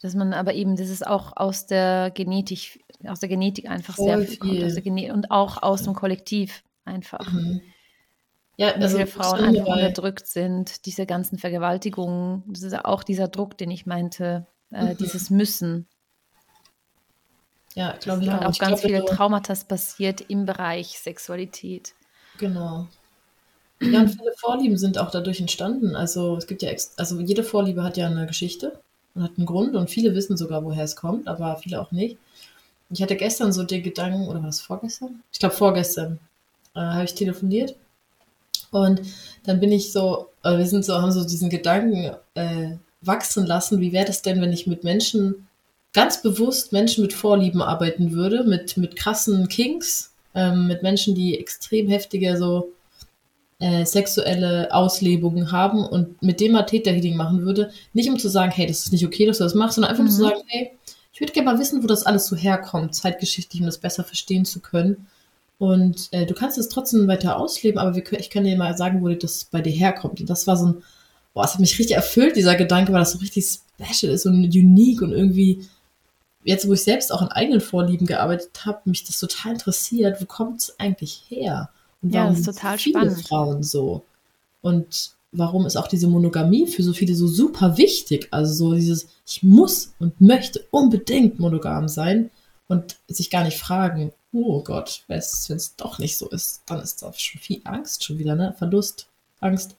Dass 0.00 0.14
man 0.14 0.32
aber 0.32 0.54
eben, 0.54 0.76
das 0.76 0.88
ist 0.88 1.06
auch 1.06 1.36
aus 1.36 1.66
der 1.66 2.10
Genetik, 2.10 2.84
aus 3.06 3.20
der 3.20 3.28
Genetik 3.28 3.68
einfach 3.68 3.96
voll 3.96 4.06
sehr 4.06 4.38
viel, 4.38 4.38
viel. 4.40 4.66
Aus 4.66 4.74
der 4.74 4.82
Gene 4.82 5.12
und 5.12 5.30
auch 5.30 5.62
aus 5.62 5.82
dem 5.82 5.94
Kollektiv 5.94 6.62
einfach. 6.84 7.30
Mhm. 7.32 7.60
Ja, 8.56 8.72
also 8.72 8.96
viele 8.96 9.06
Frauen 9.06 9.40
einfach 9.40 9.66
unterdrückt 9.66 10.26
sind, 10.26 10.84
diese 10.84 11.06
ganzen 11.06 11.38
Vergewaltigungen, 11.38 12.44
das 12.46 12.62
ist 12.62 12.74
auch 12.84 13.02
dieser 13.02 13.28
Druck, 13.28 13.56
den 13.56 13.70
ich 13.70 13.86
meinte, 13.86 14.46
äh, 14.70 14.92
mhm. 14.92 14.96
dieses 14.98 15.30
Müssen. 15.30 15.88
Ja, 17.74 17.96
glaube 18.00 18.22
ich 18.22 18.30
auch. 18.30 18.42
auch 18.42 18.58
ganz 18.58 18.82
viele 18.82 19.04
Traumata 19.04 19.54
passiert 19.66 20.20
im 20.22 20.44
Bereich 20.44 20.98
Sexualität. 20.98 21.94
Genau. 22.38 22.88
Ja, 23.82 24.00
und 24.00 24.08
viele 24.08 24.32
Vorlieben 24.36 24.76
sind 24.76 24.98
auch 24.98 25.10
dadurch 25.10 25.40
entstanden. 25.40 25.96
Also 25.96 26.36
es 26.36 26.46
gibt 26.46 26.62
ja, 26.62 26.70
also 26.96 27.20
jede 27.20 27.42
Vorliebe 27.42 27.82
hat 27.82 27.96
ja 27.96 28.06
eine 28.06 28.26
Geschichte 28.26 28.78
und 29.14 29.22
hat 29.22 29.32
einen 29.36 29.46
Grund 29.46 29.74
und 29.74 29.90
viele 29.90 30.14
wissen 30.14 30.36
sogar, 30.36 30.64
woher 30.64 30.84
es 30.84 30.96
kommt, 30.96 31.28
aber 31.28 31.56
viele 31.56 31.80
auch 31.80 31.90
nicht. 31.90 32.18
Ich 32.90 33.02
hatte 33.02 33.16
gestern 33.16 33.52
so 33.52 33.62
den 33.62 33.82
Gedanken, 33.82 34.28
oder 34.28 34.42
war 34.42 34.48
es 34.48 34.60
vorgestern? 34.60 35.22
Ich 35.32 35.38
glaube 35.38 35.54
vorgestern, 35.54 36.18
äh, 36.74 36.80
habe 36.80 37.04
ich 37.04 37.14
telefoniert 37.14 37.74
und 38.70 39.00
dann 39.44 39.60
bin 39.60 39.72
ich 39.72 39.92
so, 39.92 40.28
äh, 40.42 40.58
wir 40.58 40.66
sind 40.66 40.84
so, 40.84 41.00
haben 41.00 41.12
so 41.12 41.24
diesen 41.24 41.50
Gedanken 41.50 42.16
äh, 42.34 42.76
wachsen 43.00 43.46
lassen. 43.46 43.80
Wie 43.80 43.92
wäre 43.92 44.04
das 44.04 44.22
denn, 44.22 44.40
wenn 44.40 44.52
ich 44.52 44.66
mit 44.66 44.84
Menschen, 44.84 45.46
ganz 45.92 46.22
bewusst 46.22 46.72
Menschen 46.72 47.02
mit 47.02 47.12
Vorlieben 47.12 47.62
arbeiten 47.62 48.12
würde, 48.12 48.44
mit, 48.44 48.76
mit 48.76 48.94
krassen 48.94 49.48
Kinks, 49.48 50.12
ähm, 50.34 50.66
mit 50.68 50.82
Menschen, 50.82 51.14
die 51.14 51.38
extrem 51.38 51.88
heftige 51.88 52.36
so 52.36 52.70
äh, 53.60 53.84
sexuelle 53.84 54.74
Auslebungen 54.74 55.52
haben 55.52 55.84
und 55.84 56.20
mit 56.22 56.40
dem 56.40 56.52
mal 56.52 56.64
Täterhealing 56.64 57.16
machen 57.16 57.42
würde, 57.42 57.70
nicht 57.92 58.08
um 58.08 58.18
zu 58.18 58.28
sagen, 58.28 58.50
hey, 58.50 58.66
das 58.66 58.84
ist 58.84 58.92
nicht 58.92 59.06
okay, 59.06 59.26
dass 59.26 59.38
du 59.38 59.44
das 59.44 59.54
machst, 59.54 59.76
sondern 59.76 59.90
einfach 59.90 60.02
mhm. 60.02 60.10
um 60.10 60.14
zu 60.16 60.22
sagen, 60.22 60.40
hey, 60.48 60.72
ich 61.12 61.20
würde 61.20 61.32
gerne 61.32 61.52
mal 61.52 61.58
wissen, 61.58 61.82
wo 61.82 61.86
das 61.86 62.04
alles 62.04 62.26
so 62.26 62.36
herkommt, 62.36 62.94
zeitgeschichtlich, 62.94 63.60
um 63.60 63.66
das 63.66 63.78
besser 63.78 64.04
verstehen 64.04 64.44
zu 64.44 64.60
können. 64.60 65.06
Und 65.58 66.08
äh, 66.12 66.24
du 66.26 66.34
kannst 66.34 66.56
es 66.56 66.70
trotzdem 66.70 67.06
weiter 67.06 67.36
ausleben, 67.36 67.78
aber 67.78 67.94
wir, 67.94 68.12
ich 68.18 68.30
kann 68.30 68.44
dir 68.44 68.56
mal 68.56 68.76
sagen, 68.76 69.02
wo 69.02 69.08
das 69.08 69.44
bei 69.44 69.60
dir 69.60 69.72
herkommt. 69.72 70.20
Und 70.20 70.30
das 70.30 70.46
war 70.46 70.56
so 70.56 70.66
ein 70.66 70.82
boah, 71.34 71.44
es 71.44 71.54
hat 71.54 71.60
mich 71.60 71.78
richtig 71.78 71.96
erfüllt, 71.96 72.36
dieser 72.36 72.56
Gedanke, 72.56 72.92
weil 72.92 73.00
das 73.00 73.12
so 73.12 73.18
richtig 73.18 73.44
special 73.44 74.12
ist 74.12 74.26
und 74.26 74.34
unique 74.34 75.02
und 75.02 75.12
irgendwie, 75.12 75.66
jetzt 76.44 76.68
wo 76.68 76.72
ich 76.72 76.82
selbst 76.82 77.12
auch 77.12 77.22
in 77.22 77.28
eigenen 77.28 77.60
Vorlieben 77.60 78.06
gearbeitet 78.06 78.64
habe, 78.64 78.80
mich 78.84 79.04
das 79.04 79.18
total 79.18 79.52
interessiert, 79.52 80.20
wo 80.20 80.26
kommt 80.26 80.60
es 80.60 80.78
eigentlich 80.78 81.24
her? 81.28 81.70
Und 82.02 82.14
ja, 82.14 82.28
das 82.28 82.40
ist 82.40 82.46
total 82.46 82.78
viele 82.78 82.98
spannend. 82.98 83.28
Frauen 83.28 83.62
so? 83.62 84.02
Und 84.62 85.12
warum 85.32 85.66
ist 85.66 85.76
auch 85.76 85.88
diese 85.88 86.08
Monogamie 86.08 86.66
für 86.66 86.82
so 86.82 86.92
viele 86.92 87.14
so 87.14 87.26
super 87.26 87.76
wichtig? 87.76 88.28
Also 88.30 88.52
so 88.52 88.74
dieses, 88.74 89.08
ich 89.26 89.42
muss 89.42 89.92
und 89.98 90.20
möchte 90.20 90.64
unbedingt 90.70 91.38
monogam 91.38 91.88
sein 91.88 92.30
und 92.68 92.96
sich 93.08 93.30
gar 93.30 93.44
nicht 93.44 93.58
fragen, 93.58 94.12
oh 94.32 94.62
Gott, 94.62 95.02
wenn 95.08 95.18
es 95.18 95.74
doch 95.76 95.98
nicht 95.98 96.16
so 96.16 96.28
ist, 96.28 96.62
dann 96.66 96.80
ist 96.80 97.02
da 97.02 97.12
schon 97.12 97.40
viel 97.40 97.60
Angst 97.64 98.04
schon 98.04 98.18
wieder, 98.18 98.34
ne? 98.34 98.54
Verlust, 98.56 99.08
Angst. 99.40 99.76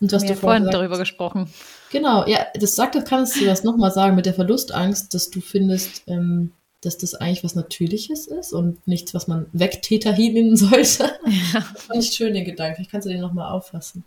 Und 0.00 0.12
was 0.12 0.24
du 0.24 0.34
vorhin 0.34 0.62
gesagt, 0.62 0.74
darüber 0.74 0.98
gesprochen. 0.98 1.50
Genau, 1.90 2.26
ja, 2.26 2.46
das 2.54 2.74
sagt, 2.74 2.96
kannst 3.04 3.38
du 3.38 3.44
das 3.44 3.64
nochmal 3.64 3.92
sagen 3.92 4.16
mit 4.16 4.24
der 4.24 4.32
Verlustangst, 4.32 5.12
dass 5.12 5.28
du 5.28 5.42
findest, 5.42 6.02
ähm, 6.06 6.52
dass 6.82 6.98
das 6.98 7.14
eigentlich 7.14 7.44
was 7.44 7.54
Natürliches 7.54 8.26
ist 8.26 8.52
und 8.52 8.86
nichts, 8.86 9.12
was 9.14 9.28
man 9.28 9.46
Wegtäter 9.52 10.12
nennen 10.12 10.56
sollte. 10.56 11.12
Ja. 11.52 11.60
Fand 11.60 12.02
ich 12.02 12.12
schön, 12.12 12.34
den 12.34 12.44
Gedanken. 12.44 12.76
Vielleicht 12.76 12.90
kannst 12.90 13.06
du 13.06 13.10
den 13.10 13.20
nochmal 13.20 13.52
auffassen. 13.52 14.04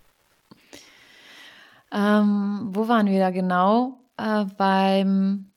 Ähm, 1.91 2.69
wo 2.71 2.88
waren 2.88 3.07
wir 3.07 3.19
da 3.19 3.29
genau? 3.29 3.99
Äh, 4.17 4.45
beim 4.57 5.51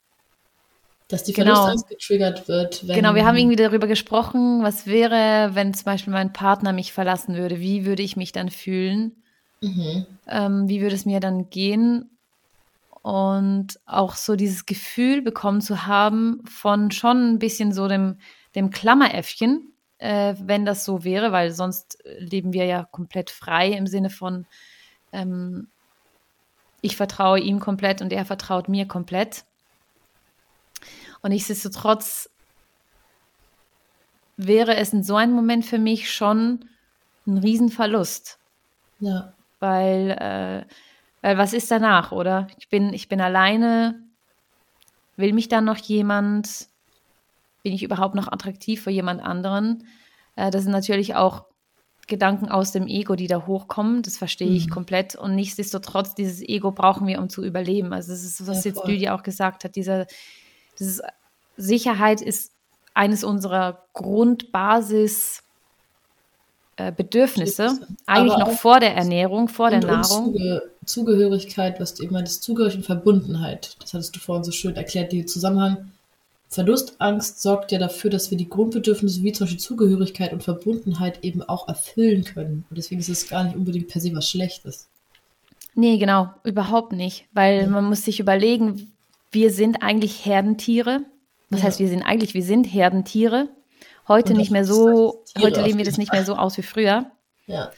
dass 1.09 1.24
die. 1.24 1.33
Verlustangst 1.33 1.88
genau. 1.88 1.96
getriggert 1.96 2.48
wird. 2.48 2.85
genau, 2.87 3.14
wir 3.14 3.24
haben 3.24 3.37
irgendwie 3.37 3.57
darüber 3.57 3.87
gesprochen, 3.87 4.62
was 4.62 4.87
wäre, 4.87 5.55
wenn 5.55 5.72
zum 5.72 5.85
Beispiel 5.85 6.12
mein 6.12 6.33
Partner 6.33 6.72
mich 6.72 6.92
verlassen 6.92 7.37
würde, 7.37 7.61
wie 7.61 7.87
würde 7.87 8.02
ich 8.02 8.16
mich 8.16 8.33
dann 8.33 8.50
fühlen? 8.50 9.12
Mhm. 9.61 10.07
Ähm, 10.29 10.68
wie 10.68 10.81
würde 10.81 10.94
es 10.94 11.07
mir 11.07 11.20
dann 11.20 11.48
gehen? 11.48 12.11
Und 13.07 13.79
auch 13.87 14.16
so 14.16 14.35
dieses 14.35 14.66
Gefühl 14.66 15.23
bekommen 15.23 15.61
zu 15.61 15.87
haben 15.87 16.42
von 16.45 16.90
schon 16.90 17.35
ein 17.35 17.38
bisschen 17.38 17.73
so 17.73 17.87
dem, 17.87 18.19
dem 18.57 18.71
Klammeräffchen, 18.71 19.73
äh, 19.99 20.35
wenn 20.40 20.64
das 20.64 20.85
so 20.85 21.05
wäre, 21.05 21.31
weil 21.31 21.53
sonst 21.53 21.99
leben 22.19 22.53
wir 22.53 22.64
ja 22.64 22.83
komplett 22.83 23.31
frei 23.31 23.71
im 23.71 23.87
Sinne 23.87 24.11
von, 24.11 24.45
ähm, 25.12 25.69
ich 26.81 26.97
vertraue 26.97 27.38
ihm 27.38 27.61
komplett 27.61 28.03
und 28.03 28.12
er 28.12 28.25
vertraut 28.25 28.69
mir 28.69 28.88
komplett. 28.88 29.45
Und 31.23 31.31
nichtsdestotrotz 31.31 32.29
wäre 34.37 34.75
es 34.75 34.92
in 34.92 35.05
so 35.05 35.14
einem 35.14 35.35
Moment 35.35 35.64
für 35.64 35.79
mich 35.79 36.11
schon 36.11 36.64
ein 37.25 37.38
Riesenverlust. 37.38 38.40
Ja. 38.99 39.33
Weil, 39.61 40.11
äh, 40.11 40.75
weil 41.26 41.38
was 41.38 41.52
ist 41.52 41.68
danach, 41.72 42.12
oder? 42.12 42.46
Ich 42.56 42.68
bin, 42.68 42.94
ich 42.94 43.08
bin 43.08 43.20
alleine. 43.20 44.00
Will 45.16 45.32
mich 45.32 45.48
dann 45.48 45.64
noch 45.64 45.76
jemand? 45.76 46.68
Bin 47.64 47.72
ich 47.72 47.82
überhaupt 47.82 48.14
noch 48.14 48.30
attraktiv 48.30 48.80
für 48.80 48.92
jemand 48.92 49.20
anderen? 49.20 49.88
Äh, 50.36 50.52
das 50.52 50.62
sind 50.62 50.70
natürlich 50.70 51.16
auch 51.16 51.46
Gedanken 52.06 52.48
aus 52.48 52.70
dem 52.70 52.86
Ego, 52.86 53.16
die 53.16 53.26
da 53.26 53.44
hochkommen. 53.44 54.02
Das 54.02 54.18
verstehe 54.18 54.52
ich 54.52 54.68
mhm. 54.68 54.70
komplett. 54.70 55.16
Und 55.16 55.34
nichtsdestotrotz, 55.34 56.14
dieses 56.14 56.42
Ego 56.42 56.70
brauchen 56.70 57.08
wir, 57.08 57.18
um 57.18 57.28
zu 57.28 57.44
überleben. 57.44 57.92
Also 57.92 58.12
das 58.12 58.22
ist, 58.22 58.46
was 58.46 58.62
ja, 58.62 58.70
jetzt 58.70 58.86
Lydia 58.86 59.12
auch 59.12 59.24
gesagt 59.24 59.64
hat, 59.64 59.74
dieser, 59.74 60.06
dieses 60.78 61.02
Sicherheit 61.56 62.20
ist 62.20 62.52
eines 62.94 63.24
unserer 63.24 63.84
Grundbasis 63.94 65.42
äh, 66.76 66.92
Bedürfnisse, 66.92 67.80
eigentlich 68.06 68.38
noch 68.38 68.52
vor 68.52 68.78
der 68.78 68.94
Ernährung, 68.94 69.48
vor 69.48 69.70
der 69.70 69.80
Nahrung. 69.80 70.26
Zuge 70.26 70.75
Zugehörigkeit, 70.87 71.81
was 71.81 71.94
du 71.94 72.05
eben 72.05 72.14
meintest, 72.14 72.42
Zugehörigkeit 72.42 72.81
und 72.81 72.87
Verbundenheit. 72.87 73.77
Das 73.81 73.92
hattest 73.92 74.16
du 74.16 74.20
vorhin 74.20 74.44
so 74.44 74.53
schön 74.53 74.77
erklärt, 74.77 75.12
die 75.12 75.27
Zusammenhang. 75.27 75.92
Verlustangst 76.49 77.42
sorgt 77.42 77.72
ja 77.72 77.79
dafür, 77.79 78.11
dass 78.11 78.31
wir 78.31 78.38
die 78.38 78.49
Grundbedürfnisse 78.49 79.22
wie 79.22 79.33
zum 79.33 79.44
Beispiel 79.44 79.61
Zugehörigkeit 79.61 80.33
und 80.33 80.44
Verbundenheit 80.44 81.25
eben 81.25 81.42
auch 81.42 81.68
erfüllen 81.68 82.25
können. 82.25 82.64
Und 82.70 82.79
deswegen 82.79 83.01
ist 83.01 83.09
es 83.09 83.29
gar 83.29 83.44
nicht 83.44 83.57
unbedingt 83.57 83.88
per 83.88 84.01
se 84.01 84.14
was 84.14 84.31
Schlechtes. 84.31 84.88
Nee, 85.75 85.99
genau, 85.99 86.31
überhaupt 86.44 86.92
nicht. 86.92 87.27
Weil 87.33 87.62
ja. 87.62 87.66
man 87.66 87.85
muss 87.85 88.05
sich 88.05 88.20
überlegen, 88.20 88.92
wir 89.33 89.51
sind 89.51 89.83
eigentlich 89.83 90.25
Herdentiere. 90.25 91.01
Was 91.51 91.61
ja. 91.61 91.66
heißt, 91.66 91.81
wir 91.81 91.88
sind 91.88 92.03
eigentlich, 92.03 92.35
wir 92.35 92.42
sind 92.42 92.64
Herdentiere. 92.64 93.49
Heute 94.09 94.35
nicht 94.35 94.53
mehr 94.53 94.64
so, 94.64 95.25
heute 95.38 95.62
leben 95.62 95.79
wir 95.79 95.85
das 95.85 95.99
nicht 95.99 96.12
mehr 96.12 96.25
so 96.25 96.37
aus 96.37 96.57
wie 96.57 96.62
früher. 96.62 97.11
Ja. 97.46 97.70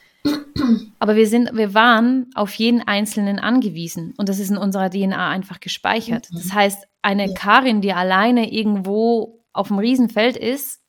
Aber 0.99 1.17
wir 1.17 1.27
sind, 1.27 1.51
wir 1.55 1.75
waren 1.75 2.31
auf 2.35 2.55
jeden 2.55 2.83
Einzelnen 2.83 3.39
angewiesen 3.39 4.15
und 4.17 4.29
das 4.29 4.39
ist 4.39 4.51
in 4.51 4.57
unserer 4.57 4.91
DNA 4.91 5.31
einfach 5.31 5.61
gespeichert. 5.61 6.31
Mhm. 6.31 6.37
Das 6.37 6.53
heißt, 6.53 6.89
eine 7.03 7.29
ja. 7.29 7.35
Karin, 7.35 7.81
die 7.81 7.93
alleine 7.93 8.53
irgendwo 8.53 9.41
auf 9.53 9.69
dem 9.69 9.79
Riesenfeld 9.79 10.37
ist, 10.37 10.81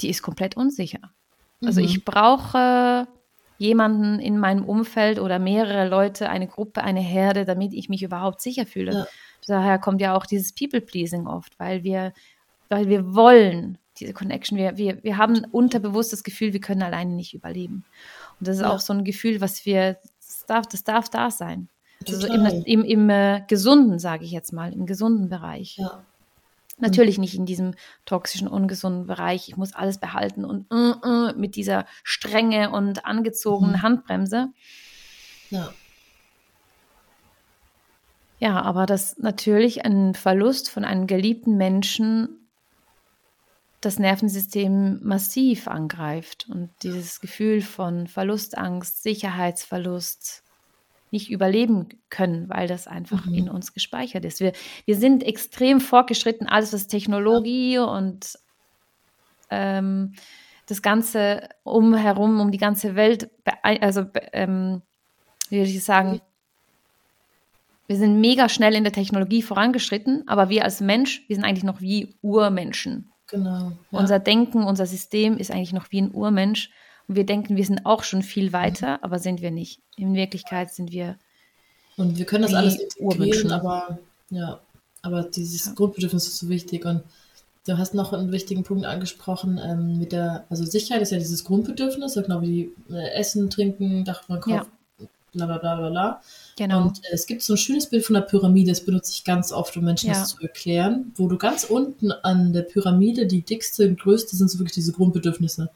die 0.00 0.08
ist 0.08 0.22
komplett 0.22 0.56
unsicher. 0.56 1.00
Also 1.64 1.80
mhm. 1.80 1.86
ich 1.86 2.04
brauche 2.04 3.06
jemanden 3.58 4.18
in 4.18 4.38
meinem 4.38 4.64
Umfeld 4.64 5.18
oder 5.18 5.38
mehrere 5.38 5.88
Leute, 5.88 6.28
eine 6.28 6.48
Gruppe, 6.48 6.82
eine 6.82 7.00
Herde, 7.00 7.44
damit 7.44 7.72
ich 7.72 7.88
mich 7.88 8.02
überhaupt 8.02 8.40
sicher 8.40 8.66
fühle. 8.66 8.92
Ja. 8.92 9.06
Daher 9.46 9.78
kommt 9.78 10.00
ja 10.00 10.16
auch 10.16 10.26
dieses 10.26 10.54
People-Pleasing 10.54 11.26
oft, 11.26 11.58
weil 11.58 11.84
wir, 11.84 12.12
weil 12.68 12.88
wir 12.88 13.14
wollen 13.14 13.78
diese 14.00 14.12
Connection. 14.12 14.58
Wir, 14.58 14.76
wir, 14.76 15.02
wir 15.02 15.16
haben 15.16 15.44
unterbewusst 15.50 16.12
das 16.12 16.24
Gefühl, 16.24 16.52
wir 16.52 16.60
können 16.60 16.82
alleine 16.82 17.12
nicht 17.12 17.34
überleben. 17.34 17.84
Und 18.40 18.48
das 18.48 18.56
ist 18.56 18.62
ja. 18.62 18.70
auch 18.70 18.80
so 18.80 18.92
ein 18.92 19.04
Gefühl, 19.04 19.40
was 19.40 19.64
wir, 19.64 19.98
das 20.20 20.46
darf, 20.46 20.66
das 20.66 20.84
darf 20.84 21.08
da 21.08 21.30
sein. 21.30 21.68
Also 22.08 22.26
im, 22.26 22.44
im, 22.64 22.84
im 22.84 23.10
äh, 23.10 23.42
gesunden, 23.48 23.98
sage 23.98 24.24
ich 24.24 24.30
jetzt 24.30 24.52
mal, 24.52 24.72
im 24.72 24.86
gesunden 24.86 25.28
Bereich. 25.28 25.76
Ja. 25.78 26.04
Natürlich 26.78 27.18
nicht 27.18 27.36
in 27.36 27.46
diesem 27.46 27.74
toxischen, 28.04 28.48
ungesunden 28.48 29.06
Bereich. 29.06 29.48
Ich 29.48 29.56
muss 29.56 29.74
alles 29.74 29.98
behalten 29.98 30.44
und 30.44 30.66
uh, 30.72 30.94
uh, 31.06 31.32
mit 31.36 31.54
dieser 31.54 31.86
Strenge 32.02 32.70
und 32.70 33.06
angezogenen 33.06 33.76
mhm. 33.76 33.82
Handbremse. 33.82 34.48
Ja. 35.50 35.72
Ja, 38.40 38.60
aber 38.60 38.86
das 38.86 39.18
natürlich 39.18 39.84
ein 39.84 40.14
Verlust 40.14 40.68
von 40.68 40.84
einem 40.84 41.06
geliebten 41.06 41.56
Menschen 41.56 42.43
das 43.84 43.98
Nervensystem 43.98 45.00
massiv 45.02 45.68
angreift 45.68 46.46
und 46.50 46.70
dieses 46.82 47.20
Gefühl 47.20 47.60
von 47.60 48.06
Verlustangst, 48.06 49.02
Sicherheitsverlust 49.02 50.42
nicht 51.10 51.30
überleben 51.30 51.88
können, 52.10 52.48
weil 52.48 52.66
das 52.66 52.88
einfach 52.88 53.24
mhm. 53.24 53.34
in 53.34 53.48
uns 53.48 53.72
gespeichert 53.72 54.24
ist. 54.24 54.40
Wir, 54.40 54.52
wir 54.84 54.96
sind 54.96 55.22
extrem 55.22 55.80
fortgeschritten, 55.80 56.48
alles 56.48 56.72
was 56.72 56.88
Technologie 56.88 57.74
ja. 57.74 57.84
und 57.84 58.36
ähm, 59.50 60.14
das 60.66 60.82
Ganze 60.82 61.48
umherum, 61.62 62.40
um 62.40 62.50
die 62.50 62.58
ganze 62.58 62.96
Welt, 62.96 63.30
also 63.62 64.06
ähm, 64.32 64.82
wie 65.50 65.58
würde 65.58 65.70
ich 65.70 65.84
sagen, 65.84 66.20
wir 67.86 67.96
sind 67.96 68.20
mega 68.20 68.48
schnell 68.48 68.74
in 68.74 68.82
der 68.82 68.92
Technologie 68.92 69.42
vorangeschritten, 69.42 70.26
aber 70.26 70.48
wir 70.48 70.64
als 70.64 70.80
Mensch, 70.80 71.22
wir 71.28 71.36
sind 71.36 71.44
eigentlich 71.44 71.64
noch 71.64 71.80
wie 71.80 72.16
Urmenschen. 72.22 73.13
Genau. 73.28 73.72
Ja. 73.90 73.98
Unser 73.98 74.18
Denken, 74.18 74.64
unser 74.64 74.86
System 74.86 75.38
ist 75.38 75.50
eigentlich 75.50 75.72
noch 75.72 75.90
wie 75.90 76.00
ein 76.02 76.12
Urmensch. 76.12 76.70
Und 77.08 77.16
wir 77.16 77.26
denken, 77.26 77.56
wir 77.56 77.64
sind 77.64 77.84
auch 77.84 78.02
schon 78.02 78.22
viel 78.22 78.52
weiter, 78.52 78.98
mhm. 78.98 78.98
aber 79.02 79.18
sind 79.18 79.42
wir 79.42 79.50
nicht. 79.50 79.80
In 79.96 80.14
Wirklichkeit 80.14 80.72
sind 80.72 80.92
wir. 80.92 81.16
Und 81.96 82.18
wir 82.18 82.26
können 82.26 82.42
das 82.42 82.54
alles 82.54 82.76
integrieren, 82.76 83.52
aber 83.52 83.98
ja, 84.30 84.60
aber 85.02 85.22
dieses 85.22 85.66
ja. 85.66 85.72
Grundbedürfnis 85.74 86.26
ist 86.26 86.38
so 86.38 86.48
wichtig. 86.48 86.84
Und 86.84 87.02
du 87.66 87.78
hast 87.78 87.94
noch 87.94 88.12
einen 88.12 88.32
wichtigen 88.32 88.64
Punkt 88.64 88.84
angesprochen 88.84 89.60
ähm, 89.62 89.98
mit 89.98 90.12
der, 90.12 90.44
also 90.50 90.64
Sicherheit 90.64 91.02
ist 91.02 91.12
ja 91.12 91.18
dieses 91.18 91.44
Grundbedürfnis, 91.44 92.14
genau 92.14 92.42
wie 92.42 92.72
äh, 92.90 93.10
Essen, 93.12 93.48
Trinken, 93.50 94.04
Dach 94.04 94.24
über 94.28 94.40
Kopf, 94.40 94.52
ja 94.52 94.66
bla 95.34 95.58
bla 95.58 95.74
bla 95.76 95.90
bla. 95.90 96.22
Genau. 96.56 96.82
Und 96.82 97.04
äh, 97.04 97.12
es 97.12 97.26
gibt 97.26 97.42
so 97.42 97.54
ein 97.54 97.58
schönes 97.58 97.88
Bild 97.88 98.04
von 98.04 98.14
der 98.14 98.22
Pyramide, 98.22 98.70
das 98.70 98.84
benutze 98.84 99.12
ich 99.12 99.24
ganz 99.24 99.52
oft, 99.52 99.76
um 99.76 99.84
Menschen 99.84 100.08
ja. 100.08 100.14
das 100.14 100.30
zu 100.30 100.42
erklären, 100.42 101.12
wo 101.16 101.28
du 101.28 101.36
ganz 101.36 101.64
unten 101.64 102.12
an 102.12 102.52
der 102.52 102.62
Pyramide, 102.62 103.26
die 103.26 103.42
dickste 103.42 103.88
und 103.88 104.00
größte 104.00 104.36
sind 104.36 104.50
so 104.50 104.58
wirklich 104.58 104.74
diese 104.74 104.92
Grundbedürfnisse. 104.92 105.70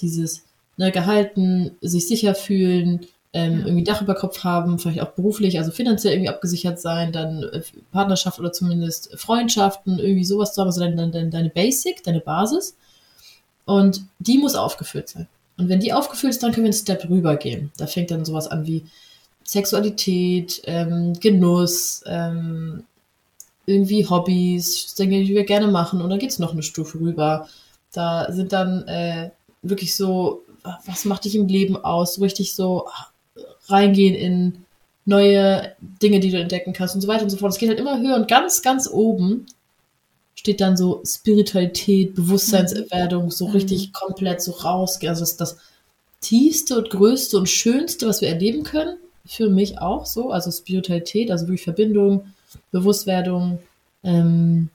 Dieses 0.00 0.42
ne, 0.76 0.90
gehalten, 0.90 1.72
sich 1.80 2.06
sicher 2.06 2.34
fühlen, 2.34 3.06
ähm, 3.32 3.60
ja. 3.60 3.66
irgendwie 3.66 3.84
Dach 3.84 4.02
über 4.02 4.14
Kopf 4.14 4.44
haben, 4.44 4.78
vielleicht 4.78 5.00
auch 5.00 5.12
beruflich, 5.12 5.58
also 5.58 5.70
finanziell 5.70 6.14
irgendwie 6.14 6.30
abgesichert 6.30 6.80
sein, 6.80 7.12
dann 7.12 7.42
äh, 7.42 7.62
Partnerschaft 7.92 8.38
oder 8.38 8.52
zumindest 8.52 9.18
Freundschaften, 9.18 9.98
irgendwie 9.98 10.24
sowas 10.24 10.54
zu 10.54 10.60
haben, 10.60 10.68
also 10.68 10.80
deine, 10.80 11.10
deine, 11.10 11.30
deine 11.30 11.50
Basic, 11.50 12.02
deine 12.02 12.20
Basis. 12.20 12.76
Und 13.64 14.02
die 14.18 14.38
muss 14.38 14.54
aufgefüllt 14.54 15.08
sein. 15.08 15.28
Und 15.58 15.68
wenn 15.68 15.80
die 15.80 15.92
aufgefüllt 15.92 16.32
ist, 16.32 16.42
dann 16.42 16.52
können 16.52 16.64
wir 16.64 16.72
einen 16.72 16.80
Step 16.80 17.08
rübergehen. 17.08 17.72
Da 17.76 17.86
fängt 17.86 18.10
dann 18.10 18.24
sowas 18.24 18.48
an 18.48 18.66
wie 18.66 18.84
Sexualität, 19.44 20.60
ähm, 20.64 21.14
Genuss, 21.20 22.02
ähm, 22.06 22.84
irgendwie 23.64 24.06
Hobbys, 24.08 24.94
Dinge, 24.94 25.24
die 25.24 25.34
wir 25.34 25.44
gerne 25.44 25.68
machen. 25.68 26.00
Und 26.02 26.10
dann 26.10 26.18
geht 26.18 26.30
es 26.30 26.38
noch 26.38 26.52
eine 26.52 26.62
Stufe 26.62 27.00
rüber. 27.00 27.48
Da 27.92 28.30
sind 28.32 28.52
dann 28.52 28.86
äh, 28.86 29.30
wirklich 29.62 29.96
so, 29.96 30.42
was 30.84 31.04
macht 31.04 31.24
dich 31.24 31.36
im 31.36 31.48
Leben 31.48 31.76
aus? 31.76 32.14
So 32.14 32.22
richtig 32.22 32.54
so 32.54 32.88
reingehen 33.68 34.14
in 34.14 34.64
neue 35.04 35.74
Dinge, 36.02 36.20
die 36.20 36.30
du 36.30 36.38
entdecken 36.38 36.72
kannst 36.72 36.94
und 36.94 37.00
so 37.00 37.08
weiter 37.08 37.22
und 37.22 37.30
so 37.30 37.36
fort. 37.36 37.52
Es 37.52 37.58
geht 37.58 37.68
halt 37.68 37.78
immer 37.78 38.00
höher 38.00 38.16
und 38.16 38.28
ganz, 38.28 38.62
ganz 38.62 38.88
oben 38.90 39.46
steht 40.46 40.60
dann 40.60 40.76
so 40.76 41.02
Spiritualität, 41.04 42.14
Bewusstseinserwerdung, 42.14 43.32
so 43.32 43.48
mhm. 43.48 43.54
richtig 43.54 43.92
komplett 43.92 44.40
so 44.40 44.52
rausgehen. 44.52 45.10
Also 45.10 45.22
das 45.22 45.32
ist 45.32 45.40
das 45.40 45.56
tiefste 46.20 46.78
und 46.78 46.88
größte 46.88 47.36
und 47.36 47.48
schönste, 47.48 48.06
was 48.06 48.20
wir 48.20 48.28
erleben 48.28 48.62
können. 48.62 48.96
Für 49.26 49.50
mich 49.50 49.80
auch 49.80 50.06
so. 50.06 50.30
Also 50.30 50.52
Spiritualität, 50.52 51.32
also 51.32 51.48
wirklich 51.48 51.64
Verbindung, 51.64 52.32
Bewusstwerdung, 52.70 53.58
ähm, 54.04 54.68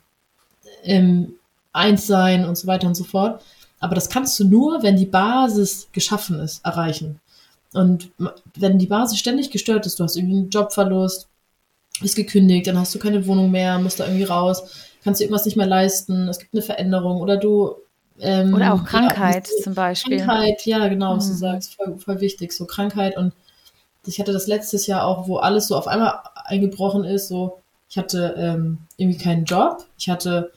ähm, 0.83 1.35
Einssein 1.71 2.43
und 2.43 2.57
so 2.57 2.67
weiter 2.67 2.87
und 2.87 2.95
so 2.95 3.05
fort. 3.05 3.41
Aber 3.79 3.95
das 3.95 4.09
kannst 4.09 4.37
du 4.41 4.43
nur, 4.43 4.83
wenn 4.83 4.97
die 4.97 5.05
Basis 5.05 5.87
geschaffen 5.93 6.41
ist, 6.41 6.65
erreichen. 6.65 7.21
Und 7.71 8.11
wenn 8.55 8.77
die 8.77 8.87
Basis 8.87 9.19
ständig 9.19 9.51
gestört 9.51 9.85
ist, 9.85 10.01
du 10.01 10.03
hast 10.03 10.17
irgendwie 10.17 10.35
einen 10.35 10.49
Jobverlust, 10.49 11.29
bist 12.01 12.17
gekündigt, 12.17 12.67
dann 12.67 12.77
hast 12.77 12.93
du 12.93 12.99
keine 12.99 13.25
Wohnung 13.25 13.51
mehr, 13.51 13.79
musst 13.79 14.01
da 14.01 14.05
irgendwie 14.05 14.25
raus, 14.25 14.90
kannst 15.03 15.19
dir 15.19 15.25
irgendwas 15.25 15.45
nicht 15.45 15.57
mehr 15.57 15.67
leisten, 15.67 16.27
es 16.27 16.39
gibt 16.39 16.53
eine 16.53 16.61
Veränderung 16.61 17.21
oder 17.21 17.37
du. 17.37 17.75
Ähm, 18.19 18.53
oder 18.53 18.73
auch 18.73 18.83
Krankheit 18.83 19.47
ja, 19.47 19.63
zum 19.63 19.73
Beispiel. 19.73 20.17
Krankheit, 20.17 20.65
ja, 20.65 20.87
genau, 20.87 21.15
was 21.15 21.27
mhm. 21.27 21.31
du 21.31 21.37
sagst, 21.37 21.75
voll, 21.75 21.97
voll 21.97 22.21
wichtig. 22.21 22.51
So 22.51 22.65
Krankheit 22.65 23.17
und 23.17 23.33
ich 24.05 24.19
hatte 24.19 24.33
das 24.33 24.47
letztes 24.47 24.87
Jahr 24.87 25.05
auch, 25.05 25.27
wo 25.27 25.37
alles 25.37 25.67
so 25.67 25.75
auf 25.75 25.87
einmal 25.87 26.19
eingebrochen 26.45 27.03
ist. 27.03 27.27
So, 27.27 27.59
ich 27.89 27.97
hatte 27.97 28.35
ähm, 28.37 28.79
irgendwie 28.97 29.19
keinen 29.19 29.45
Job, 29.45 29.85
ich 29.97 30.09
hatte 30.09 30.51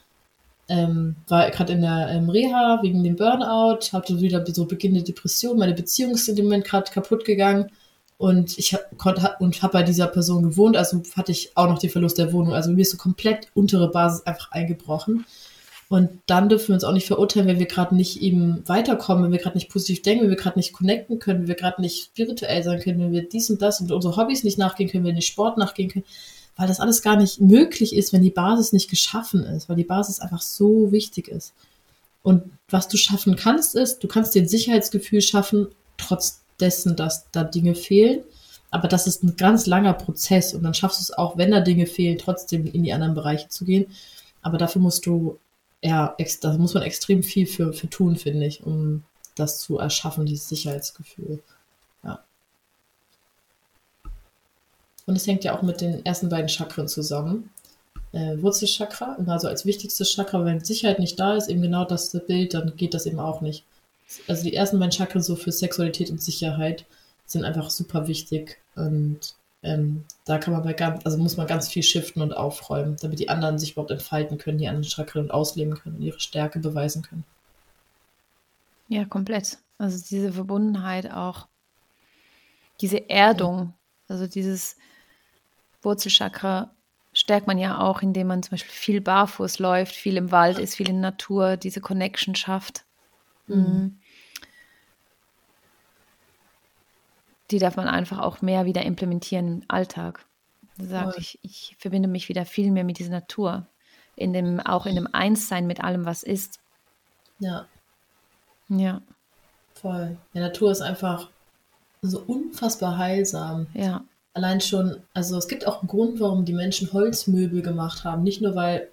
ähm, 0.69 1.17
war 1.29 1.51
gerade 1.51 1.75
in 1.75 1.83
der 1.83 2.09
ähm, 2.11 2.31
Reha 2.31 2.81
wegen 2.83 3.05
dem 3.05 3.17
Burnout, 3.17 3.93
hatte 3.93 4.21
wieder 4.21 4.45
so 4.47 4.65
beginnende 4.65 5.05
Depression, 5.05 5.59
meine 5.59 5.75
Beziehung 5.75 6.13
ist 6.13 6.29
in 6.29 6.37
dem 6.37 6.47
Moment 6.47 6.65
gerade 6.65 6.91
kaputt 6.91 7.25
gegangen 7.25 7.71
und 8.17 8.59
ich 8.59 8.77
konnte 8.97 9.37
und 9.41 9.63
habe 9.63 9.73
bei 9.73 9.83
dieser 9.83 10.07
Person 10.07 10.43
gewohnt, 10.43 10.77
also 10.77 11.03
hatte 11.17 11.33
ich 11.33 11.57
auch 11.57 11.69
noch 11.69 11.79
den 11.79 11.91
Verlust 11.91 12.19
der 12.19 12.33
Wohnung. 12.33 12.55
Also 12.55 12.71
mir 12.71 12.83
ist 12.83 12.93
so 12.93 12.97
komplett 12.97 13.49
untere 13.55 13.91
Basis 13.91 14.25
einfach 14.27 14.53
eingebrochen. 14.53 15.27
Und 15.89 16.11
dann 16.27 16.49
dürfen 16.49 16.69
wir 16.69 16.75
uns 16.75 16.85
auch 16.85 16.93
nicht 16.93 17.07
verurteilen, 17.07 17.47
wenn 17.47 17.59
wir 17.59 17.67
gerade 17.67 17.95
nicht 17.95 18.23
eben 18.23 18.67
weiterkommen, 18.67 19.25
wenn 19.25 19.33
wir 19.33 19.39
gerade 19.39 19.57
nicht 19.57 19.69
positiv 19.69 20.03
denken, 20.03 20.25
wenn 20.25 20.31
wir 20.31 20.37
gerade 20.37 20.59
nicht 20.59 20.73
connecten 20.73 21.19
können, 21.19 21.41
wenn 21.41 21.49
wir 21.49 21.55
gerade 21.55 21.83
nicht 21.83 22.05
spirituell 22.05 22.63
sein 22.63 22.81
können, 22.81 23.01
wenn 23.01 23.13
wir 23.13 23.29
dies 23.29 23.51
und 23.51 23.61
das 23.61 23.81
und 23.81 23.93
unsere 23.93 24.17
Hobbys 24.17 24.45
nicht 24.45 24.59
nachgehen 24.59 24.89
können, 24.89 25.05
wenn 25.05 25.11
wir 25.11 25.17
nicht 25.17 25.29
Sport 25.29 25.59
nachgehen 25.59 25.91
können, 25.91 26.05
weil 26.57 26.69
das 26.69 26.81
alles 26.81 27.03
gar 27.03 27.17
nicht 27.17 27.41
möglich 27.41 27.95
ist, 27.95 28.13
wenn 28.13 28.23
die 28.23 28.31
Basis 28.31 28.73
nicht 28.73 28.89
geschaffen 28.89 29.45
ist, 29.45 29.69
weil 29.69 29.77
die 29.77 29.85
Basis 29.85 30.21
einfach 30.21 30.41
so 30.41 30.91
wichtig 30.91 31.29
ist. 31.29 31.53
Und 32.23 32.43
was 32.71 32.89
du 32.89 32.97
schaffen 32.97 33.37
kannst, 33.37 33.75
ist, 33.75 33.99
du 33.99 34.09
kannst 34.09 34.35
dir 34.35 34.43
ein 34.43 34.49
Sicherheitsgefühl 34.49 35.21
schaffen, 35.21 35.69
trotz 35.99 36.44
dessen, 36.61 36.97
dass 36.97 37.31
da 37.31 37.45
Dinge 37.45 37.75
fehlen. 37.75 38.25
Aber 38.71 38.89
das 38.89 39.07
ist 39.07 39.23
ein 39.23 39.37
ganz 39.37 39.67
langer 39.67 39.93
Prozess 39.93 40.53
und 40.53 40.65
dann 40.65 40.75
schaffst 40.75 40.99
du 40.99 41.03
es 41.03 41.13
auch, 41.17 41.37
wenn 41.37 41.53
da 41.53 41.61
Dinge 41.61 41.87
fehlen, 41.87 42.19
trotzdem 42.19 42.67
in 42.67 42.83
die 42.83 42.93
anderen 42.93 43.15
Bereiche 43.15 43.49
zu 43.49 43.65
gehen. 43.65 43.87
Aber 44.43 44.59
dafür 44.59 44.83
musst 44.83 45.07
du, 45.07 45.39
ja, 45.83 46.17
da 46.41 46.57
muss 46.59 46.75
man 46.75 46.83
extrem 46.83 47.23
viel 47.23 47.47
für, 47.47 47.73
für 47.73 47.89
tun, 47.89 48.17
finde 48.17 48.47
ich, 48.47 48.65
um 48.65 49.05
das 49.37 49.61
zu 49.61 49.79
erschaffen, 49.79 50.27
dieses 50.27 50.49
Sicherheitsgefühl. 50.49 51.41
Ja. 52.03 52.25
Und 55.07 55.17
es 55.17 55.27
hängt 55.27 55.45
ja 55.45 55.57
auch 55.57 55.63
mit 55.63 55.81
den 55.81 56.05
ersten 56.05 56.29
beiden 56.29 56.49
Chakren 56.49 56.89
zusammen. 56.89 57.51
Äh, 58.13 58.41
Wurzelchakra, 58.43 59.19
also 59.27 59.49
als 59.49 59.67
wichtigstes 59.67 60.13
Chakra, 60.13 60.45
wenn 60.45 60.65
Sicherheit 60.65 60.99
nicht 60.99 61.19
da 61.19 61.35
ist, 61.37 61.49
eben 61.49 61.63
genau 61.63 61.85
das 61.85 62.11
Bild, 62.27 62.55
dann 62.55 62.77
geht 62.77 62.95
das 62.95 63.07
eben 63.07 63.19
auch 63.19 63.41
nicht. 63.41 63.65
Also 64.29 64.45
die 64.45 64.55
ersten 64.55 64.79
beiden 64.79 64.93
Chakren 64.93 65.23
so 65.23 65.37
für 65.37 65.53
Sexualität 65.53 66.11
und 66.11 66.23
Sicherheit 66.23 66.85
sind 67.27 67.45
einfach 67.45 67.71
super 67.71 68.07
wichtig 68.07 68.61
und 68.75 69.35
ähm, 69.63 70.05
da 70.27 70.39
kann 70.39 70.53
man 70.53 70.63
bei 70.63 70.75
ganz, 70.75 71.05
also 71.07 71.17
muss 71.17 71.39
man 71.39 71.47
ganz 71.47 71.69
viel 71.69 71.83
shiften 71.83 72.21
und 72.21 72.35
aufräumen, 72.35 72.97
damit 73.01 73.19
die 73.19 73.31
anderen 73.31 73.59
sich 73.59 73.73
überhaupt 73.73 73.91
entfalten 73.91 74.37
können, 74.37 74.59
die 74.59 74.69
anderen 74.69 74.85
Chakren 74.85 75.23
und 75.25 75.31
ausleben 75.31 75.75
können 75.75 75.97
und 75.97 76.03
ihre 76.03 76.21
Stärke 76.21 76.59
beweisen 76.59 77.03
können. 77.03 77.25
Ja, 78.89 79.07
komplett. 79.07 79.59
Also 79.79 80.05
diese 80.09 80.33
Verbundenheit 80.33 81.11
auch, 81.11 81.49
diese 82.81 83.09
Erdung, 83.09 83.73
also 84.09 84.27
dieses 84.27 84.77
Wurzelchakra 85.83 86.71
stärkt 87.15 87.47
man 87.47 87.59
ja 87.59 87.81
auch, 87.81 88.03
indem 88.03 88.27
man 88.27 88.43
zum 88.43 88.53
Beispiel 88.53 88.73
viel 88.73 89.01
barfuß 89.01 89.61
läuft, 89.61 89.95
viel 89.95 90.17
im 90.17 90.31
Wald 90.31 90.59
ist, 90.59 90.75
viel 90.75 90.91
in 90.91 91.01
Natur, 91.01 91.57
diese 91.57 91.81
Connection 91.81 92.35
schafft. 92.35 92.84
Mhm. 93.47 93.57
mhm. 93.57 93.99
Die 97.51 97.59
darf 97.59 97.77
man 97.77 97.87
einfach 97.87 98.21
auch 98.21 98.41
mehr 98.41 98.65
wieder 98.65 98.83
implementieren 98.83 99.47
im 99.47 99.63
Alltag. 99.69 100.25
Sagt, 100.79 101.19
ich, 101.19 101.39
ich 101.43 101.77
verbinde 101.79 102.09
mich 102.09 102.29
wieder 102.29 102.47
viel 102.47 102.71
mehr 102.73 102.85
mit 102.85 102.99
dieser 102.99 103.13
Natur, 103.13 103.67
in 104.17 104.33
dem, 104.33 104.61
auch 104.61 104.87
in 104.87 104.97
dem 104.97 105.09
Einssein 105.13 105.67
mit 105.67 105.85
allem, 105.85 106.05
was 106.05 106.23
ist. 106.23 106.59
Ja. 107.39 107.67
Ja. 108.69 109.03
Voll. 109.75 110.17
Die 110.33 110.41
Natur 110.41 110.73
ist 110.73 110.81
einfach 110.81 111.29
so 112.03 112.21
unfassbar 112.27 112.99
heilsam. 112.99 113.67
Ja. 113.75 114.05
Allein 114.33 114.61
schon, 114.61 115.03
also 115.13 115.37
es 115.37 115.47
gibt 115.47 115.67
auch 115.67 115.81
einen 115.81 115.89
Grund, 115.89 116.21
warum 116.21 116.45
die 116.45 116.55
Menschen 116.55 116.93
Holzmöbel 116.93 117.63
gemacht 117.63 118.05
haben. 118.05 118.23
Nicht 118.23 118.41
nur, 118.41 118.55
weil 118.55 118.89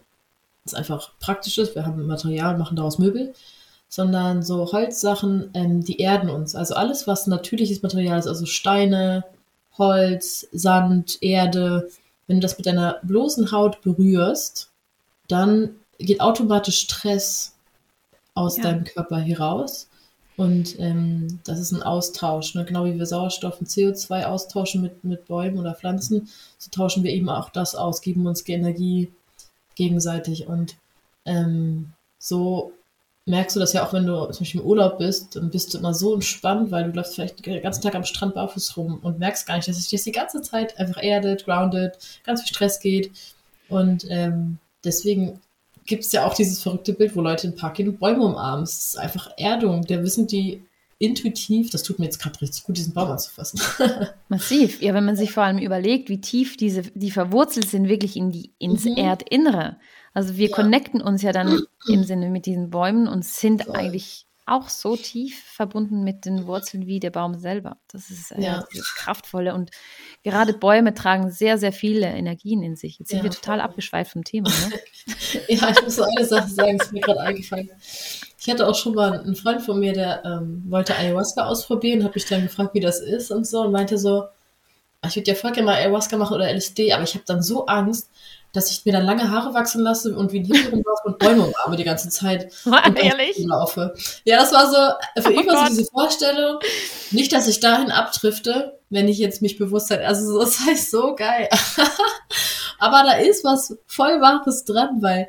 es 0.65 0.73
einfach 0.73 1.13
praktisch 1.19 1.57
ist, 1.57 1.73
wir 1.73 1.85
haben 1.85 2.05
Material, 2.05 2.57
machen 2.57 2.75
daraus 2.75 2.99
Möbel, 2.99 3.33
sondern 3.91 4.41
so 4.41 4.71
Holzsachen, 4.71 5.49
ähm, 5.53 5.83
die 5.83 5.99
erden 5.99 6.29
uns. 6.29 6.55
Also 6.55 6.75
alles, 6.75 7.07
was 7.07 7.27
natürliches 7.27 7.83
Material 7.83 8.17
ist, 8.17 8.25
also 8.25 8.45
Steine, 8.45 9.25
Holz, 9.77 10.47
Sand, 10.53 11.21
Erde, 11.21 11.89
wenn 12.25 12.37
du 12.37 12.41
das 12.41 12.57
mit 12.57 12.65
deiner 12.65 12.99
bloßen 13.03 13.51
Haut 13.51 13.81
berührst, 13.81 14.69
dann 15.27 15.71
geht 15.97 16.21
automatisch 16.21 16.79
Stress 16.79 17.53
aus 18.33 18.55
ja. 18.55 18.63
deinem 18.63 18.85
Körper 18.85 19.19
heraus. 19.19 19.89
Und 20.37 20.79
ähm, 20.79 21.41
das 21.43 21.59
ist 21.59 21.73
ein 21.73 21.83
Austausch. 21.83 22.55
Ne? 22.55 22.63
Genau 22.63 22.85
wie 22.85 22.97
wir 22.97 23.05
Sauerstoff 23.05 23.59
und 23.59 23.67
CO2 23.67 24.23
austauschen 24.23 24.81
mit, 24.81 25.03
mit 25.03 25.27
Bäumen 25.27 25.59
oder 25.59 25.75
Pflanzen, 25.75 26.29
so 26.57 26.71
tauschen 26.71 27.03
wir 27.03 27.11
eben 27.11 27.27
auch 27.27 27.49
das 27.49 27.75
aus, 27.75 28.01
geben 28.01 28.25
uns 28.25 28.47
Energie 28.47 29.11
gegenseitig. 29.75 30.47
Und 30.47 30.77
ähm, 31.25 31.91
so 32.19 32.71
merkst 33.25 33.55
du 33.55 33.59
das 33.59 33.73
ja 33.73 33.85
auch, 33.85 33.93
wenn 33.93 34.05
du 34.05 34.25
zum 34.31 34.43
Beispiel 34.43 34.61
im 34.61 34.67
Urlaub 34.67 34.97
bist, 34.97 35.35
dann 35.35 35.51
bist 35.51 35.73
du 35.73 35.77
immer 35.77 35.93
so 35.93 36.13
entspannt, 36.13 36.71
weil 36.71 36.85
du 36.85 36.91
läufst 36.91 37.15
vielleicht 37.15 37.45
den 37.45 37.61
ganzen 37.61 37.81
Tag 37.81 37.95
am 37.95 38.03
Strand 38.03 38.33
barfuß 38.33 38.77
rum 38.77 38.99
und 39.03 39.19
merkst 39.19 39.45
gar 39.45 39.55
nicht, 39.55 39.67
dass 39.67 39.77
sich 39.77 39.89
das 39.89 40.03
die 40.03 40.11
ganze 40.11 40.41
Zeit 40.41 40.77
einfach 40.79 41.01
erdet, 41.01 41.45
grounded, 41.45 41.97
ganz 42.23 42.41
viel 42.41 42.49
Stress 42.49 42.79
geht. 42.79 43.11
Und 43.69 44.05
ähm, 44.09 44.57
deswegen 44.83 45.39
gibt 45.85 46.03
es 46.03 46.11
ja 46.11 46.25
auch 46.25 46.33
dieses 46.33 46.61
verrückte 46.61 46.93
Bild, 46.93 47.15
wo 47.15 47.21
Leute 47.21 47.47
im 47.47 47.55
Park 47.55 47.75
gehen 47.75 47.89
und 47.89 47.99
Bäume 47.99 48.23
umarmen. 48.23 48.63
Es 48.63 48.87
ist 48.87 48.97
einfach 48.97 49.31
Erdung. 49.37 49.85
Da 49.85 50.01
wissen 50.03 50.27
die 50.27 50.63
intuitiv, 50.99 51.71
das 51.71 51.83
tut 51.83 51.99
mir 51.99 52.05
jetzt 52.05 52.19
gerade 52.19 52.39
richtig 52.41 52.63
gut, 52.63 52.77
diesen 52.77 52.93
Baum 52.93 53.09
anzufassen. 53.09 53.59
Massiv. 54.29 54.81
Ja, 54.81 54.93
wenn 54.93 55.05
man 55.05 55.15
sich 55.15 55.31
vor 55.31 55.43
allem 55.43 55.57
überlegt, 55.57 56.09
wie 56.09 56.21
tief 56.21 56.57
diese, 56.57 56.83
die 56.93 57.11
verwurzelt 57.11 57.69
sind, 57.69 57.87
wirklich 57.87 58.15
in 58.15 58.31
die, 58.31 58.51
ins 58.59 58.85
mhm. 58.85 58.97
Erdinnere. 58.97 59.77
Also 60.13 60.35
wir 60.37 60.49
ja. 60.49 60.55
connecten 60.55 61.01
uns 61.01 61.21
ja 61.21 61.31
dann 61.31 61.61
im 61.87 62.03
Sinne 62.03 62.29
mit 62.29 62.45
diesen 62.45 62.69
Bäumen 62.69 63.07
und 63.07 63.25
sind 63.25 63.63
Voll. 63.63 63.75
eigentlich 63.75 64.25
auch 64.51 64.69
so 64.69 64.97
tief 64.97 65.43
verbunden 65.43 66.03
mit 66.03 66.25
den 66.25 66.45
Wurzeln 66.45 66.85
wie 66.85 66.99
der 66.99 67.11
Baum 67.11 67.37
selber. 67.37 67.77
Das 67.87 68.09
ist 68.09 68.31
äh, 68.31 68.41
ja. 68.41 68.65
Kraftvolle. 68.97 69.53
Und 69.53 69.71
gerade 70.23 70.53
Bäume 70.53 70.93
tragen 70.93 71.31
sehr, 71.31 71.57
sehr 71.57 71.71
viele 71.71 72.07
Energien 72.07 72.61
in 72.63 72.75
sich. 72.75 72.99
Jetzt 72.99 73.09
sind 73.09 73.19
ja, 73.19 73.23
wir 73.23 73.31
total 73.31 73.59
voll. 73.59 73.65
abgeschweift 73.65 74.11
vom 74.11 74.23
Thema. 74.23 74.49
Ne? 74.49 74.79
ja, 75.47 75.69
ich 75.69 75.81
muss 75.83 75.95
so 75.95 76.03
eine 76.03 76.25
Sache 76.25 76.49
sagen, 76.49 76.79
ist 76.79 76.91
mir 76.91 77.01
gerade 77.01 77.21
eingefallen. 77.21 77.69
Ich 78.39 78.49
hatte 78.49 78.67
auch 78.67 78.75
schon 78.75 78.95
mal 78.95 79.19
einen 79.19 79.35
Freund 79.35 79.61
von 79.61 79.79
mir, 79.79 79.93
der 79.93 80.25
ähm, 80.25 80.63
wollte 80.67 80.95
Ayahuasca 80.97 81.45
ausprobieren, 81.45 82.03
hat 82.03 82.15
mich 82.15 82.25
dann 82.25 82.41
gefragt, 82.41 82.73
wie 82.73 82.79
das 82.79 82.99
ist 82.99 83.31
und 83.31 83.45
so 83.45 83.61
und 83.61 83.71
meinte 83.71 83.97
so, 83.97 84.23
ah, 85.01 85.07
ich 85.07 85.15
würde 85.15 85.31
ja 85.31 85.35
voll 85.35 85.51
gerne 85.51 85.67
mal 85.67 85.75
Ayahuasca 85.75 86.17
machen 86.17 86.33
oder 86.33 86.51
LSD, 86.51 86.91
aber 86.91 87.03
ich 87.03 87.13
habe 87.13 87.23
dann 87.25 87.43
so 87.43 87.67
Angst, 87.67 88.09
dass 88.53 88.71
ich 88.71 88.85
mir 88.85 88.91
dann 88.91 89.05
lange 89.05 89.29
Haare 89.29 89.53
wachsen 89.53 89.81
lasse 89.81 90.15
und 90.15 90.31
wie 90.31 90.39
ein 90.39 90.45
Hippie 90.45 90.69
rumlaufe 90.69 91.03
und 91.05 91.19
Bäume 91.19 91.43
umarme 91.43 91.75
die 91.77 91.83
ganze 91.83 92.09
Zeit. 92.09 92.51
und 92.65 92.97
Ehrlich? 92.97 93.37
Laufe. 93.39 93.93
Ja, 94.25 94.37
das 94.37 94.51
war 94.51 94.69
so, 94.69 95.21
für 95.21 95.29
oh 95.29 95.39
ihn 95.39 95.47
war 95.47 95.67
so 95.67 95.75
diese 95.75 95.91
Vorstellung, 95.91 96.59
nicht, 97.11 97.31
dass 97.33 97.47
ich 97.47 97.59
dahin 97.59 97.91
abdrifte, 97.91 98.79
wenn 98.89 99.07
ich 99.07 99.17
jetzt 99.17 99.41
mich 99.41 99.57
bewusst 99.57 99.89
halt, 99.89 100.01
also 100.01 100.39
das 100.39 100.59
heißt 100.59 100.91
so 100.91 101.15
geil. 101.15 101.49
Aber 102.79 103.03
da 103.03 103.13
ist 103.13 103.43
was 103.43 103.77
voll 103.85 104.21
Wahres 104.21 104.65
dran, 104.65 105.01
weil 105.01 105.27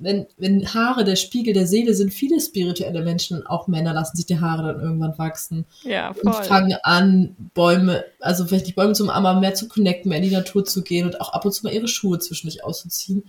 wenn, 0.00 0.26
wenn 0.36 0.72
Haare 0.72 1.04
der 1.04 1.16
Spiegel 1.16 1.54
der 1.54 1.66
Seele 1.66 1.94
sind, 1.94 2.12
viele 2.12 2.40
spirituelle 2.40 3.02
Menschen, 3.02 3.46
auch 3.46 3.66
Männer, 3.66 3.92
lassen 3.92 4.16
sich 4.16 4.26
die 4.26 4.40
Haare 4.40 4.72
dann 4.72 4.80
irgendwann 4.80 5.18
wachsen. 5.18 5.66
Ja, 5.82 6.14
voll. 6.14 6.32
Und 6.32 6.46
fangen 6.46 6.76
an, 6.82 7.36
Bäume, 7.54 8.04
also 8.20 8.46
vielleicht 8.46 8.68
die 8.68 8.72
Bäume 8.72 8.92
zum 8.92 9.10
Armer 9.10 9.40
mehr 9.40 9.54
zu 9.54 9.68
connecten, 9.68 10.08
mehr 10.08 10.18
in 10.18 10.24
die 10.24 10.34
Natur 10.34 10.64
zu 10.64 10.82
gehen 10.82 11.06
und 11.06 11.20
auch 11.20 11.32
ab 11.32 11.44
und 11.44 11.52
zu 11.52 11.64
mal 11.64 11.72
ihre 11.72 11.88
Schuhe 11.88 12.18
zwischendurch 12.18 12.64
auszuziehen. 12.64 13.24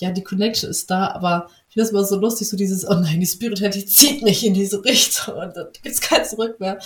Ja, 0.00 0.10
die 0.10 0.24
Connection 0.24 0.70
ist 0.70 0.90
da, 0.90 1.08
aber 1.08 1.48
ich 1.68 1.74
finde 1.74 1.86
es 1.86 1.90
immer 1.90 2.04
so 2.04 2.16
lustig, 2.16 2.48
so 2.48 2.56
dieses, 2.56 2.88
oh 2.88 2.94
nein, 2.94 3.20
die 3.20 3.26
Spiritualität 3.26 3.88
zieht 3.90 4.22
mich 4.22 4.44
in 4.44 4.54
diese 4.54 4.84
Richtung 4.84 5.34
und 5.34 5.56
dann 5.56 5.68
gibt's 5.72 6.00
kein 6.00 6.24
Zurück 6.24 6.58
mehr 6.58 6.78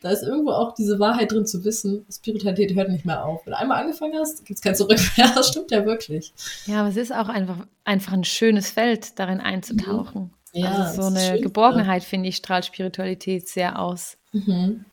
da 0.00 0.10
ist 0.10 0.22
irgendwo 0.22 0.52
auch 0.52 0.74
diese 0.74 0.98
Wahrheit 0.98 1.32
drin 1.32 1.46
zu 1.46 1.62
wissen, 1.64 2.06
Spiritualität 2.10 2.74
hört 2.74 2.88
nicht 2.88 3.04
mehr 3.04 3.24
auf. 3.24 3.44
Wenn 3.44 3.52
du 3.52 3.58
einmal 3.58 3.82
angefangen 3.82 4.18
hast, 4.18 4.44
gibt 4.46 4.58
es 4.58 4.62
kein 4.62 4.74
Zurück 4.74 4.98
mehr. 5.16 5.30
Das 5.34 5.48
stimmt 5.48 5.70
ja 5.70 5.84
wirklich. 5.84 6.32
Ja, 6.66 6.80
aber 6.80 6.88
es 6.88 6.96
ist 6.96 7.14
auch 7.14 7.28
einfach, 7.28 7.66
einfach 7.84 8.12
ein 8.12 8.24
schönes 8.24 8.70
Feld, 8.70 9.18
darin 9.18 9.40
einzutauchen. 9.40 10.22
Mhm. 10.22 10.60
Ja, 10.60 10.72
also 10.72 11.02
so 11.02 11.08
eine 11.08 11.20
schön, 11.20 11.42
Geborgenheit, 11.42 12.02
ja. 12.02 12.08
finde 12.08 12.28
ich, 12.28 12.36
strahlt 12.36 12.64
Spiritualität 12.64 13.46
sehr 13.46 13.78
aus. 13.78 14.16
Mhm. 14.32 14.84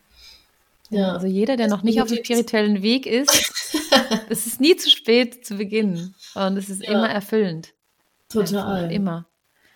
Ja. 0.90 1.14
Also 1.14 1.28
jeder, 1.28 1.58
der 1.58 1.68
noch 1.68 1.84
nicht 1.84 2.02
auf 2.02 2.08
dem 2.08 2.24
spirituellen 2.24 2.82
Weg 2.82 3.06
ist, 3.06 3.52
es 4.30 4.48
ist 4.48 4.62
nie 4.62 4.76
zu 4.76 4.90
spät 4.90 5.46
zu 5.46 5.58
beginnen. 5.58 6.16
Und 6.36 6.58
es 6.58 6.70
ist 6.70 6.84
ja. 6.84 6.92
immer 6.92 7.10
erfüllend. 7.10 7.74
Total. 8.30 8.84
Einfach 8.84 8.96
immer. 8.96 9.26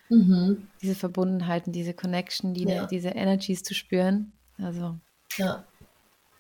Mhm. 0.10 0.67
Diese 0.82 0.95
Verbundenheiten, 0.95 1.71
diese 1.71 1.93
Connection, 1.93 2.54
die, 2.54 2.65
ja. 2.65 2.86
diese 2.86 3.10
Energies 3.10 3.63
zu 3.63 3.74
spüren. 3.74 4.34
Also 4.62 4.97
ja, 5.38 5.63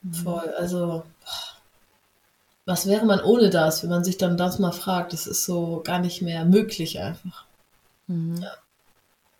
mhm. 0.01 0.13
voll. 0.13 0.53
Also, 0.57 1.03
was 2.65 2.87
wäre 2.87 3.05
man 3.05 3.21
ohne 3.21 3.49
das, 3.49 3.83
wenn 3.83 3.89
man 3.89 4.03
sich 4.03 4.17
dann 4.17 4.37
das 4.37 4.59
mal 4.59 4.71
fragt? 4.71 5.13
Das 5.13 5.27
ist 5.27 5.45
so 5.45 5.81
gar 5.83 5.99
nicht 5.99 6.21
mehr 6.21 6.45
möglich 6.45 6.99
einfach. 6.99 7.45
Mhm. 8.07 8.41
Ja. 8.41 8.51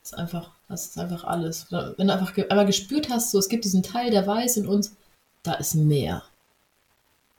Das 0.02 0.14
ist 0.14 0.18
einfach, 0.18 0.52
das 0.68 0.86
ist 0.88 0.98
einfach 0.98 1.26
alles. 1.26 1.68
Wenn 1.70 2.08
du 2.08 2.14
einfach 2.14 2.36
einmal 2.50 2.66
gespürt 2.66 3.10
hast, 3.10 3.32
so 3.32 3.38
es 3.38 3.50
gibt 3.50 3.66
diesen 3.66 3.84
Teil, 3.84 4.12
der 4.12 4.26
weiß 4.26 4.58
in 4.58 4.68
uns, 4.68 4.96
da 5.44 5.54
ist 5.56 5.76
mehr. 5.76 6.24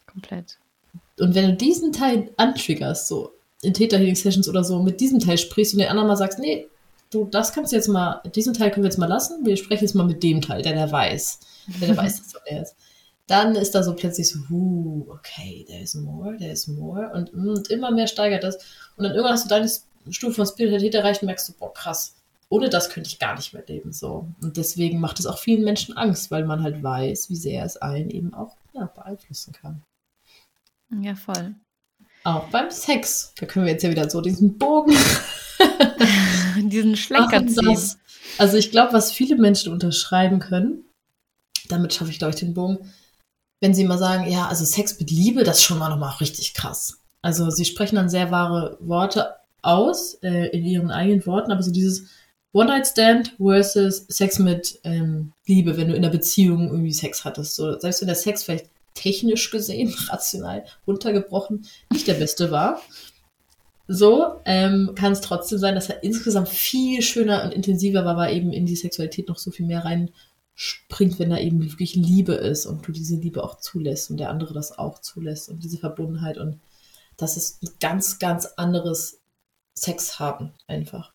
Komplett. 0.07 0.59
Und 1.19 1.35
wenn 1.35 1.51
du 1.51 1.57
diesen 1.57 1.93
Teil 1.93 2.31
antriggerst, 2.37 3.09
so 3.09 3.33
in 3.63 3.75
Theta 3.75 3.97
Healing 3.97 4.17
Sessions 4.17 4.49
oder 4.49 4.65
so, 4.65 4.83
mit 4.83 5.01
diesem 5.01 5.21
Teil 5.21 5.39
sprichst 5.39 5.75
und 5.75 5.81
den 5.81 5.89
anderen 5.89 6.09
mal 6.09 6.17
sagst, 6.17 6.39
nee, 6.39 6.67
du, 7.11 7.27
das 7.27 7.53
kannst 7.53 7.73
du 7.73 7.77
jetzt 7.77 7.89
mal, 7.89 8.21
diesen 8.35 8.55
Teil 8.55 8.71
können 8.71 8.85
wir 8.85 8.91
jetzt 8.91 8.99
mal 8.99 9.07
lassen, 9.07 9.45
wir 9.45 9.57
sprechen 9.57 9.85
jetzt 9.85 9.95
mal 9.95 10.07
mit 10.07 10.23
dem 10.23 10.41
Teil, 10.41 10.63
der 10.63 10.73
der 10.73 10.91
weiß 10.91 11.41
wenn 11.67 11.91
er 11.91 11.97
weiß, 11.97 12.23
dass 12.23 12.43
er 12.47 12.63
ist. 12.63 12.77
Dann 13.27 13.55
ist 13.55 13.75
da 13.75 13.83
so 13.83 13.95
plötzlich 13.95 14.29
so, 14.29 14.41
uh, 14.51 15.07
okay, 15.09 15.65
there 15.69 15.81
is 15.81 15.95
more, 15.95 16.37
there 16.37 16.53
is 16.53 16.67
more. 16.67 17.11
Und, 17.15 17.33
und 17.33 17.71
immer 17.71 17.91
mehr 17.91 18.09
steigert 18.09 18.43
das. 18.43 18.57
Und 18.97 19.05
dann 19.05 19.13
irgendwann 19.13 19.35
hast 19.35 19.45
du 19.45 19.49
deine 19.49 19.71
Stufe 20.11 20.35
von 20.35 20.47
Spiritualität 20.47 20.95
erreicht 20.97 21.23
und 21.23 21.27
merkst 21.27 21.49
du, 21.49 21.53
boah, 21.59 21.73
krass, 21.73 22.17
ohne 22.53 22.69
das 22.69 22.91
könnte 22.91 23.09
ich 23.09 23.19
gar 23.19 23.35
nicht 23.35 23.55
mehr 23.55 23.65
leben. 23.67 23.93
So. 23.93 24.29
Und 24.43 24.59
deswegen 24.59 25.01
macht 25.01 25.19
es 25.19 25.25
auch 25.25 25.39
vielen 25.39 25.65
Menschen 25.65 25.97
Angst, 25.97 26.31
weil 26.31 26.45
man 26.45 26.63
halt 26.63 26.83
weiß, 26.83 27.31
wie 27.31 27.37
sehr 27.37 27.65
es 27.65 27.79
einen 27.79 28.11
eben 28.11 28.35
auch 28.35 28.57
ja, 28.75 28.85
beeinflussen 28.95 29.55
kann. 29.55 29.83
Ja, 31.01 31.15
voll. 31.15 31.55
Auch 32.25 32.51
beim 32.51 32.71
Sex. 32.71 33.33
Da 33.39 33.47
können 33.47 33.65
wir 33.65 33.73
jetzt 33.73 33.83
ja 33.83 33.91
wieder 33.91 34.11
so 34.11 34.21
diesen 34.21 34.59
Bogen. 34.59 34.95
diesen 36.71 36.95
Schlenker 36.95 37.47
ziehen. 37.47 37.79
Also 38.37 38.59
ich 38.59 38.71
glaube, 38.71 38.93
was 38.93 39.13
viele 39.13 39.37
Menschen 39.37 39.73
unterschreiben 39.73 40.39
können, 40.39 40.85
damit 41.71 41.95
schaffe 41.95 42.11
ich, 42.11 42.19
glaube 42.19 42.35
ich, 42.35 42.41
den 42.41 42.53
Bogen. 42.53 42.93
Wenn 43.61 43.73
sie 43.73 43.85
mal 43.85 43.97
sagen, 43.97 44.31
ja, 44.31 44.49
also 44.49 44.67
Sex 44.67 45.01
mit 45.01 45.11
Liebe, 45.11 45.45
das 45.45 45.57
ist 45.57 45.65
schon 45.65 45.79
mal 45.79 45.89
nochmal 45.89 46.17
richtig 46.21 46.53
krass. 46.53 46.99
Also 47.23 47.49
sie 47.49 47.65
sprechen 47.65 47.97
dann 47.97 48.11
sehr 48.11 48.31
wahre 48.31 48.77
Worte 48.81 49.37
aus, 49.63 50.15
äh, 50.23 50.49
in 50.49 50.67
ihren 50.67 50.91
eigenen 50.91 51.25
Worten, 51.25 51.51
aber 51.51 51.63
so 51.63 51.71
dieses, 51.71 52.09
One-Night-Stand 52.53 53.37
versus 53.39 54.05
Sex 54.09 54.39
mit 54.39 54.79
ähm, 54.85 55.33
Liebe, 55.47 55.77
wenn 55.77 55.89
du 55.89 55.95
in 55.95 56.03
der 56.03 56.11
Beziehung 56.11 56.69
irgendwie 56.69 56.93
Sex 56.93 57.25
hattest. 57.25 57.55
So, 57.55 57.79
selbst 57.79 58.01
wenn 58.01 58.09
der 58.09 58.17
Sex 58.17 58.45
vielleicht 58.45 58.69
technisch 58.95 59.51
gesehen, 59.51 59.95
rational 60.09 60.65
runtergebrochen, 60.87 61.67
nicht 61.91 62.07
der 62.07 62.15
beste 62.15 62.51
war. 62.51 62.81
So 63.89 64.41
ähm, 64.45 64.93
kann 64.95 65.13
es 65.13 65.21
trotzdem 65.21 65.59
sein, 65.59 65.75
dass 65.75 65.89
er 65.89 66.03
insgesamt 66.03 66.49
viel 66.49 67.03
schöner 67.03 67.45
und 67.45 67.53
intensiver 67.53 68.05
war, 68.05 68.17
weil 68.17 68.35
eben 68.35 68.53
in 68.53 68.65
die 68.65 68.77
Sexualität 68.77 69.29
noch 69.29 69.39
so 69.39 69.51
viel 69.51 69.67
mehr 69.67 69.85
reinspringt, 69.85 71.19
wenn 71.19 71.31
da 71.31 71.39
eben 71.39 71.63
wirklich 71.63 71.95
Liebe 71.95 72.35
ist 72.35 72.67
und 72.67 72.87
du 72.87 72.93
diese 72.93 73.17
Liebe 73.17 73.43
auch 73.43 73.59
zulässt 73.59 74.11
und 74.11 74.19
der 74.19 74.31
andere 74.31 74.55
das 74.55 74.79
auch 74.79 75.01
zulässt 75.01 75.49
und 75.49 75.65
diese 75.65 75.79
Verbundenheit 75.79 76.39
und 76.39 76.61
das 77.17 77.37
ist 77.37 77.63
ein 77.63 77.71
ganz, 77.81 78.19
ganz 78.19 78.47
anderes 78.57 79.21
Sex 79.75 80.19
haben 80.19 80.53
einfach. 80.67 81.13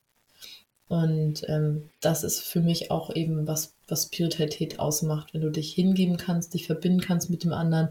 Und 0.88 1.44
ähm, 1.50 1.90
das 2.00 2.24
ist 2.24 2.42
für 2.42 2.62
mich 2.62 2.92
auch 2.92 3.14
eben 3.14 3.46
was, 3.46 3.76
was 3.88 4.04
Spiritualität 4.04 4.80
ausmacht, 4.80 5.34
wenn 5.34 5.42
du 5.42 5.52
dich 5.52 5.74
hingeben 5.74 6.18
kannst, 6.18 6.54
dich 6.54 6.66
verbinden 6.66 7.02
kannst 7.02 7.30
mit 7.30 7.44
dem 7.44 7.52
anderen. 7.52 7.90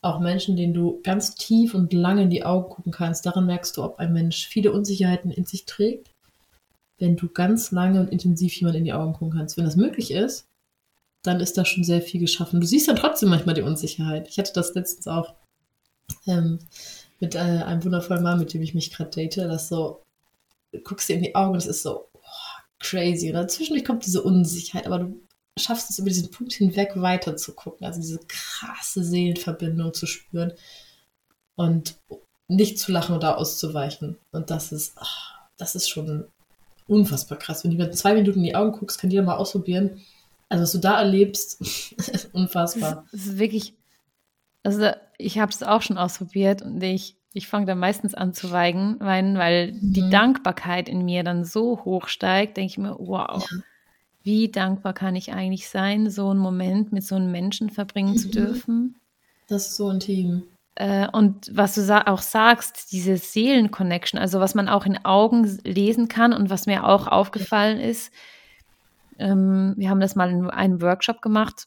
Auch 0.00 0.20
Menschen, 0.20 0.56
denen 0.56 0.72
du 0.72 1.00
ganz 1.02 1.34
tief 1.34 1.74
und 1.74 1.92
lange 1.92 2.22
in 2.22 2.30
die 2.30 2.44
Augen 2.44 2.70
gucken 2.70 2.92
kannst, 2.92 3.26
daran 3.26 3.44
merkst 3.44 3.76
du, 3.76 3.84
ob 3.84 3.98
ein 3.98 4.14
Mensch 4.14 4.46
viele 4.46 4.72
Unsicherheiten 4.72 5.30
in 5.30 5.44
sich 5.44 5.66
trägt, 5.66 6.10
wenn 6.98 7.16
du 7.16 7.28
ganz 7.28 7.70
lange 7.72 8.00
und 8.00 8.10
intensiv 8.10 8.54
jemand 8.54 8.76
in 8.76 8.84
die 8.84 8.94
Augen 8.94 9.12
gucken 9.12 9.36
kannst. 9.36 9.58
Wenn 9.58 9.66
das 9.66 9.76
möglich 9.76 10.10
ist, 10.10 10.46
dann 11.22 11.40
ist 11.40 11.58
da 11.58 11.66
schon 11.66 11.84
sehr 11.84 12.00
viel 12.00 12.20
geschaffen. 12.20 12.60
Du 12.60 12.66
siehst 12.66 12.88
dann 12.88 12.96
trotzdem 12.96 13.28
manchmal 13.28 13.54
die 13.54 13.60
Unsicherheit. 13.60 14.28
Ich 14.28 14.38
hatte 14.38 14.52
das 14.54 14.74
letztens 14.74 15.06
auch 15.06 15.34
ähm, 16.26 16.60
mit 17.18 17.34
äh, 17.34 17.38
einem 17.38 17.84
wundervollen 17.84 18.22
Mann, 18.22 18.38
mit 18.38 18.54
dem 18.54 18.62
ich 18.62 18.72
mich 18.72 18.90
gerade 18.90 19.10
date, 19.10 19.36
das 19.36 19.68
so, 19.68 20.00
du 20.72 20.80
guckst 20.80 21.10
dir 21.10 21.16
in 21.16 21.22
die 21.22 21.34
Augen 21.34 21.52
und 21.52 21.58
es 21.58 21.66
ist 21.66 21.82
so 21.82 22.09
crazy. 22.80 23.28
Und 23.28 23.34
dazwischen 23.34 23.82
kommt 23.84 24.04
diese 24.04 24.22
Unsicherheit, 24.22 24.86
aber 24.86 24.98
du 25.00 25.20
schaffst 25.58 25.90
es 25.90 25.98
über 25.98 26.08
diesen 26.08 26.30
Punkt 26.30 26.52
hinweg 26.52 26.92
weiter 26.96 27.36
zu 27.36 27.54
gucken, 27.54 27.86
also 27.86 28.00
diese 28.00 28.20
krasse 28.26 29.04
Seelenverbindung 29.04 29.94
zu 29.94 30.06
spüren 30.06 30.52
und 31.56 31.96
nicht 32.48 32.78
zu 32.78 32.90
lachen 32.90 33.14
oder 33.14 33.38
auszuweichen. 33.38 34.18
Und 34.32 34.50
das 34.50 34.72
ist, 34.72 34.94
ach, 34.96 35.38
das 35.56 35.74
ist 35.74 35.88
schon 35.88 36.26
unfassbar 36.88 37.38
krass. 37.38 37.62
Wenn 37.62 37.70
du 37.70 37.76
mir 37.76 37.90
zwei 37.92 38.14
Minuten 38.14 38.38
in 38.38 38.44
die 38.44 38.56
Augen 38.56 38.72
guckst, 38.72 38.98
kann 38.98 39.10
jeder 39.10 39.22
mal 39.22 39.36
ausprobieren. 39.36 40.00
Also 40.48 40.62
was 40.62 40.72
du 40.72 40.78
da 40.78 40.98
erlebst, 40.98 41.60
ist 41.60 42.34
unfassbar. 42.34 43.06
Das 43.12 43.26
ist 43.26 43.38
wirklich, 43.38 43.74
also 44.64 44.90
ich 45.16 45.38
habe 45.38 45.52
es 45.52 45.62
auch 45.62 45.82
schon 45.82 45.98
ausprobiert 45.98 46.62
und 46.62 46.82
ich, 46.82 47.16
ich 47.32 47.46
fange 47.46 47.66
dann 47.66 47.78
meistens 47.78 48.14
an 48.14 48.34
zu 48.34 48.50
weinen, 48.50 48.98
weinen 49.00 49.38
weil 49.38 49.72
mhm. 49.72 49.92
die 49.92 50.10
Dankbarkeit 50.10 50.88
in 50.88 51.04
mir 51.04 51.22
dann 51.22 51.44
so 51.44 51.84
hoch 51.84 52.08
steigt, 52.08 52.56
denke 52.56 52.70
ich 52.70 52.78
mir, 52.78 52.96
wow, 52.98 53.46
ja. 53.50 53.58
wie 54.22 54.48
dankbar 54.48 54.92
kann 54.92 55.14
ich 55.16 55.32
eigentlich 55.32 55.68
sein, 55.68 56.10
so 56.10 56.30
einen 56.30 56.40
Moment 56.40 56.92
mit 56.92 57.04
so 57.04 57.14
einem 57.14 57.30
Menschen 57.30 57.70
verbringen 57.70 58.12
mhm. 58.12 58.18
zu 58.18 58.30
dürfen. 58.30 58.96
Das 59.48 59.68
ist 59.68 59.76
so 59.76 59.90
intim. 59.90 60.44
Äh, 60.74 61.08
und 61.12 61.50
was 61.54 61.74
du 61.74 61.82
sa 61.82 62.02
auch 62.06 62.22
sagst, 62.22 62.92
diese 62.92 63.16
Seelenconnection, 63.16 64.18
also 64.18 64.40
was 64.40 64.54
man 64.54 64.68
auch 64.68 64.86
in 64.86 65.04
Augen 65.04 65.44
lesen 65.64 66.08
kann 66.08 66.32
und 66.32 66.50
was 66.50 66.66
mir 66.66 66.86
auch 66.86 67.06
aufgefallen 67.06 67.78
ist, 67.78 68.12
ähm, 69.18 69.74
wir 69.76 69.90
haben 69.90 70.00
das 70.00 70.16
mal 70.16 70.30
in 70.30 70.48
einem 70.48 70.80
Workshop 70.80 71.22
gemacht, 71.22 71.66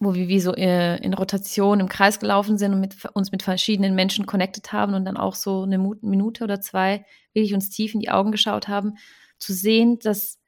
wo 0.00 0.14
wir 0.14 0.28
wie 0.28 0.40
so 0.40 0.54
äh, 0.54 0.96
in 1.02 1.14
Rotation 1.14 1.80
im 1.80 1.88
Kreis 1.88 2.18
gelaufen 2.18 2.58
sind 2.58 2.74
und 2.74 2.80
mit, 2.80 3.04
uns 3.14 3.32
mit 3.32 3.42
verschiedenen 3.42 3.94
Menschen 3.94 4.26
connected 4.26 4.72
haben 4.72 4.94
und 4.94 5.04
dann 5.04 5.16
auch 5.16 5.34
so 5.34 5.62
eine 5.62 5.78
Minute 5.78 6.44
oder 6.44 6.60
zwei 6.60 7.04
wirklich 7.32 7.54
uns 7.54 7.70
tief 7.70 7.94
in 7.94 8.00
die 8.00 8.10
Augen 8.10 8.32
geschaut 8.32 8.68
haben, 8.68 8.94
zu 9.38 9.52
sehen, 9.52 9.98
dass 9.98 10.38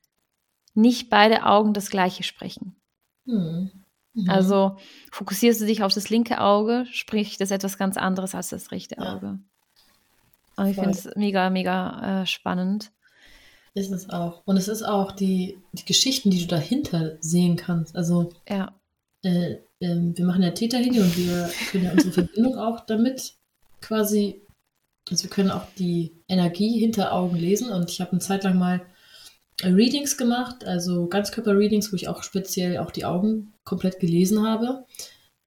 nicht 0.74 1.10
beide 1.10 1.44
Augen 1.44 1.72
das 1.72 1.90
Gleiche 1.90 2.22
sprechen. 2.22 2.76
Hm. 3.26 3.70
Mhm. 4.14 4.30
Also 4.30 4.76
fokussierst 5.12 5.60
du 5.60 5.66
dich 5.66 5.82
auf 5.82 5.94
das 5.94 6.10
linke 6.10 6.40
Auge, 6.40 6.86
spricht 6.90 7.40
das 7.40 7.50
etwas 7.50 7.78
ganz 7.78 7.96
anderes 7.96 8.34
als 8.34 8.48
das 8.48 8.72
rechte 8.72 8.98
Auge. 8.98 9.26
Ja. 9.26 9.38
Und 10.56 10.66
ich 10.68 10.76
finde 10.76 10.90
es 10.90 11.08
mega, 11.16 11.50
mega 11.50 12.22
äh, 12.22 12.26
spannend. 12.26 12.90
Ist 13.74 13.92
es 13.92 14.08
auch. 14.08 14.40
Und 14.46 14.56
es 14.56 14.68
ist 14.68 14.82
auch 14.82 15.12
die, 15.12 15.58
die 15.72 15.84
Geschichten, 15.84 16.30
die 16.30 16.40
du 16.40 16.46
dahinter 16.46 17.16
sehen 17.20 17.56
kannst. 17.56 17.94
Also 17.94 18.30
ja 18.48 18.72
äh, 19.26 19.52
äh, 19.80 19.96
wir 20.14 20.24
machen 20.24 20.42
ja 20.42 20.50
Täterlinie 20.50 21.02
und 21.02 21.16
wir 21.16 21.50
können 21.70 21.84
ja 21.84 21.92
unsere 21.92 22.12
Verbindung 22.12 22.58
auch 22.58 22.86
damit 22.86 23.34
quasi, 23.80 24.40
also 25.10 25.24
wir 25.24 25.30
können 25.30 25.50
auch 25.50 25.66
die 25.78 26.12
Energie 26.28 26.78
hinter 26.78 27.12
Augen 27.12 27.36
lesen 27.36 27.70
und 27.70 27.90
ich 27.90 28.00
habe 28.00 28.12
eine 28.12 28.20
Zeit 28.20 28.44
lang 28.44 28.58
mal 28.58 28.82
Readings 29.62 30.18
gemacht, 30.18 30.64
also 30.64 31.06
Ganzkörper-Readings, 31.06 31.90
wo 31.90 31.96
ich 31.96 32.08
auch 32.08 32.22
speziell 32.22 32.78
auch 32.78 32.90
die 32.90 33.06
Augen 33.06 33.54
komplett 33.64 34.00
gelesen 34.00 34.46
habe. 34.46 34.84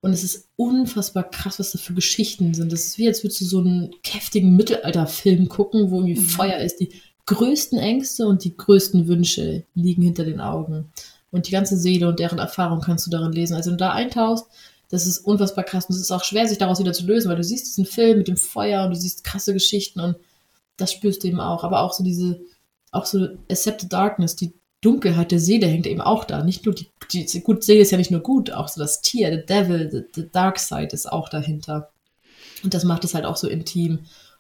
Und 0.02 0.13
es 0.13 0.24
ist 0.24 0.50
unfassbar 0.56 1.30
krass, 1.30 1.60
was 1.60 1.74
da 1.74 1.78
für 1.78 1.94
Geschichten 1.94 2.54
sind. 2.56 2.72
Das 2.72 2.86
ist 2.86 2.98
wie, 2.98 3.08
als 3.08 3.24
würdest 3.24 3.42
du 3.42 3.46
so 3.46 3.60
einen 3.60 3.92
kräftigen 4.04 4.56
Mittelalterfilm 4.56 5.48
gucken, 5.48 5.92
wo 5.92 5.98
irgendwie 5.98 6.20
mhm. 6.20 6.26
Feuer 6.26 6.58
ist. 6.58 6.78
Die 6.78 6.89
größten 7.28 7.78
Ängste 7.78 8.26
und 8.26 8.44
die 8.46 8.58
größten 8.58 9.08
Wünsche 9.08 9.65
liegen 9.76 10.02
hinter 10.02 10.24
den 10.24 10.42
Augen 10.42 10.92
und 11.32 11.48
die 11.48 11.52
ganze 11.52 11.78
Seele 11.78 12.08
und 12.08 12.20
deren 12.20 12.39
Erfahrung 12.39 12.82
kannst 12.82 13.06
du 13.06 13.12
darin 13.12 13.32
lesen. 13.32 13.56
Also 13.56 13.70
wenn 13.70 13.78
du 13.78 13.84
da 13.84 13.94
eintauchst, 13.94 14.46
das 14.89 15.06
ist 15.06 15.20
unfassbar 15.20 15.63
krass 15.63 15.86
und 15.86 15.96
es 15.96 16.02
ist 16.02 16.12
auch 16.12 16.24
schwer, 16.24 16.48
sich 16.48 16.58
daraus 16.58 16.80
wieder 16.80 16.94
zu 16.94 17.06
lösen, 17.06 17.30
weil 17.30 17.38
du 17.38 17.44
siehst 17.44 17.68
diesen 17.68 17.86
Film 17.86 18.18
mit 18.18 18.28
dem 18.28 18.38
Feuer 18.38 18.84
und 18.84 18.92
du 18.92 18.96
siehst 18.96 19.24
krasse 19.24 19.54
Geschichten 19.54 20.00
und 20.00 20.15
das 20.78 20.92
spürst 20.92 21.24
du 21.24 21.28
eben 21.28 21.39
auch. 21.39 21.63
Aber 21.63 21.82
auch 21.82 21.94
so 21.94 22.04
diese, 22.04 22.42
auch 22.92 23.06
so 23.06 23.28
Accept 23.50 23.82
the 23.82 23.89
Darkness, 23.89 24.36
die 24.36 24.54
Dunkelheit 24.82 25.32
der 25.32 25.39
Seele 25.39 25.68
hängt 25.68 25.86
eben 25.86 26.02
auch 26.02 26.24
da. 26.24 26.44
Nicht 26.44 26.65
nur 26.65 26.74
die, 26.74 26.88
die, 27.12 27.42
gut, 27.42 27.63
Seele 27.63 27.82
ist 27.82 27.92
ja 27.92 27.98
nicht 27.98 28.12
nur 28.12 28.22
gut, 28.22 28.52
auch 28.52 28.68
so 28.68 28.80
das 28.80 29.02
Tier, 29.02 29.32
the 29.32 29.46
Devil, 29.46 29.89
the, 29.92 30.04
the 30.15 30.30
Dark 30.32 30.58
Side 30.58 30.89
ist 30.94 31.12
auch 31.12 31.30
dahinter. 31.30 31.92
Und 32.63 32.74
das 32.74 32.84
macht 32.84 33.04
es 33.04 33.13
halt 33.13 33.26
auch 33.26 33.38
so 33.38 33.48
intim. 33.48 34.00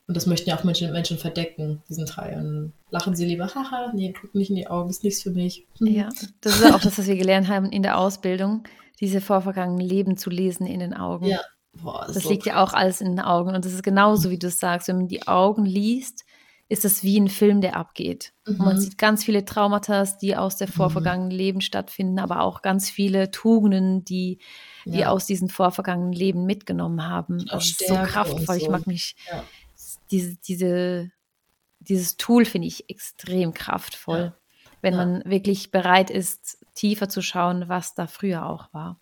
Und 0.09 0.17
das 0.17 0.25
möchten 0.25 0.49
ja 0.49 0.57
auch 0.57 0.63
Menschen, 0.63 0.91
Menschen 0.91 1.19
verdecken, 1.19 1.83
diesen 1.87 2.07
Teil. 2.07 2.39
Und 2.39 2.73
lachen 2.89 3.15
sie 3.15 3.25
lieber, 3.25 3.45
haha, 3.53 3.91
nee, 3.93 4.11
guck 4.19 4.33
nicht 4.33 4.49
in 4.49 4.55
die 4.55 4.65
Augen, 4.65 4.89
ist 4.89 5.03
nichts 5.03 5.21
für 5.21 5.29
mich. 5.29 5.67
Hm. 5.77 5.85
Ja, 5.85 6.09
das 6.41 6.55
ist 6.55 6.73
auch 6.73 6.81
das, 6.81 6.97
was 6.97 7.05
wir 7.05 7.15
gelernt 7.15 7.47
haben 7.47 7.67
in 7.67 7.83
der 7.83 7.99
Ausbildung, 7.99 8.63
diese 8.99 9.21
vorvergangenen 9.21 9.85
Leben 9.87 10.17
zu 10.17 10.31
lesen 10.31 10.65
in 10.65 10.79
den 10.79 10.95
Augen. 10.95 11.25
Ja. 11.25 11.41
Boah, 11.73 12.05
das, 12.07 12.15
das 12.15 12.25
liegt 12.25 12.47
ja 12.47 12.63
auch 12.63 12.73
alles 12.73 13.01
in 13.01 13.09
den 13.09 13.19
Augen. 13.19 13.53
Und 13.53 13.63
das 13.65 13.73
ist 13.73 13.83
genauso, 13.83 14.31
wie 14.31 14.39
du 14.39 14.47
es 14.47 14.59
sagst. 14.59 14.87
Wenn 14.87 14.97
man 14.97 15.07
die 15.09 15.27
Augen 15.27 15.63
liest, 15.63 16.25
ist 16.69 16.85
das 16.85 17.03
wie 17.03 17.19
ein 17.19 17.27
Film, 17.27 17.61
der 17.61 17.75
abgeht. 17.75 18.33
Mhm. 18.47 18.57
man 18.57 18.79
sieht 18.79 18.97
ganz 18.97 19.23
viele 19.23 19.45
Traumata, 19.45 20.05
die 20.23 20.35
aus 20.35 20.57
der 20.57 20.69
mhm. 20.69 20.73
vorvergangenen 20.73 21.31
mhm. 21.31 21.37
Leben 21.37 21.61
stattfinden, 21.61 22.17
aber 22.17 22.41
auch 22.41 22.63
ganz 22.63 22.89
viele 22.89 23.29
Tugenden, 23.29 24.05
die, 24.05 24.39
ja. 24.85 25.09
aus 25.09 25.27
diesen 25.27 25.49
vorvergangenen 25.49 26.13
Leben 26.13 26.47
mitgenommen 26.47 27.07
haben. 27.07 27.45
Das 27.45 27.67
ist 27.67 27.87
so 27.87 27.93
kraftvoll. 27.93 28.55
So. 28.57 28.65
Ich 28.65 28.69
mag 28.69 28.87
mich 28.87 29.15
ja 29.29 29.43
diese, 30.11 30.37
diese, 30.37 31.11
dieses 31.79 32.17
Tool 32.17 32.45
finde 32.45 32.67
ich 32.67 32.89
extrem 32.89 33.53
kraftvoll, 33.53 34.33
ja. 34.33 34.35
wenn 34.81 34.93
ja. 34.93 35.05
man 35.05 35.25
wirklich 35.25 35.71
bereit 35.71 36.09
ist, 36.09 36.65
tiefer 36.75 37.09
zu 37.09 37.21
schauen, 37.21 37.69
was 37.69 37.95
da 37.95 38.07
früher 38.07 38.45
auch 38.45 38.73
war. 38.73 38.99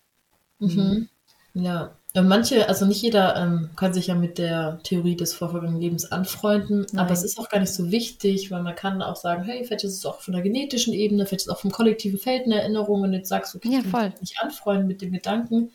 Mhm. 0.58 1.08
Ja, 1.54 1.96
manche, 2.14 2.68
also 2.68 2.86
nicht 2.86 3.02
jeder 3.02 3.36
ähm, 3.36 3.70
kann 3.76 3.92
sich 3.92 4.08
ja 4.08 4.14
mit 4.14 4.38
der 4.38 4.80
Theorie 4.82 5.16
des 5.16 5.34
vorvergangenen 5.34 5.80
Lebens 5.80 6.10
anfreunden, 6.10 6.86
Nein. 6.92 7.04
aber 7.04 7.12
es 7.12 7.24
ist 7.24 7.38
auch 7.38 7.48
gar 7.48 7.60
nicht 7.60 7.72
so 7.72 7.90
wichtig, 7.90 8.50
weil 8.50 8.62
man 8.62 8.74
kann 8.74 9.02
auch 9.02 9.16
sagen, 9.16 9.44
hey, 9.44 9.64
vielleicht 9.64 9.84
ist 9.84 9.94
es 9.94 10.06
auch 10.06 10.20
von 10.20 10.34
der 10.34 10.42
genetischen 10.42 10.94
Ebene, 10.94 11.26
vielleicht 11.26 11.42
ist 11.42 11.48
es 11.48 11.54
auch 11.54 11.60
vom 11.60 11.70
kollektiven 11.70 12.18
Feld 12.18 12.44
eine 12.44 12.60
Erinnerung 12.60 13.02
und 13.02 13.12
jetzt 13.12 13.28
sagst 13.28 13.54
du, 13.54 13.58
okay, 13.58 13.70
ja, 13.70 13.80
ich 13.80 13.90
kann 13.90 14.10
mich 14.10 14.20
nicht 14.20 14.40
anfreunden 14.40 14.86
mit 14.86 15.02
dem 15.02 15.12
Gedanken. 15.12 15.72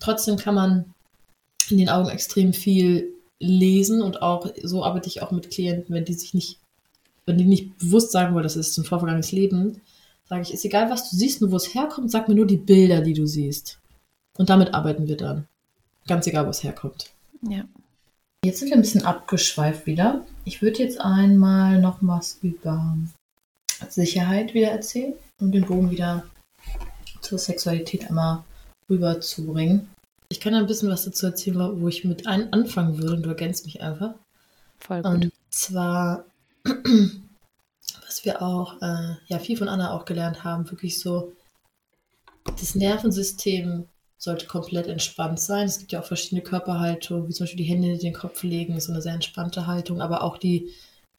Trotzdem 0.00 0.36
kann 0.36 0.54
man 0.54 0.94
in 1.70 1.78
den 1.78 1.88
Augen 1.88 2.08
extrem 2.08 2.52
viel 2.52 3.13
lesen 3.40 4.02
und 4.02 4.22
auch 4.22 4.52
so 4.62 4.84
arbeite 4.84 5.08
ich 5.08 5.22
auch 5.22 5.30
mit 5.30 5.50
Klienten, 5.50 5.94
wenn 5.94 6.04
die 6.04 6.14
sich 6.14 6.34
nicht, 6.34 6.58
wenn 7.26 7.38
die 7.38 7.44
nicht 7.44 7.78
bewusst 7.78 8.12
sagen 8.12 8.34
wollen, 8.34 8.44
das 8.44 8.56
ist 8.56 8.76
ein 8.78 8.84
vorvergangenes 8.84 9.32
Leben, 9.32 9.80
sage 10.28 10.42
ich, 10.42 10.52
ist 10.52 10.64
egal, 10.64 10.90
was 10.90 11.10
du 11.10 11.16
siehst 11.16 11.42
und 11.42 11.50
wo 11.50 11.56
es 11.56 11.74
herkommt, 11.74 12.10
sag 12.10 12.28
mir 12.28 12.34
nur 12.34 12.46
die 12.46 12.56
Bilder, 12.56 13.00
die 13.00 13.14
du 13.14 13.26
siehst. 13.26 13.78
Und 14.36 14.50
damit 14.50 14.74
arbeiten 14.74 15.06
wir 15.06 15.16
dann. 15.16 15.46
Ganz 16.06 16.26
egal, 16.26 16.46
wo 16.46 16.50
es 16.50 16.62
herkommt. 16.62 17.10
Ja. 17.48 17.64
Jetzt 18.44 18.58
sind 18.58 18.68
wir 18.68 18.76
ein 18.76 18.82
bisschen 18.82 19.04
abgeschweift 19.04 19.86
wieder. 19.86 20.24
Ich 20.44 20.60
würde 20.60 20.82
jetzt 20.82 21.00
einmal 21.00 21.80
noch 21.80 21.98
was 22.00 22.38
über 22.42 22.96
Sicherheit 23.88 24.52
wieder 24.54 24.68
erzählen 24.68 25.14
und 25.40 25.52
den 25.52 25.64
Bogen 25.64 25.90
wieder 25.90 26.24
zur 27.20 27.38
Sexualität 27.38 28.08
einmal 28.08 28.44
rüberzubringen. 28.90 29.88
Ich 30.34 30.40
kann 30.40 30.52
ein 30.52 30.66
bisschen 30.66 30.90
was 30.90 31.04
dazu 31.04 31.26
erzählen, 31.26 31.80
wo 31.80 31.86
ich 31.86 32.02
mit 32.04 32.26
ein 32.26 32.52
anfangen 32.52 32.98
würde 32.98 33.14
und 33.14 33.22
du 33.22 33.28
ergänzt 33.28 33.66
mich 33.66 33.80
einfach. 33.80 34.14
Voll 34.78 35.00
gut. 35.00 35.12
Und 35.12 35.32
zwar, 35.48 36.24
was 36.64 38.24
wir 38.24 38.42
auch, 38.42 38.82
äh, 38.82 39.14
ja, 39.28 39.38
viel 39.38 39.56
von 39.56 39.68
Anna 39.68 39.92
auch 39.92 40.04
gelernt 40.04 40.42
haben, 40.42 40.68
wirklich 40.68 40.98
so, 40.98 41.34
das 42.58 42.74
Nervensystem 42.74 43.86
sollte 44.18 44.46
komplett 44.46 44.88
entspannt 44.88 45.38
sein. 45.38 45.66
Es 45.66 45.78
gibt 45.78 45.92
ja 45.92 46.00
auch 46.00 46.04
verschiedene 46.04 46.42
Körperhaltungen, 46.42 47.28
wie 47.28 47.32
zum 47.32 47.44
Beispiel 47.44 47.64
die 47.64 47.70
Hände 47.70 47.92
in 47.92 48.00
den 48.00 48.12
Kopf 48.12 48.42
legen, 48.42 48.74
ist 48.76 48.86
so 48.86 48.92
eine 48.92 49.02
sehr 49.02 49.14
entspannte 49.14 49.68
Haltung, 49.68 50.00
aber 50.00 50.24
auch 50.24 50.36
die 50.36 50.72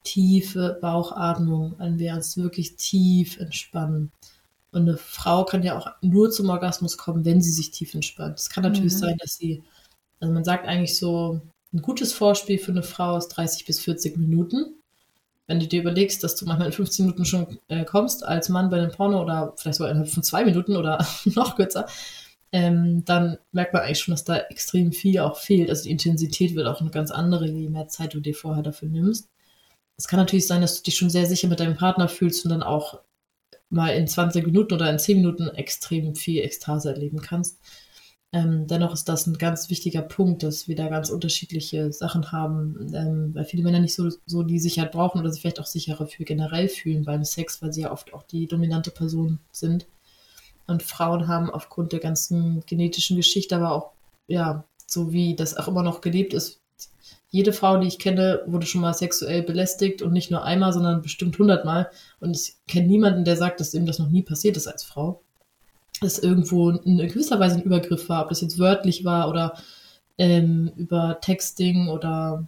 tiefe 0.03 0.77
Bauchatmung, 0.81 1.75
wenn 1.77 1.99
wir 1.99 2.15
uns 2.15 2.35
wirklich 2.35 2.75
tief 2.75 3.39
entspannen. 3.39 4.11
Und 4.75 4.89
eine 4.89 4.97
Frau 4.97 5.45
kann 5.45 5.63
ja 5.63 5.77
auch 5.77 5.87
nur 6.01 6.31
zum 6.31 6.49
Orgasmus 6.49 6.97
kommen, 6.97 7.23
wenn 7.23 7.41
sie 7.41 7.51
sich 7.51 7.71
tief 7.71 7.93
entspannt. 7.93 8.39
Es 8.39 8.49
kann 8.49 8.63
natürlich 8.63 8.93
mhm. 8.93 8.97
sein, 8.97 9.17
dass 9.17 9.37
sie, 9.37 9.63
also 10.19 10.33
man 10.33 10.43
sagt 10.43 10.67
eigentlich 10.67 10.97
so, 10.97 11.39
ein 11.73 11.81
gutes 11.81 12.13
Vorspiel 12.13 12.57
für 12.57 12.71
eine 12.71 12.83
Frau 12.83 13.17
ist 13.17 13.29
30 13.29 13.65
bis 13.65 13.79
40 13.79 14.17
Minuten. 14.17 14.75
Wenn 15.47 15.59
du 15.59 15.67
dir 15.67 15.81
überlegst, 15.81 16.23
dass 16.23 16.35
du 16.35 16.45
manchmal 16.45 16.67
in 16.67 16.73
15 16.73 17.05
Minuten 17.05 17.25
schon 17.25 17.59
äh, 17.67 17.85
kommst 17.85 18.25
als 18.25 18.49
Mann 18.49 18.69
bei 18.69 18.77
einem 18.77 18.91
Porno 18.91 19.21
oder 19.21 19.53
vielleicht 19.57 19.77
sogar 19.77 19.91
innerhalb 19.91 20.11
von 20.11 20.23
zwei 20.23 20.43
Minuten 20.43 20.75
oder 20.75 21.05
noch 21.25 21.55
kürzer, 21.55 21.87
ähm, 22.51 23.03
dann 23.05 23.37
merkt 23.51 23.73
man 23.73 23.83
eigentlich 23.83 23.99
schon, 23.99 24.13
dass 24.13 24.23
da 24.23 24.37
extrem 24.37 24.91
viel 24.91 25.19
auch 25.19 25.37
fehlt. 25.37 25.69
Also 25.69 25.83
die 25.83 25.91
Intensität 25.91 26.55
wird 26.55 26.67
auch 26.67 26.81
eine 26.81 26.91
ganz 26.91 27.11
andere, 27.11 27.47
je 27.47 27.69
mehr 27.69 27.87
Zeit 27.87 28.13
du 28.13 28.19
dir 28.19 28.33
vorher 28.33 28.63
dafür 28.63 28.89
nimmst. 28.89 29.29
Es 29.97 30.07
kann 30.07 30.19
natürlich 30.19 30.47
sein, 30.47 30.61
dass 30.61 30.77
du 30.77 30.83
dich 30.83 30.97
schon 30.97 31.09
sehr 31.09 31.25
sicher 31.25 31.47
mit 31.47 31.59
deinem 31.59 31.77
Partner 31.77 32.09
fühlst 32.09 32.43
und 32.43 32.51
dann 32.51 32.63
auch 32.63 32.99
mal 33.69 33.89
in 33.89 34.07
20 34.07 34.45
Minuten 34.45 34.73
oder 34.73 34.89
in 34.89 34.99
10 34.99 35.17
Minuten 35.17 35.47
extrem 35.49 36.15
viel 36.15 36.41
Ekstase 36.41 36.93
erleben 36.93 37.21
kannst. 37.21 37.59
Ähm, 38.35 38.67
dennoch 38.67 38.93
ist 38.93 39.07
das 39.07 39.27
ein 39.27 39.37
ganz 39.37 39.69
wichtiger 39.69 40.01
Punkt, 40.01 40.43
dass 40.43 40.67
wir 40.67 40.75
da 40.75 40.89
ganz 40.89 41.09
unterschiedliche 41.09 41.93
Sachen 41.93 42.33
haben, 42.33 42.91
ähm, 42.93 43.33
weil 43.33 43.45
viele 43.45 43.63
Männer 43.63 43.79
nicht 43.79 43.95
so, 43.95 44.09
so 44.25 44.43
die 44.43 44.59
Sicherheit 44.59 44.91
brauchen 44.91 45.21
oder 45.21 45.31
sich 45.31 45.41
vielleicht 45.41 45.59
auch 45.59 45.65
sicherer 45.65 46.05
für 46.05 46.25
generell 46.25 46.67
fühlen 46.67 47.05
beim 47.05 47.23
Sex, 47.23 47.61
weil 47.61 47.71
sie 47.71 47.81
ja 47.81 47.91
oft 47.91 48.13
auch 48.13 48.23
die 48.23 48.47
dominante 48.47 48.91
Person 48.91 49.39
sind. 49.51 49.87
Und 50.67 50.83
Frauen 50.83 51.27
haben 51.27 51.49
aufgrund 51.49 51.93
der 51.93 51.99
ganzen 51.99 52.61
genetischen 52.65 53.15
Geschichte, 53.15 53.55
aber 53.55 53.71
auch, 53.71 53.91
ja, 54.27 54.65
so 54.87 55.13
wie 55.13 55.35
das 55.35 55.55
auch 55.55 55.67
immer 55.67 55.83
noch 55.83 56.01
gelebt 56.01 56.33
ist, 56.33 56.61
jede 57.35 57.51
Frau, 57.51 57.75
die 57.75 57.87
ich 57.87 57.99
kenne, 57.99 58.43
wurde 58.45 58.65
schon 58.65 58.79
mal 58.79 58.93
sexuell 58.93 59.43
belästigt 59.43 60.01
und 60.01 60.13
nicht 60.13 60.31
nur 60.31 60.45
einmal, 60.45 60.71
sondern 60.71 61.01
bestimmt 61.01 61.37
hundertmal. 61.37 61.89
Und 62.21 62.33
ich 62.33 62.55
kenne 62.65 62.87
niemanden, 62.87 63.25
der 63.25 63.35
sagt, 63.35 63.59
dass 63.59 63.73
ihm 63.73 63.85
das 63.85 63.99
noch 63.99 64.07
nie 64.07 64.23
passiert 64.23 64.55
ist 64.55 64.67
als 64.67 64.85
Frau. 64.85 65.21
Dass 65.99 66.17
irgendwo 66.17 66.69
in 66.69 66.97
gewisser 66.97 67.37
Weise 67.37 67.55
ein 67.55 67.63
Übergriff 67.63 68.07
war, 68.07 68.23
ob 68.23 68.29
das 68.29 68.39
jetzt 68.39 68.57
wörtlich 68.57 69.03
war 69.03 69.27
oder 69.27 69.57
ähm, 70.17 70.71
über 70.77 71.19
Texting 71.19 71.89
oder 71.89 72.47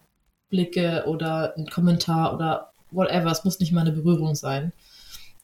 Blicke 0.49 1.03
oder 1.05 1.53
ein 1.57 1.67
Kommentar 1.69 2.33
oder 2.33 2.71
whatever. 2.91 3.29
Es 3.29 3.43
muss 3.43 3.59
nicht 3.59 3.73
mal 3.73 3.81
eine 3.81 3.91
Berührung 3.91 4.35
sein. 4.35 4.71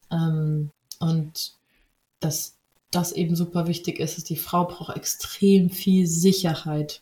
Ähm, 0.09 0.71
und 0.99 1.55
das 2.21 2.55
das 2.91 3.11
eben 3.11 3.35
super 3.35 3.67
wichtig 3.67 3.99
ist, 3.99 4.17
ist, 4.17 4.29
die 4.29 4.37
Frau 4.37 4.65
braucht 4.65 4.95
extrem 4.95 5.69
viel 5.69 6.07
Sicherheit. 6.07 7.01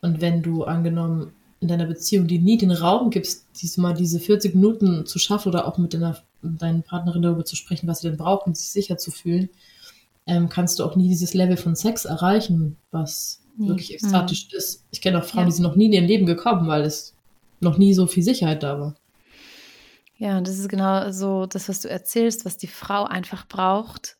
Und 0.00 0.20
wenn 0.20 0.42
du 0.42 0.64
angenommen 0.64 1.34
in 1.60 1.68
deiner 1.68 1.86
Beziehung 1.86 2.26
die 2.26 2.38
nie 2.38 2.58
den 2.58 2.70
Raum 2.70 3.10
gibst, 3.10 3.46
diesmal 3.60 3.94
diese 3.94 4.20
40 4.20 4.54
Minuten 4.54 5.06
zu 5.06 5.18
schaffen 5.18 5.48
oder 5.48 5.66
auch 5.66 5.78
mit 5.78 5.94
deiner, 5.94 6.16
mit 6.42 6.62
deiner 6.62 6.82
Partnerin 6.82 7.22
darüber 7.22 7.44
zu 7.44 7.56
sprechen, 7.56 7.88
was 7.88 8.00
sie 8.00 8.08
denn 8.08 8.16
braucht, 8.16 8.46
um 8.46 8.54
sich 8.54 8.70
sicher 8.70 8.96
zu 8.98 9.10
fühlen, 9.10 9.48
ähm, 10.26 10.48
kannst 10.48 10.78
du 10.78 10.84
auch 10.84 10.94
nie 10.94 11.08
dieses 11.08 11.34
Level 11.34 11.56
von 11.56 11.74
Sex 11.74 12.04
erreichen, 12.04 12.76
was 12.90 13.40
nie. 13.56 13.68
wirklich 13.68 13.92
ekstatisch 13.92 14.48
mhm. 14.52 14.58
ist. 14.58 14.84
Ich 14.90 15.00
kenne 15.00 15.18
auch 15.18 15.24
Frauen, 15.24 15.44
ja. 15.44 15.46
die 15.46 15.52
sind 15.52 15.64
noch 15.64 15.76
nie 15.76 15.86
in 15.86 15.92
ihrem 15.92 16.06
Leben 16.06 16.26
gekommen, 16.26 16.68
weil 16.68 16.82
es 16.82 17.14
noch 17.60 17.78
nie 17.78 17.94
so 17.94 18.06
viel 18.06 18.22
Sicherheit 18.22 18.62
da 18.62 18.78
war. 18.78 18.94
Ja, 20.16 20.38
und 20.38 20.46
das 20.46 20.58
ist 20.58 20.68
genau 20.68 21.10
so 21.12 21.46
das, 21.46 21.68
was 21.68 21.80
du 21.80 21.88
erzählst, 21.88 22.44
was 22.44 22.56
die 22.56 22.66
Frau 22.66 23.04
einfach 23.04 23.46
braucht, 23.46 24.16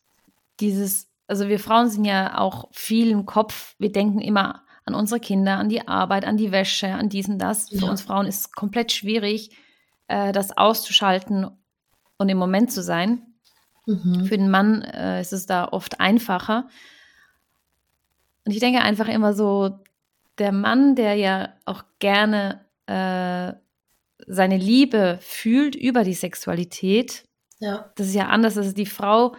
dieses, 0.59 1.07
also 1.27 1.47
wir 1.47 1.59
Frauen 1.59 1.89
sind 1.89 2.05
ja 2.05 2.37
auch 2.37 2.67
viel 2.71 3.11
im 3.11 3.25
Kopf, 3.25 3.75
wir 3.79 3.91
denken 3.91 4.19
immer 4.19 4.63
an 4.89 4.95
unsere 4.95 5.19
Kinder, 5.19 5.57
an 5.57 5.69
die 5.69 5.87
Arbeit, 5.87 6.25
an 6.25 6.37
die 6.37 6.51
Wäsche, 6.51 6.87
an 6.87 7.09
diesen, 7.09 7.39
das. 7.39 7.69
Ja. 7.71 7.79
Für 7.79 7.85
uns 7.85 8.01
Frauen 8.01 8.25
ist 8.25 8.39
es 8.39 8.51
komplett 8.51 8.91
schwierig, 8.91 9.51
äh, 10.07 10.31
das 10.31 10.57
auszuschalten 10.57 11.47
und 12.17 12.29
im 12.29 12.37
Moment 12.37 12.71
zu 12.71 12.83
sein. 12.83 13.21
Mhm. 13.85 14.25
Für 14.25 14.37
den 14.37 14.49
Mann 14.49 14.81
äh, 14.81 15.21
ist 15.21 15.33
es 15.33 15.45
da 15.45 15.67
oft 15.69 15.99
einfacher. 15.99 16.67
Und 18.45 18.51
ich 18.51 18.59
denke 18.59 18.81
einfach 18.81 19.07
immer 19.07 19.33
so, 19.33 19.79
der 20.37 20.51
Mann, 20.51 20.95
der 20.95 21.15
ja 21.15 21.49
auch 21.65 21.83
gerne 21.99 22.65
äh, 22.87 23.53
seine 24.27 24.57
Liebe 24.57 25.19
fühlt 25.21 25.75
über 25.75 26.03
die 26.03 26.13
Sexualität, 26.13 27.25
ja. 27.59 27.91
das 27.95 28.07
ist 28.07 28.15
ja 28.15 28.27
anders, 28.27 28.57
als 28.57 28.73
die 28.73 28.85
Frau 28.85 29.35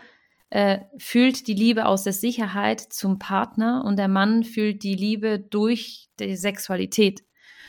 äh, 0.51 0.81
fühlt 0.99 1.47
die 1.47 1.55
Liebe 1.55 1.87
aus 1.87 2.03
der 2.03 2.13
Sicherheit 2.13 2.81
zum 2.81 3.19
Partner 3.19 3.85
und 3.85 3.97
der 3.97 4.09
Mann 4.09 4.43
fühlt 4.43 4.83
die 4.83 4.97
Liebe 4.97 5.39
durch 5.39 6.09
die 6.19 6.37
Sexualität. 6.37 7.23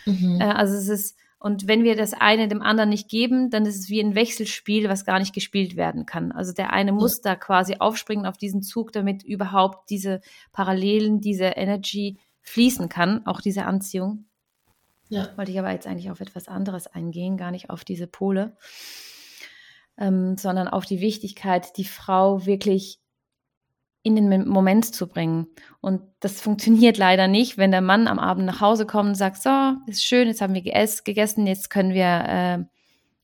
Mhm. 0.05 0.41
Äh, 0.41 0.45
also 0.45 0.75
es 0.75 0.87
ist, 0.87 1.17
und 1.37 1.67
wenn 1.67 1.83
wir 1.83 1.95
das 1.95 2.13
eine 2.13 2.47
dem 2.47 2.61
anderen 2.61 2.89
nicht 2.89 3.07
geben, 3.07 3.49
dann 3.51 3.65
ist 3.65 3.77
es 3.77 3.89
wie 3.89 3.99
ein 3.99 4.15
Wechselspiel, 4.15 4.89
was 4.89 5.05
gar 5.05 5.19
nicht 5.19 5.33
gespielt 5.33 5.75
werden 5.75 6.05
kann. 6.05 6.31
Also 6.31 6.53
der 6.53 6.73
eine 6.73 6.91
muss 6.91 7.17
ja. 7.17 7.31
da 7.31 7.35
quasi 7.35 7.75
aufspringen 7.79 8.25
auf 8.25 8.37
diesen 8.37 8.63
Zug, 8.63 8.91
damit 8.91 9.23
überhaupt 9.23 9.89
diese 9.91 10.21
Parallelen, 10.51 11.21
diese 11.21 11.45
Energy 11.45 12.19
fließen 12.41 12.89
kann, 12.89 13.25
auch 13.27 13.41
diese 13.41 13.65
Anziehung. 13.65 14.25
Ja. 15.09 15.29
Wollte 15.35 15.51
ich 15.51 15.59
aber 15.59 15.71
jetzt 15.71 15.87
eigentlich 15.87 16.09
auf 16.09 16.19
etwas 16.19 16.47
anderes 16.47 16.87
eingehen, 16.87 17.37
gar 17.37 17.51
nicht 17.51 17.69
auf 17.69 17.83
diese 17.83 18.07
Pole 18.07 18.55
ähm, 20.01 20.35
sondern 20.35 20.67
auf 20.67 20.85
die 20.85 20.99
Wichtigkeit, 20.99 21.77
die 21.77 21.85
Frau 21.85 22.45
wirklich 22.47 22.99
in 24.01 24.15
den 24.15 24.47
Moment 24.47 24.95
zu 24.95 25.07
bringen. 25.07 25.45
Und 25.79 26.01
das 26.19 26.41
funktioniert 26.41 26.97
leider 26.97 27.27
nicht, 27.27 27.59
wenn 27.59 27.69
der 27.69 27.81
Mann 27.81 28.07
am 28.07 28.17
Abend 28.17 28.47
nach 28.47 28.61
Hause 28.61 28.87
kommt 28.87 29.09
und 29.09 29.15
sagt, 29.15 29.41
so, 29.43 29.75
ist 29.85 30.03
schön, 30.03 30.27
jetzt 30.27 30.41
haben 30.41 30.55
wir 30.55 30.63
gegessen, 30.63 31.45
jetzt 31.45 31.69
können 31.69 31.93
wir, 31.93 32.25
äh, 32.27 32.63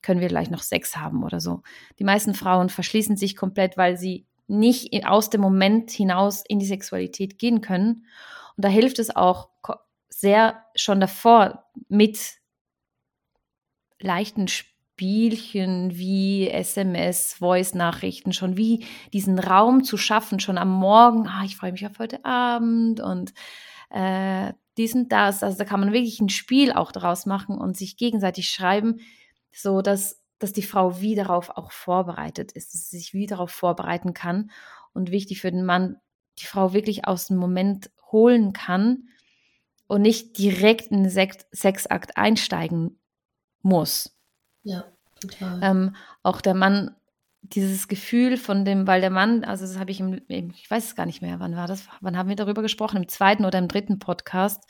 können 0.04 0.22
wir 0.22 0.28
gleich 0.28 0.52
noch 0.52 0.62
Sex 0.62 0.96
haben 0.96 1.24
oder 1.24 1.40
so. 1.40 1.64
Die 1.98 2.04
meisten 2.04 2.36
Frauen 2.36 2.70
verschließen 2.70 3.18
sich 3.18 3.36
komplett, 3.36 3.76
weil 3.76 3.98
sie 3.98 4.28
nicht 4.46 5.06
aus 5.08 5.32
dem 5.32 5.42
Moment 5.42 5.90
hinaus 5.90 6.44
in 6.48 6.60
die 6.60 6.68
Sexualität 6.68 7.40
gehen 7.40 7.62
können. 7.62 8.06
Und 8.56 8.64
da 8.64 8.70
hilft 8.70 9.00
es 9.00 9.14
auch 9.16 9.50
sehr 10.10 10.64
schon 10.76 11.00
davor 11.00 11.66
mit 11.90 12.36
leichten 14.00 14.48
Spielen 14.48 14.77
Spielchen 14.98 15.96
wie 15.96 16.50
SMS, 16.50 17.36
Voice-Nachrichten, 17.36 18.34
schon 18.34 18.58
wie 18.58 18.84
diesen 19.14 19.38
Raum 19.38 19.84
zu 19.84 19.96
schaffen, 19.96 20.40
schon 20.40 20.58
am 20.58 20.72
Morgen, 20.72 21.28
ah, 21.28 21.44
ich 21.46 21.56
freue 21.56 21.72
mich 21.72 21.86
auf 21.86 22.00
heute 22.00 22.26
Abend 22.26 23.00
und 23.00 23.32
äh, 23.92 24.54
dies 24.76 24.96
und 24.96 25.12
das. 25.12 25.44
Also 25.44 25.56
da 25.56 25.66
kann 25.66 25.82
man 25.82 25.94
wirklich 25.94 26.20
ein 26.20 26.30
Spiel 26.30 26.72
auch 26.72 26.92
daraus 26.92 27.28
machen 27.28 27.60
und 27.60 27.78
sich 27.78 27.96
gegenseitig 27.98 28.50
schreiben, 28.50 29.02
so 29.52 29.84
dass, 29.84 30.20
dass 30.40 30.52
die 30.52 30.64
Frau 30.64 31.00
wie 31.00 31.14
darauf 31.14 31.52
auch 31.52 31.72
vorbereitet 31.72 32.54
ist, 32.54 32.74
dass 32.74 32.90
sie 32.90 32.98
sich 32.98 33.14
wie 33.14 33.28
darauf 33.28 33.52
vorbereiten 33.52 34.16
kann. 34.16 34.50
Und 34.94 35.12
wichtig 35.12 35.42
für 35.42 35.52
den 35.52 35.64
Mann, 35.64 35.98
die 36.40 36.46
Frau 36.46 36.74
wirklich 36.74 37.08
aus 37.08 37.28
dem 37.28 37.38
Moment 37.38 37.92
holen 38.12 38.52
kann 38.52 39.10
und 39.86 40.02
nicht 40.02 40.40
direkt 40.40 40.88
in 40.88 41.04
den 41.04 41.38
Sexakt 41.52 42.18
einsteigen 42.18 43.00
muss. 43.62 44.17
Ja, 44.64 44.86
total. 45.20 45.60
Ähm, 45.64 45.96
auch 46.24 46.42
der 46.42 46.54
Mann, 46.54 46.96
dieses 47.42 47.88
Gefühl 47.88 48.38
von 48.38 48.66
dem, 48.66 48.88
weil 48.88 49.02
der 49.02 49.10
Mann, 49.10 49.44
also 49.44 49.66
das 49.66 49.80
habe 49.80 49.92
ich 49.92 50.00
im, 50.00 50.22
ich 50.28 50.70
weiß 50.70 50.86
es 50.86 50.96
gar 50.96 51.06
nicht 51.06 51.22
mehr, 51.22 51.40
wann 51.40 51.56
war 51.56 51.68
das, 51.68 51.88
wann 52.02 52.18
haben 52.18 52.30
wir 52.30 52.36
darüber 52.36 52.62
gesprochen, 52.62 52.98
im 52.98 53.08
zweiten 53.08 53.46
oder 53.46 53.60
im 53.60 53.68
dritten 53.68 54.00
Podcast 54.00 54.64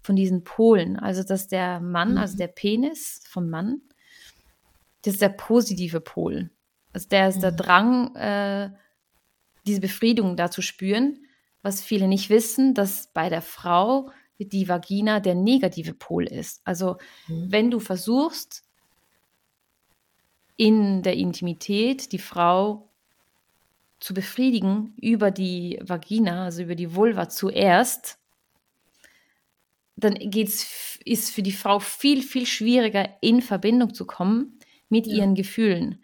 von 0.00 0.16
diesen 0.16 0.44
Polen. 0.44 0.98
Also, 0.98 1.22
dass 1.22 1.48
der 1.48 1.80
Mann, 1.80 2.12
mhm. 2.12 2.18
also 2.18 2.36
der 2.36 2.48
Penis 2.48 3.22
vom 3.28 3.48
Mann, 3.48 3.80
das 5.02 5.14
ist 5.14 5.22
der 5.22 5.30
positive 5.30 6.00
Pol. 6.00 6.50
Also 6.92 7.08
der 7.08 7.28
ist 7.28 7.36
mhm. 7.36 7.40
der 7.40 7.52
Drang, 7.52 8.16
äh, 8.16 8.70
diese 9.66 9.80
Befriedigung 9.80 10.36
da 10.36 10.50
zu 10.50 10.62
spüren, 10.62 11.24
was 11.62 11.82
viele 11.82 12.08
nicht 12.08 12.30
wissen, 12.30 12.74
dass 12.74 13.12
bei 13.12 13.28
der 13.28 13.42
Frau 13.42 14.10
die 14.38 14.68
Vagina 14.68 15.20
der 15.20 15.36
negative 15.36 15.94
Pol 15.94 16.26
ist. 16.26 16.60
Also 16.64 16.96
mhm. 17.28 17.46
wenn 17.50 17.70
du 17.70 17.78
versuchst, 17.78 18.64
in 20.56 21.02
der 21.02 21.14
Intimität 21.14 22.12
die 22.12 22.18
Frau 22.18 22.88
zu 24.00 24.14
befriedigen 24.14 24.94
über 25.00 25.30
die 25.30 25.78
Vagina, 25.82 26.44
also 26.44 26.62
über 26.62 26.74
die 26.74 26.94
Vulva 26.94 27.28
zuerst, 27.28 28.18
dann 29.96 30.14
geht's, 30.14 30.98
ist 31.04 31.32
für 31.32 31.42
die 31.42 31.52
Frau 31.52 31.78
viel, 31.78 32.22
viel 32.22 32.46
schwieriger, 32.46 33.08
in 33.20 33.40
Verbindung 33.40 33.94
zu 33.94 34.04
kommen 34.04 34.58
mit 34.88 35.06
ja. 35.06 35.18
ihren 35.18 35.34
Gefühlen. 35.34 36.02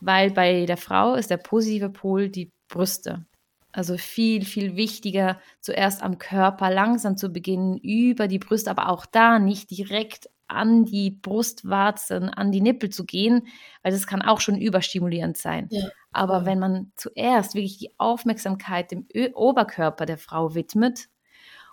Weil 0.00 0.30
bei 0.30 0.64
der 0.66 0.76
Frau 0.76 1.14
ist 1.14 1.30
der 1.30 1.36
positive 1.36 1.90
Pol 1.90 2.28
die 2.28 2.52
Brüste. 2.68 3.26
Also 3.72 3.96
viel, 3.96 4.44
viel 4.44 4.76
wichtiger, 4.76 5.40
zuerst 5.60 6.02
am 6.02 6.18
Körper 6.18 6.70
langsam 6.70 7.16
zu 7.16 7.30
beginnen, 7.30 7.78
über 7.78 8.26
die 8.28 8.38
Brüste, 8.38 8.70
aber 8.70 8.88
auch 8.88 9.06
da 9.06 9.38
nicht 9.38 9.70
direkt 9.70 10.28
an 10.50 10.84
die 10.84 11.10
Brustwarzen, 11.10 12.28
an 12.28 12.52
die 12.52 12.60
Nippel 12.60 12.90
zu 12.90 13.04
gehen, 13.04 13.46
weil 13.82 13.92
das 13.92 14.06
kann 14.06 14.22
auch 14.22 14.40
schon 14.40 14.58
überstimulierend 14.58 15.36
sein. 15.36 15.68
Ja. 15.70 15.88
Aber 16.12 16.44
wenn 16.44 16.58
man 16.58 16.92
zuerst 16.96 17.54
wirklich 17.54 17.78
die 17.78 17.92
Aufmerksamkeit 17.98 18.90
dem 18.90 19.06
Ö 19.14 19.30
Oberkörper 19.34 20.06
der 20.06 20.18
Frau 20.18 20.54
widmet 20.54 21.08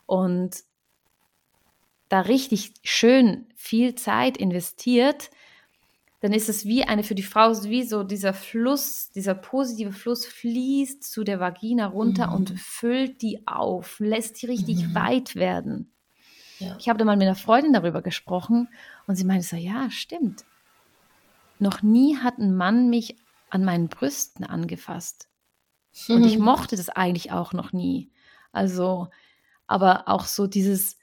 und 0.05 0.57
da 2.09 2.21
richtig 2.21 2.73
schön 2.83 3.47
viel 3.55 3.95
Zeit 3.95 4.37
investiert, 4.37 5.29
dann 6.19 6.33
ist 6.33 6.49
es 6.49 6.65
wie 6.65 6.83
eine 6.83 7.03
für 7.03 7.15
die 7.15 7.23
Frau, 7.23 7.51
wie 7.63 7.83
so 7.83 8.03
dieser 8.03 8.33
Fluss, 8.33 9.11
dieser 9.11 9.35
positive 9.35 9.91
Fluss 9.91 10.25
fließt 10.25 11.03
zu 11.03 11.23
der 11.23 11.39
Vagina 11.39 11.87
runter 11.87 12.27
mhm. 12.27 12.33
und 12.33 12.59
füllt 12.59 13.21
die 13.21 13.47
auf, 13.47 13.99
lässt 13.99 14.41
die 14.41 14.47
richtig 14.47 14.87
mhm. 14.87 14.95
weit 14.95 15.35
werden. 15.35 15.91
Ja. 16.59 16.75
Ich 16.79 16.89
habe 16.89 16.97
da 16.99 17.05
mal 17.05 17.17
mit 17.17 17.27
einer 17.27 17.35
Freundin 17.35 17.73
darüber 17.73 18.01
gesprochen 18.01 18.69
und 19.05 19.15
sie 19.15 19.25
meinte 19.25 19.45
so, 19.45 19.55
ja, 19.55 19.89
stimmt. 19.91 20.45
Noch 21.59 21.81
nie 21.81 22.17
hat 22.17 22.37
ein 22.37 22.55
Mann 22.55 22.89
mich 22.89 23.15
an 23.49 23.63
meinen 23.63 23.87
Brüsten 23.87 24.43
angefasst. 24.43 25.27
Und 26.09 26.23
ich 26.25 26.37
mochte 26.37 26.75
das 26.75 26.89
eigentlich 26.89 27.31
auch 27.31 27.53
noch 27.53 27.73
nie. 27.73 28.11
Also, 28.51 29.09
aber 29.65 30.07
auch 30.07 30.25
so 30.25 30.45
dieses 30.45 30.97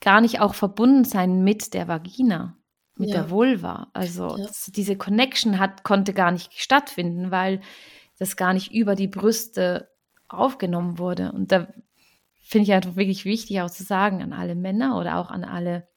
gar 0.00 0.20
nicht 0.20 0.40
auch 0.40 0.54
verbunden 0.54 1.04
sein 1.04 1.42
mit 1.42 1.74
der 1.74 1.88
Vagina, 1.88 2.56
mit 2.96 3.10
ja. 3.10 3.16
der 3.16 3.30
Vulva. 3.30 3.88
Also 3.94 4.36
ja. 4.36 4.46
das, 4.46 4.66
diese 4.66 4.96
Connection 4.96 5.58
hat, 5.58 5.84
konnte 5.84 6.12
gar 6.12 6.32
nicht 6.32 6.52
stattfinden, 6.52 7.30
weil 7.30 7.60
das 8.18 8.36
gar 8.36 8.52
nicht 8.52 8.72
über 8.72 8.94
die 8.94 9.08
Brüste 9.08 9.88
aufgenommen 10.28 10.98
wurde. 10.98 11.32
Und 11.32 11.52
da 11.52 11.68
finde 12.52 12.64
ich 12.64 12.72
einfach 12.72 12.96
wirklich 12.96 13.24
wichtig 13.24 13.60
auch 13.62 13.70
zu 13.70 13.82
sagen 13.82 14.22
an 14.22 14.32
alle 14.32 14.54
Männer 14.54 14.98
oder 14.98 15.16
auch 15.18 15.30
an 15.30 15.42
alle, 15.42 15.88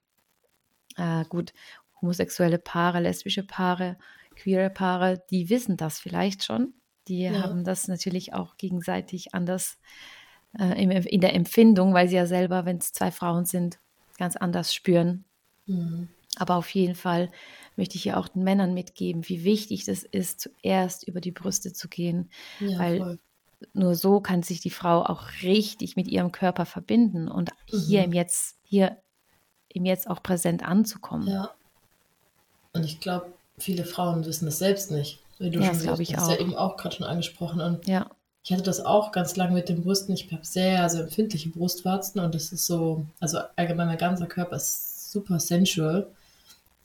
äh, 0.95 1.25
gut, 1.25 1.53
homosexuelle 2.01 2.57
Paare, 2.57 3.01
lesbische 3.01 3.43
Paare, 3.43 3.97
queere 4.35 4.69
Paare, 4.69 5.21
die 5.29 5.49
wissen 5.49 5.75
das 5.77 5.99
vielleicht 5.99 6.43
schon. 6.43 6.73
Die 7.07 7.23
ja. 7.23 7.43
haben 7.43 7.63
das 7.63 7.87
natürlich 7.87 8.33
auch 8.33 8.57
gegenseitig 8.57 9.35
anders 9.35 9.77
äh, 10.57 10.81
in 10.81 11.21
der 11.21 11.35
Empfindung, 11.35 11.93
weil 11.93 12.07
sie 12.07 12.15
ja 12.15 12.25
selber, 12.25 12.65
wenn 12.65 12.77
es 12.77 12.93
zwei 12.93 13.11
Frauen 13.11 13.45
sind, 13.45 13.79
ganz 14.17 14.35
anders 14.35 14.73
spüren. 14.73 15.25
Mhm. 15.67 16.07
Aber 16.37 16.55
auf 16.55 16.69
jeden 16.69 16.95
Fall 16.95 17.31
möchte 17.75 17.97
ich 17.97 18.05
ja 18.05 18.17
auch 18.17 18.29
den 18.29 18.43
Männern 18.43 18.73
mitgeben, 18.73 19.27
wie 19.27 19.43
wichtig 19.43 19.83
das 19.85 20.03
ist, 20.03 20.39
zuerst 20.39 21.07
über 21.07 21.21
die 21.21 21.31
Brüste 21.31 21.73
zu 21.73 21.87
gehen, 21.89 22.29
ja, 22.59 22.79
weil 22.79 22.97
voll. 22.97 23.19
Nur 23.73 23.95
so 23.95 24.19
kann 24.19 24.43
sich 24.43 24.59
die 24.59 24.69
Frau 24.69 25.03
auch 25.03 25.23
richtig 25.41 25.95
mit 25.95 26.07
ihrem 26.07 26.31
Körper 26.31 26.65
verbinden 26.65 27.27
und 27.27 27.51
mhm. 27.71 27.79
hier 27.79 28.03
im 28.03 28.13
Jetzt, 28.13 28.57
hier 28.63 28.97
im 29.69 29.85
Jetzt 29.85 30.09
auch 30.09 30.23
präsent 30.23 30.63
anzukommen. 30.63 31.27
Ja. 31.27 31.51
Und 32.73 32.83
ich 32.83 32.99
glaube, 32.99 33.27
viele 33.57 33.85
Frauen 33.85 34.25
wissen 34.25 34.45
das 34.45 34.59
selbst 34.59 34.91
nicht. 34.91 35.19
Wie 35.37 35.49
du 35.49 35.59
ja, 35.59 35.73
schon 35.73 35.79
glaube 35.79 36.03
ich 36.03 36.15
hast 36.15 36.25
auch. 36.25 36.31
ja 36.31 36.39
eben 36.39 36.55
auch 36.55 36.77
gerade 36.77 36.95
schon 36.95 37.05
angesprochen. 37.05 37.61
Und 37.61 37.87
ja. 37.87 38.09
ich 38.43 38.51
hatte 38.51 38.63
das 38.63 38.85
auch 38.85 39.11
ganz 39.11 39.35
lange 39.35 39.53
mit 39.53 39.69
den 39.69 39.83
Brüsten. 39.83 40.13
Ich 40.13 40.31
habe 40.31 40.45
sehr, 40.45 40.87
sehr 40.89 41.01
empfindliche 41.01 41.49
Brustwarzen 41.49 42.21
und 42.21 42.35
das 42.35 42.51
ist 42.51 42.65
so, 42.65 43.05
also 43.19 43.39
allgemein 43.55 43.87
mein 43.87 43.97
ganzer 43.97 44.27
Körper 44.27 44.55
ist 44.55 45.11
super 45.11 45.39
sensual. 45.39 46.07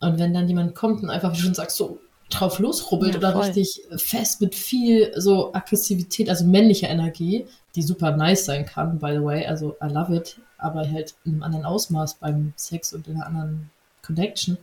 Und 0.01 0.18
wenn 0.18 0.33
dann 0.33 0.49
jemand 0.49 0.74
kommt 0.74 1.03
und 1.03 1.11
einfach, 1.11 1.33
wie 1.33 1.37
du 1.37 1.43
schon 1.43 1.55
sagst, 1.55 1.76
so 1.76 2.01
drauf 2.31 2.59
losrubbelt 2.59 3.12
ja, 3.12 3.18
oder 3.18 3.33
voll. 3.33 3.43
richtig 3.43 3.83
fest 3.97 4.41
mit 4.41 4.55
viel 4.55 5.12
so 5.16 5.53
Aggressivität, 5.53 6.31
also 6.31 6.45
männlicher 6.45 6.89
Energie, 6.89 7.47
die 7.74 7.83
super 7.83 8.16
nice 8.16 8.45
sein 8.45 8.64
kann, 8.66 8.99
by 8.99 9.12
the 9.12 9.22
way, 9.22 9.47
also 9.47 9.76
I 9.83 9.89
love 9.89 10.14
it, 10.14 10.39
aber 10.59 10.89
halt 10.89 11.14
in 11.24 11.33
einem 11.33 11.43
anderen 11.43 11.64
Ausmaß 11.64 12.14
beim 12.14 12.53
Sex 12.57 12.93
und 12.93 13.07
in 13.09 13.16
einer 13.16 13.26
anderen 13.26 13.70
Connection. 14.03 14.59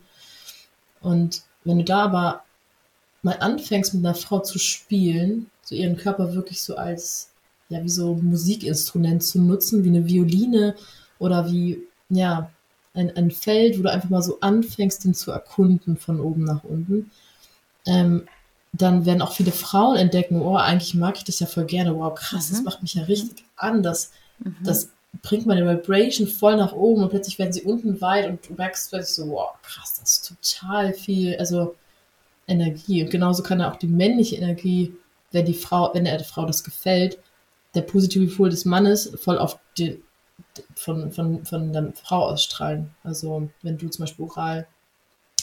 Und 1.01 1.43
wenn 1.63 1.77
du 1.77 1.83
da 1.83 2.05
aber 2.05 2.43
mal 3.21 3.37
anfängst 3.39 3.93
mit 3.93 4.05
einer 4.05 4.15
Frau 4.15 4.39
zu 4.39 4.59
spielen, 4.59 5.49
so 5.61 5.75
ihren 5.75 5.97
Körper 5.97 6.33
wirklich 6.33 6.61
so 6.63 6.75
als, 6.75 7.31
ja, 7.69 7.83
wie 7.83 7.89
so 7.89 8.15
Musikinstrument 8.15 9.23
zu 9.23 9.41
nutzen, 9.41 9.83
wie 9.83 9.89
eine 9.89 10.07
Violine 10.07 10.75
oder 11.19 11.51
wie, 11.51 11.83
ja, 12.09 12.49
ein, 12.93 13.15
ein 13.15 13.31
Feld, 13.31 13.77
wo 13.77 13.83
du 13.83 13.91
einfach 13.91 14.09
mal 14.09 14.23
so 14.23 14.39
anfängst, 14.39 15.03
den 15.03 15.13
zu 15.13 15.31
erkunden 15.31 15.97
von 15.97 16.19
oben 16.19 16.43
nach 16.43 16.63
unten, 16.63 17.11
ähm, 17.87 18.27
dann 18.73 19.05
werden 19.05 19.21
auch 19.21 19.33
viele 19.33 19.51
Frauen 19.51 19.97
entdecken, 19.97 20.41
oh, 20.41 20.55
eigentlich 20.55 20.93
mag 20.93 21.17
ich 21.17 21.23
das 21.23 21.39
ja 21.39 21.47
voll 21.47 21.65
gerne, 21.65 21.95
wow, 21.95 22.13
krass, 22.13 22.49
mhm. 22.49 22.55
das 22.55 22.63
macht 22.63 22.81
mich 22.81 22.93
ja 22.93 23.03
richtig 23.03 23.45
an, 23.55 23.81
das, 23.81 24.11
mhm. 24.39 24.55
das 24.63 24.89
bringt 25.21 25.47
meine 25.47 25.65
Vibration 25.65 26.27
voll 26.27 26.57
nach 26.57 26.73
oben 26.73 27.01
und 27.01 27.09
plötzlich 27.09 27.39
werden 27.39 27.53
sie 27.53 27.63
unten 27.63 27.99
weit 28.01 28.27
und 28.27 28.47
du 28.47 28.53
merkst 28.53 28.89
plötzlich 28.89 29.15
so, 29.15 29.29
wow, 29.29 29.51
krass, 29.63 29.99
das 29.99 30.17
ist 30.17 30.37
total 30.53 30.93
viel, 30.93 31.35
also 31.37 31.75
Energie. 32.47 33.03
Und 33.03 33.09
genauso 33.09 33.43
kann 33.43 33.59
er 33.59 33.71
auch 33.71 33.77
die 33.77 33.87
männliche 33.87 34.37
Energie, 34.37 34.93
wenn 35.31 35.45
die 35.45 35.53
Frau, 35.53 35.93
wenn 35.93 36.05
der 36.05 36.19
Frau 36.21 36.45
das 36.45 36.63
gefällt, 36.63 37.19
der 37.75 37.81
positive 37.81 38.33
Pol 38.33 38.49
des 38.49 38.65
Mannes 38.65 39.11
voll 39.21 39.37
auf 39.37 39.59
den, 39.77 40.01
von, 40.75 41.11
von, 41.11 41.45
von 41.45 41.73
der 41.73 41.91
Frau 41.93 42.27
ausstrahlen. 42.27 42.91
Also 43.03 43.49
wenn 43.61 43.77
du 43.77 43.89
zum 43.89 44.03
Beispiel 44.03 44.25
oral 44.25 44.67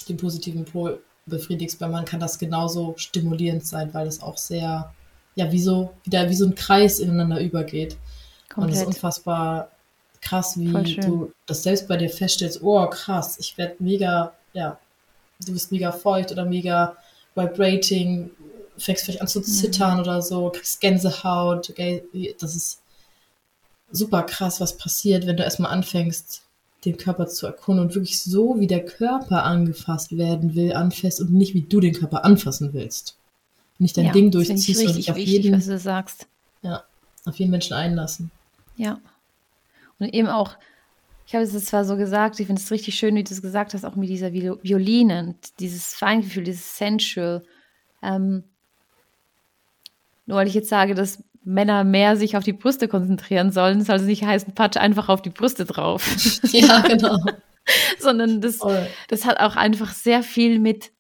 den 0.09 0.17
positiven 0.17 0.65
Pol 0.65 1.03
befriedigst 1.27 1.79
beim 1.79 1.93
Mann, 1.93 2.05
kann 2.05 2.21
das 2.21 2.39
genauso 2.39 2.95
stimulierend 2.97 3.67
sein, 3.67 3.93
weil 3.93 4.07
es 4.07 4.23
auch 4.23 4.37
sehr, 4.37 4.93
ja, 5.35 5.53
wie 5.53 5.61
so, 5.61 5.93
wieder 6.05 6.29
wie 6.29 6.35
so 6.35 6.47
ein 6.47 6.55
Kreis 6.55 6.99
ineinander 6.99 7.41
übergeht. 7.41 7.97
Komplett. 8.49 8.57
Und 8.57 8.69
es 8.71 8.81
ist 8.81 8.87
unfassbar 8.87 9.71
krass, 10.21 10.59
wie 10.59 10.97
du 10.97 11.33
das 11.47 11.63
selbst 11.63 11.87
bei 11.87 11.97
dir 11.97 12.09
feststellst, 12.09 12.63
oh 12.63 12.87
krass, 12.89 13.39
ich 13.39 13.57
werde 13.59 13.77
mega, 13.79 14.33
ja, 14.53 14.79
du 15.45 15.53
bist 15.53 15.71
mega 15.71 15.93
feucht 15.93 16.33
oder 16.33 16.45
mega 16.45 16.97
vibrating, 17.35 18.31
fängst 18.79 19.05
vielleicht 19.05 19.21
an 19.21 19.29
zu 19.29 19.41
mhm. 19.41 19.45
zittern 19.45 19.95
mhm. 19.95 20.01
oder 20.01 20.23
so, 20.23 20.51
kriegst 20.51 20.81
Gänsehaut. 20.81 21.71
Okay? 21.71 22.05
Das 22.41 22.55
ist 22.55 22.81
super 23.93 24.23
krass, 24.23 24.61
was 24.61 24.77
passiert, 24.77 25.27
wenn 25.27 25.37
du 25.37 25.45
erstmal 25.45 25.73
anfängst, 25.73 26.43
den 26.85 26.97
Körper 26.97 27.27
zu 27.27 27.47
erkunden 27.47 27.85
und 27.85 27.95
wirklich 27.95 28.21
so, 28.21 28.59
wie 28.59 28.67
der 28.67 28.85
Körper 28.85 29.45
angefasst 29.45 30.17
werden 30.17 30.55
will, 30.55 30.73
anfasst 30.73 31.21
und 31.21 31.33
nicht, 31.33 31.55
wie 31.55 31.63
du 31.63 31.81
den 31.81 31.95
Körper 31.95 32.25
anfassen 32.25 32.73
willst. 32.73 33.17
Nicht 33.79 33.97
dein 33.97 34.07
ja, 34.07 34.13
Ding 34.13 34.31
durchziehst 34.31 34.87
und 34.87 34.97
dich 34.97 35.11
auf 35.11 35.17
wichtig, 35.17 35.45
jeden, 35.45 35.57
was 35.57 35.67
du 35.67 35.79
sagst. 35.79 36.27
Ja, 36.63 36.85
auf 37.25 37.37
jeden 37.37 37.51
Menschen 37.51 37.75
einlassen. 37.75 38.31
Ja. 38.77 39.01
Und 39.99 40.13
eben 40.15 40.29
auch 40.29 40.57
ich 41.27 41.35
habe 41.35 41.45
es 41.45 41.65
zwar 41.65 41.85
so 41.85 41.97
gesagt, 41.97 42.39
ich 42.39 42.47
finde 42.47 42.61
es 42.61 42.71
richtig 42.71 42.97
schön, 42.97 43.15
wie 43.17 43.25
du 43.25 43.33
es 43.33 43.41
gesagt 43.41 43.73
hast, 43.75 43.85
auch 43.85 43.97
mit 43.97 44.09
dieser 44.09 44.33
Violine 44.33 45.21
und 45.21 45.59
dieses 45.59 45.95
Feingefühl, 45.95 46.45
dieses 46.45 46.77
Sensual. 46.77 47.43
Ähm, 48.03 48.45
nur 50.27 50.37
weil 50.37 50.49
ich 50.49 50.55
jetzt 50.55 50.69
sage, 50.69 50.95
dass 50.95 51.23
Männer 51.45 51.85
mehr 51.85 52.17
sich 52.17 52.37
auf 52.37 52.45
die 52.45 52.53
Brüste 52.53 52.89
konzentrieren 52.89 53.53
sollen, 53.53 53.83
soll 53.83 53.97
es 53.97 54.03
nicht 54.03 54.25
heißen, 54.25 54.55
patsch 54.55 54.77
einfach 54.77 55.09
auf 55.09 55.23
die 55.23 55.31
Brüste 55.31 55.65
drauf. 55.65 56.05
Ja, 56.53 56.81
genau. 56.81 57.19
Sondern 57.99 58.41
das, 58.41 58.61
das 59.09 59.25
hat 59.25 59.41
auch 59.41 59.57
einfach 59.57 59.93
sehr 59.93 60.23
viel 60.23 60.59
mit 60.59 60.91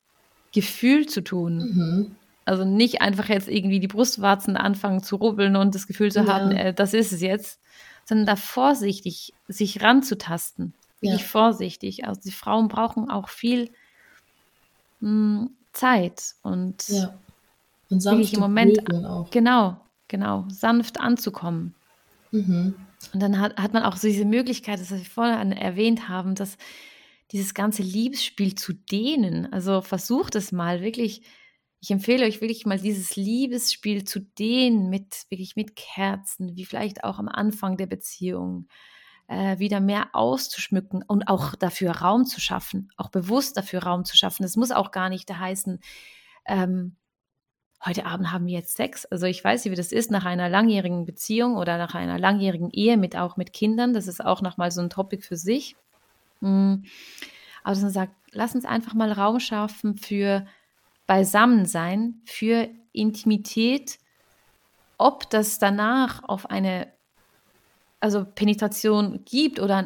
Gefühl 0.53 1.07
zu 1.07 1.23
tun. 1.23 1.57
Mhm. 1.57 2.17
Also 2.45 2.65
nicht 2.65 3.01
einfach 3.01 3.29
jetzt 3.29 3.49
irgendwie 3.49 3.81
die 3.81 3.89
Brustwarzen 3.89 4.57
anfangen 4.57 5.03
zu 5.03 5.17
rubbeln 5.17 5.57
und 5.57 5.75
das 5.75 5.87
Gefühl 5.87 6.13
zu 6.13 6.21
ja. 6.21 6.27
haben, 6.27 6.53
äh, 6.53 6.75
das 6.75 6.95
ist 6.95 7.13
es 7.13 7.21
jetzt, 7.21 7.61
sondern 8.05 8.27
da 8.27 8.37
vorsichtig 8.37 9.33
sich 9.49 9.83
ranzutasten. 9.83 10.75
Wirklich 11.01 11.23
ja. 11.23 11.27
vorsichtig. 11.27 12.07
Also 12.07 12.21
die 12.23 12.33
Frauen 12.33 12.69
brauchen 12.69 13.11
auch 13.11 13.29
viel 13.29 13.71
mh, 15.01 15.41
hm, 15.41 15.51
Zeit 15.73 16.35
und, 16.43 16.89
ja. 16.89 17.15
und 17.91 18.05
wirklich 18.05 18.35
im 18.35 18.41
Moment 18.41 18.79
genau, 19.31 19.84
genau, 20.09 20.47
sanft 20.49 21.01
anzukommen. 21.01 21.75
Mhm. 22.31 22.75
Und 23.13 23.21
dann 23.21 23.39
hat, 23.39 23.57
hat 23.57 23.73
man 23.73 23.83
auch 23.83 23.97
so 23.97 24.09
diese 24.09 24.25
Möglichkeit, 24.25 24.81
das 24.81 24.91
wir 24.91 24.99
vorhin 24.99 25.53
erwähnt 25.53 26.09
haben, 26.09 26.35
dass 26.35 26.57
dieses 27.33 27.55
ganze 27.55 27.83
Liebesspiel 27.83 28.55
zu 28.55 28.73
dehnen. 28.73 29.53
Also 29.53 29.81
versucht 29.81 30.35
es 30.35 30.53
mal 30.53 30.83
wirklich 30.83 31.23
ich 31.85 31.91
empfehle 31.91 32.25
euch 32.25 32.41
wirklich 32.41 32.65
mal 32.65 32.79
dieses 32.79 33.15
Liebesspiel 33.15 34.05
zu 34.05 34.21
dehnen 34.21 34.89
mit 34.89 35.27
wirklich 35.29 35.55
mit 35.55 35.77
Kerzen, 35.77 36.57
wie 36.57 36.65
vielleicht 36.65 37.05
auch 37.05 37.19
am 37.19 37.29
Anfang 37.29 37.77
der 37.77 37.85
Beziehung, 37.85 38.69
äh, 39.29 39.59
wieder 39.59 39.81
mehr 39.81 40.09
auszuschmücken 40.15 41.03
und 41.07 41.29
auch 41.29 41.55
dafür 41.55 41.91
Raum 41.91 42.25
zu 42.25 42.41
schaffen, 42.41 42.91
auch 42.97 43.11
bewusst 43.11 43.59
dafür 43.59 43.83
Raum 43.83 44.07
zu 44.07 44.17
schaffen. 44.17 44.45
Das 44.45 44.57
muss 44.57 44.71
auch 44.71 44.93
gar 44.93 45.11
nicht 45.11 45.31
heißen, 45.31 45.79
ähm, 46.47 46.97
heute 47.85 48.07
Abend 48.07 48.33
haben 48.33 48.47
wir 48.47 48.55
jetzt 48.55 48.77
Sex. 48.77 49.05
Also 49.07 49.27
ich 49.27 49.43
weiß 49.43 49.65
nicht, 49.65 49.73
wie 49.73 49.77
das 49.77 49.93
ist 49.93 50.11
nach 50.11 50.25
einer 50.25 50.49
langjährigen 50.49 51.05
Beziehung 51.05 51.57
oder 51.57 51.79
nach 51.79 51.95
einer 51.95 52.19
langjährigen 52.19 52.71
Ehe 52.71 52.97
mit 52.97 53.17
auch 53.17 53.37
mit 53.37 53.53
Kindern. 53.53 53.93
Das 53.93 54.07
ist 54.07 54.25
auch 54.25 54.41
nochmal 54.41 54.71
so 54.71 54.81
ein 54.81 54.91
Topic 54.91 55.23
für 55.23 55.37
sich. 55.37 55.77
Mhm. 56.41 56.85
Aber 57.63 57.75
dass 57.75 57.83
man 57.83 57.91
sagt, 57.91 58.13
lass 58.33 58.55
uns 58.55 58.65
einfach 58.65 58.95
mal 58.95 59.13
Raum 59.13 59.41
schaffen 59.41 59.97
für 59.97 60.47
Beisammensein, 61.07 62.21
für 62.25 62.69
Intimität, 62.93 63.99
ob 64.97 65.29
das 65.31 65.59
danach 65.59 66.23
auf 66.25 66.49
eine 66.51 66.93
also 68.01 68.27
Penetration 68.27 69.25
gibt 69.25 69.61
oder 69.61 69.81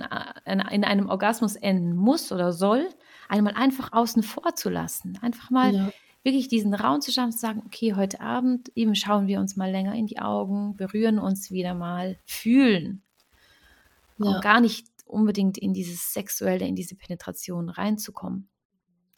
in, 0.44 0.58
in 0.58 0.84
einem 0.84 1.08
Orgasmus 1.08 1.54
enden 1.54 1.96
muss 1.96 2.32
oder 2.32 2.52
soll, 2.52 2.88
einmal 3.28 3.54
einfach 3.54 3.92
außen 3.92 4.24
vor 4.24 4.56
zu 4.56 4.70
lassen. 4.70 5.16
Einfach 5.22 5.50
mal 5.50 5.72
ja. 5.72 5.90
Wirklich 6.22 6.48
diesen 6.48 6.74
Raum 6.74 7.00
zu 7.00 7.12
schaffen, 7.12 7.32
zu 7.32 7.38
sagen, 7.38 7.62
okay, 7.64 7.94
heute 7.94 8.20
Abend 8.20 8.70
eben 8.74 8.94
schauen 8.94 9.26
wir 9.26 9.40
uns 9.40 9.56
mal 9.56 9.70
länger 9.70 9.94
in 9.94 10.06
die 10.06 10.18
Augen, 10.18 10.76
berühren 10.76 11.18
uns 11.18 11.50
wieder 11.50 11.74
mal, 11.74 12.18
fühlen. 12.26 13.02
Ja. 14.18 14.26
Und 14.26 14.42
gar 14.42 14.60
nicht 14.60 14.86
unbedingt 15.06 15.58
in 15.58 15.72
dieses 15.72 16.12
Sexuelle, 16.12 16.66
in 16.66 16.76
diese 16.76 16.96
Penetration 16.96 17.68
reinzukommen. 17.68 18.48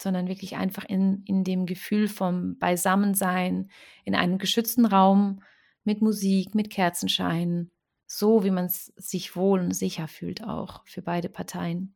sondern 0.01 0.27
wirklich 0.27 0.55
einfach 0.55 0.85
in, 0.85 1.23
in 1.25 1.43
dem 1.43 1.67
Gefühl 1.67 2.07
vom 2.07 2.57
Beisammensein, 2.57 3.69
in 4.03 4.15
einem 4.15 4.39
geschützten 4.39 4.85
Raum 4.85 5.43
mit 5.83 6.01
Musik, 6.01 6.55
mit 6.55 6.71
Kerzenschein, 6.71 7.69
so 8.07 8.43
wie 8.43 8.51
man 8.51 8.65
es 8.65 8.87
sich 8.95 9.35
wohl 9.35 9.59
und 9.59 9.73
sicher 9.73 10.07
fühlt 10.07 10.43
auch 10.43 10.81
für 10.85 11.01
beide 11.01 11.29
Parteien. 11.29 11.93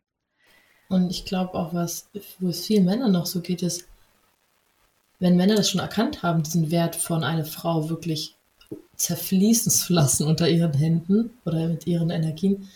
Und 0.88 1.10
ich 1.10 1.26
glaube 1.26 1.56
auch, 1.56 1.74
was, 1.74 2.10
wo 2.40 2.50
es 2.50 2.66
vielen 2.66 2.86
Männern 2.86 3.12
noch 3.12 3.26
so 3.26 3.42
geht, 3.42 3.64
ist, 3.64 3.88
wenn 5.20 5.38
Männer 5.38 5.56
das 5.56 5.70
schon 5.70 5.82
erkannt 5.82 6.24
haben, 6.24 6.44
diesen 6.44 6.72
Wert 6.72 6.96
von 6.96 7.24
einer 7.24 7.46
Frau 7.46 7.90
wirklich 7.90 8.36
zerfließen 8.96 9.72
zu 9.72 9.94
lassen 9.94 10.28
unter 10.28 10.50
ihren 10.50 10.74
Händen 10.74 11.32
oder 11.46 11.68
mit 11.68 11.88
ihren 11.88 12.10
Energien, 12.10 12.70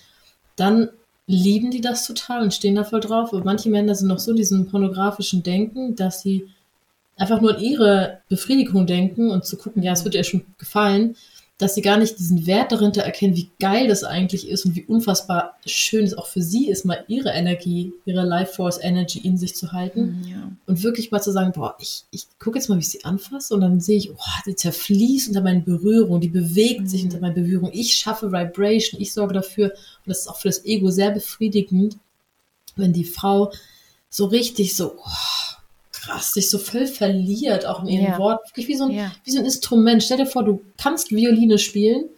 dann 0.56 0.90
lieben 1.28 1.72
die 1.72 1.82
das 1.82 2.08
total 2.08 2.42
und 2.42 2.54
stehen 2.54 2.76
da 2.76 2.84
voll 2.84 3.02
drauf. 3.02 3.34
Und 3.34 3.46
manche 3.46 3.70
Männer 3.70 3.94
sind 3.94 4.08
noch 4.08 4.20
so 4.20 4.32
in 4.32 4.38
diesem 4.38 4.68
pornografischen 4.68 5.44
Denken, 5.44 5.96
dass 5.96 6.22
sie 6.22 6.48
einfach 7.18 7.40
nur 7.40 7.56
an 7.56 7.62
ihre 7.62 8.22
Befriedigung 8.30 8.88
denken 8.88 9.30
und 9.30 9.46
zu 9.46 9.58
gucken, 9.58 9.84
ja, 9.84 9.92
es 9.92 10.04
wird 10.04 10.16
ihr 10.16 10.24
schon 10.24 10.46
gefallen 10.58 11.16
dass 11.60 11.76
sie 11.76 11.82
gar 11.82 11.98
nicht 11.98 12.18
diesen 12.18 12.48
Wert 12.48 12.72
darinter 12.72 13.02
erkennen, 13.02 13.36
wie 13.36 13.50
geil 13.60 13.90
das 13.90 14.06
eigentlich 14.06 14.48
ist 14.48 14.66
und 14.66 14.78
wie 14.78 14.86
unfassbar 14.86 15.58
schön 15.66 16.06
es 16.06 16.18
auch 16.18 16.28
für 16.28 16.42
sie 16.42 16.70
ist, 16.70 16.86
mal 16.86 17.04
ihre 17.10 17.32
Energie, 17.32 17.92
ihre 18.06 18.24
Life 18.24 18.54
Force 18.54 18.80
Energy 18.82 19.20
in 19.20 19.38
sich 19.38 19.58
zu 19.58 19.74
halten. 19.74 20.22
Mhm, 20.22 20.28
ja. 20.30 20.52
Und 20.68 20.84
wirklich 20.84 21.12
mal 21.12 21.22
zu 21.22 21.34
sagen, 21.34 21.52
boah, 21.52 21.76
ich, 21.78 22.06
ich 22.12 22.28
gucke 22.40 22.58
jetzt 22.58 22.70
mal, 22.70 22.76
wie 22.76 22.80
ich 22.80 22.90
sie 22.90 23.04
anfasse 23.04 23.54
und 23.54 23.60
dann 23.60 23.82
sehe 23.82 23.98
ich, 23.98 24.10
boah, 24.10 24.42
die 24.46 24.56
zerfließt 24.56 25.28
unter 25.28 25.42
meinen 25.42 25.66
Berührungen, 25.66 26.22
die 26.22 26.30
bewegt 26.30 26.82
mhm. 26.82 26.88
sich 26.88 27.04
unter 27.04 27.20
meinen 27.20 27.36
Berührungen. 27.36 27.74
Ich 27.74 27.94
schaffe 27.94 28.32
Vibration, 28.32 29.02
ich 29.02 29.12
sorge 29.14 29.34
dafür. 29.34 29.66
Und 29.66 30.08
das 30.08 30.20
ist 30.20 30.28
auch 30.30 30.38
für 30.38 30.48
das 30.48 30.64
Ego 30.64 30.92
sehr 30.92 31.12
befriedigend, 31.12 31.98
wenn 32.78 32.94
die 32.94 33.04
Frau 33.04 33.52
so 34.10 34.28
richtig 34.28 34.78
so, 34.78 34.94
oh, 34.98 35.59
krass, 36.10 36.34
sich 36.34 36.50
so 36.50 36.58
voll 36.58 36.88
verliert, 36.88 37.66
auch 37.66 37.82
in 37.84 37.90
ihren 37.90 38.06
ja. 38.06 38.18
Worten. 38.18 38.48
Wirklich 38.50 38.68
wie 38.68 38.76
so, 38.76 38.86
ein, 38.86 38.92
ja. 38.92 39.12
wie 39.24 39.32
so 39.32 39.40
ein 39.40 39.46
Instrument. 39.46 40.04
Stell 40.04 40.18
dir 40.18 40.26
vor, 40.26 40.44
du 40.44 40.62
kannst 40.78 41.12
Violine 41.12 41.58
spielen 41.58 42.10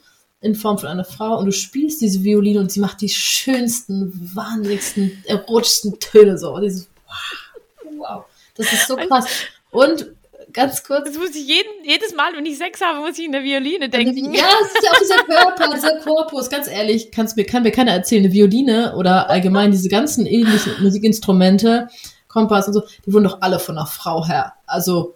in 0.41 0.55
Form 0.55 0.77
von 0.77 0.89
einer 0.89 1.05
Frau 1.05 1.37
und 1.37 1.45
du 1.45 1.51
spielst 1.51 2.01
diese 2.01 2.23
Violine 2.23 2.59
und 2.59 2.71
sie 2.71 2.79
macht 2.79 3.01
die 3.01 3.09
schönsten, 3.09 4.31
wahnsinnigsten, 4.33 5.23
erotischsten 5.25 5.99
Töne 5.99 6.37
so. 6.37 6.53
Und 6.53 6.63
dieses, 6.63 6.87
wow, 7.05 7.93
wow, 7.97 8.25
das 8.55 8.73
ist 8.73 8.87
so 8.87 8.95
krass. 8.95 9.25
Und 9.71 10.07
ganz 10.51 10.83
kurz. 10.83 11.05
Das 11.05 11.17
muss 11.17 11.35
ich 11.35 11.47
jeden, 11.47 11.69
jedes 11.83 12.15
Mal, 12.15 12.33
wenn 12.35 12.45
ich 12.45 12.57
Sex 12.57 12.81
habe, 12.81 12.99
muss 12.99 13.17
ich 13.19 13.25
in 13.25 13.31
der 13.31 13.43
Violine 13.43 13.89
denken. 13.89 14.33
Ja, 14.33 14.45
es 14.61 14.73
ist 14.73 14.83
ja 14.83 14.91
auch 14.91 14.99
dieser 14.99 15.23
Körper, 15.23 15.73
dieser 15.73 15.97
Korpus. 15.99 16.49
Ganz 16.49 16.67
ehrlich, 16.67 17.11
kann's 17.11 17.35
mir, 17.35 17.45
kann 17.45 17.63
mir 17.63 17.71
keiner 17.71 17.91
erzählen. 17.91 18.23
Eine 18.23 18.33
Violine 18.33 18.95
oder 18.95 19.29
allgemein 19.29 19.71
diese 19.71 19.89
ganzen 19.89 20.25
ähnlichen 20.25 20.81
Musikinstrumente 20.81 21.87
Kompass 22.31 22.67
und 22.67 22.73
so, 22.73 22.83
die 23.05 23.13
wurden 23.13 23.25
doch 23.25 23.41
alle 23.41 23.59
von 23.59 23.77
einer 23.77 23.87
Frau 23.87 24.25
her. 24.25 24.53
Also, 24.65 25.15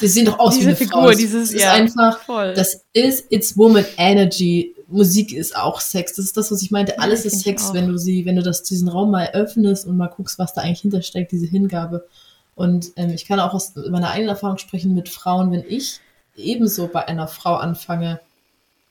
die 0.00 0.06
sehen 0.06 0.26
doch 0.26 0.38
aus 0.38 0.54
Diese 0.54 0.66
wie 0.66 0.68
eine 0.68 0.76
Figur, 0.76 1.02
Frau. 1.02 1.10
Dieses, 1.10 1.48
das 1.48 1.54
ist 1.56 1.62
ja, 1.62 1.72
einfach, 1.72 2.20
voll. 2.20 2.54
das 2.54 2.84
ist 2.92 3.26
It's 3.30 3.56
Woman 3.56 3.84
Energy. 3.96 4.74
Musik 4.86 5.32
ist 5.32 5.56
auch 5.56 5.80
Sex. 5.80 6.14
Das 6.14 6.24
ist 6.24 6.36
das, 6.36 6.52
was 6.52 6.62
ich 6.62 6.70
meinte. 6.70 6.98
Alles 6.98 7.24
ja, 7.24 7.30
ist 7.30 7.40
Sex, 7.40 7.72
wenn 7.72 7.88
du 7.88 7.98
sie, 7.98 8.24
wenn 8.24 8.36
du 8.36 8.42
das, 8.42 8.62
diesen 8.62 8.88
Raum 8.88 9.10
mal 9.10 9.30
öffnest 9.32 9.86
und 9.86 9.96
mal 9.96 10.08
guckst, 10.08 10.38
was 10.38 10.54
da 10.54 10.60
eigentlich 10.60 10.80
hintersteckt, 10.80 11.32
diese 11.32 11.46
Hingabe. 11.46 12.06
Und 12.54 12.92
ähm, 12.96 13.10
ich 13.10 13.26
kann 13.26 13.40
auch 13.40 13.52
aus 13.52 13.74
meiner 13.74 14.10
eigenen 14.10 14.30
Erfahrung 14.30 14.58
sprechen 14.58 14.94
mit 14.94 15.08
Frauen, 15.08 15.50
wenn 15.50 15.64
ich 15.66 16.00
ebenso 16.36 16.86
bei 16.86 17.06
einer 17.06 17.26
Frau 17.26 17.54
anfange, 17.54 18.20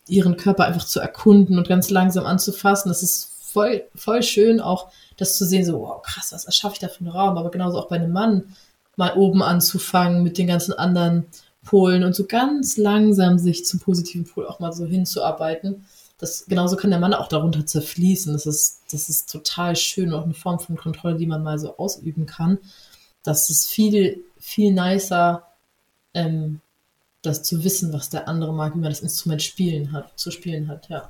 ihren 0.08 0.36
Körper 0.36 0.66
einfach 0.66 0.86
zu 0.86 1.00
erkunden 1.00 1.58
und 1.58 1.68
ganz 1.68 1.90
langsam 1.90 2.26
anzufassen. 2.26 2.90
Das 2.90 3.04
ist 3.04 3.33
voll, 3.54 3.84
voll 3.96 4.24
schön, 4.24 4.60
auch 4.60 4.92
das 5.18 5.38
zu 5.38 5.46
sehen, 5.46 5.64
so, 5.64 5.80
wow, 5.80 6.02
krass, 6.02 6.34
was 6.34 6.46
erschaffe 6.46 6.74
ich 6.76 6.80
da 6.80 6.88
für 6.88 7.02
einen 7.02 7.10
Raum? 7.10 7.38
Aber 7.38 7.52
genauso 7.52 7.78
auch 7.78 7.88
bei 7.88 7.96
einem 7.96 8.12
Mann 8.12 8.56
mal 8.96 9.16
oben 9.16 9.42
anzufangen 9.44 10.24
mit 10.24 10.38
den 10.38 10.48
ganzen 10.48 10.74
anderen 10.74 11.26
Polen 11.64 12.04
und 12.04 12.16
so 12.16 12.26
ganz 12.26 12.78
langsam 12.78 13.40
sich 13.40 13.66
zum 13.66 13.80
positiven 13.80 14.26
Pol 14.26 14.48
auch 14.48 14.60
mal 14.60 14.74
so 14.74 14.86
hinzuarbeiten. 14.86 15.86
Das, 16.18 16.46
genauso 16.46 16.76
kann 16.76 16.90
der 16.90 17.00
Mann 17.00 17.14
auch 17.14 17.28
darunter 17.28 17.66
zerfließen. 17.66 18.34
Das 18.34 18.46
ist, 18.46 18.82
das 18.92 19.10
ist 19.10 19.32
total 19.32 19.76
schön 19.76 20.14
und 20.14 20.20
auch 20.20 20.26
eine 20.26 20.34
Form 20.34 20.60
von 20.60 20.76
Kontrolle, 20.76 21.16
die 21.16 21.28
man 21.28 21.44
mal 21.44 21.60
so 21.60 21.78
ausüben 21.78 22.26
kann. 22.26 22.58
Das 23.24 23.50
ist 23.50 23.68
viel, 23.68 24.24
viel 24.40 24.74
nicer, 24.74 25.44
ähm, 26.14 26.60
das 27.22 27.44
zu 27.44 27.64
wissen, 27.64 27.94
was 27.94 28.10
der 28.10 28.28
andere 28.28 28.54
mag, 28.54 28.76
wie 28.76 28.80
man 28.80 28.90
das 28.90 29.00
Instrument 29.00 29.42
spielen 29.42 29.92
hat, 29.92 30.18
zu 30.20 30.32
spielen 30.32 30.68
hat, 30.68 30.90
ja. 30.90 31.10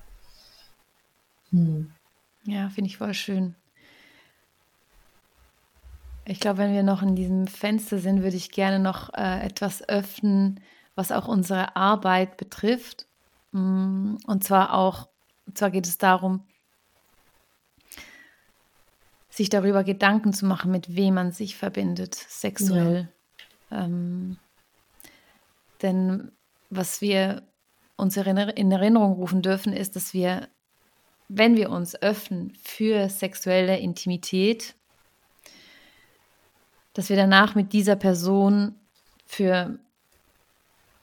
Hm. 1.52 1.92
Ja, 2.46 2.70
finde 2.70 2.90
ich 2.90 2.98
voll 2.98 3.14
schön. 3.14 3.56
Ich 6.26 6.40
glaube, 6.40 6.60
wenn 6.60 6.74
wir 6.74 6.84
noch 6.84 7.02
in 7.02 7.16
diesem 7.16 7.48
Fenster 7.48 8.00
sind, 8.00 8.24
würde 8.24 8.38
ich 8.38 8.52
gerne 8.52 8.80
noch 8.80 9.14
äh, 9.14 9.46
etwas 9.46 9.88
öffnen, 9.88 10.60
was 10.96 11.12
auch 11.12 11.28
unsere 11.28 11.76
Arbeit 11.76 12.38
betrifft. 12.38 13.08
Mm, 13.52 14.16
und 14.26 14.44
zwar 14.44 14.74
auch, 14.74 15.10
und 15.46 15.58
zwar 15.58 15.70
geht 15.70 15.86
es 15.86 15.98
darum, 15.98 16.46
sich 19.30 19.50
darüber 19.50 19.84
Gedanken 19.84 20.32
zu 20.32 20.46
machen, 20.46 20.72
mit 20.72 20.96
wem 20.96 21.16
man 21.16 21.32
sich 21.32 21.58
verbindet, 21.58 22.14
sexuell. 22.16 23.10
Ja. 23.72 23.86
Ähm, 23.86 24.38
denn 25.82 26.32
was 26.70 27.02
wir 27.02 27.44
uns 27.96 28.16
in 28.16 28.72
Erinnerung 28.72 29.14
rufen 29.14 29.42
dürfen, 29.42 29.74
ist, 29.74 29.96
dass 29.96 30.14
wir, 30.14 30.48
wenn 31.36 31.56
wir 31.56 31.70
uns 31.72 32.00
öffnen 32.02 32.54
für 32.62 33.10
sexuelle 33.10 33.80
Intimität, 33.80 34.76
dass 36.94 37.10
wir 37.10 37.16
danach 37.16 37.56
mit 37.56 37.74
dieser 37.74 37.96
Person 37.96 38.76
für 39.26 39.80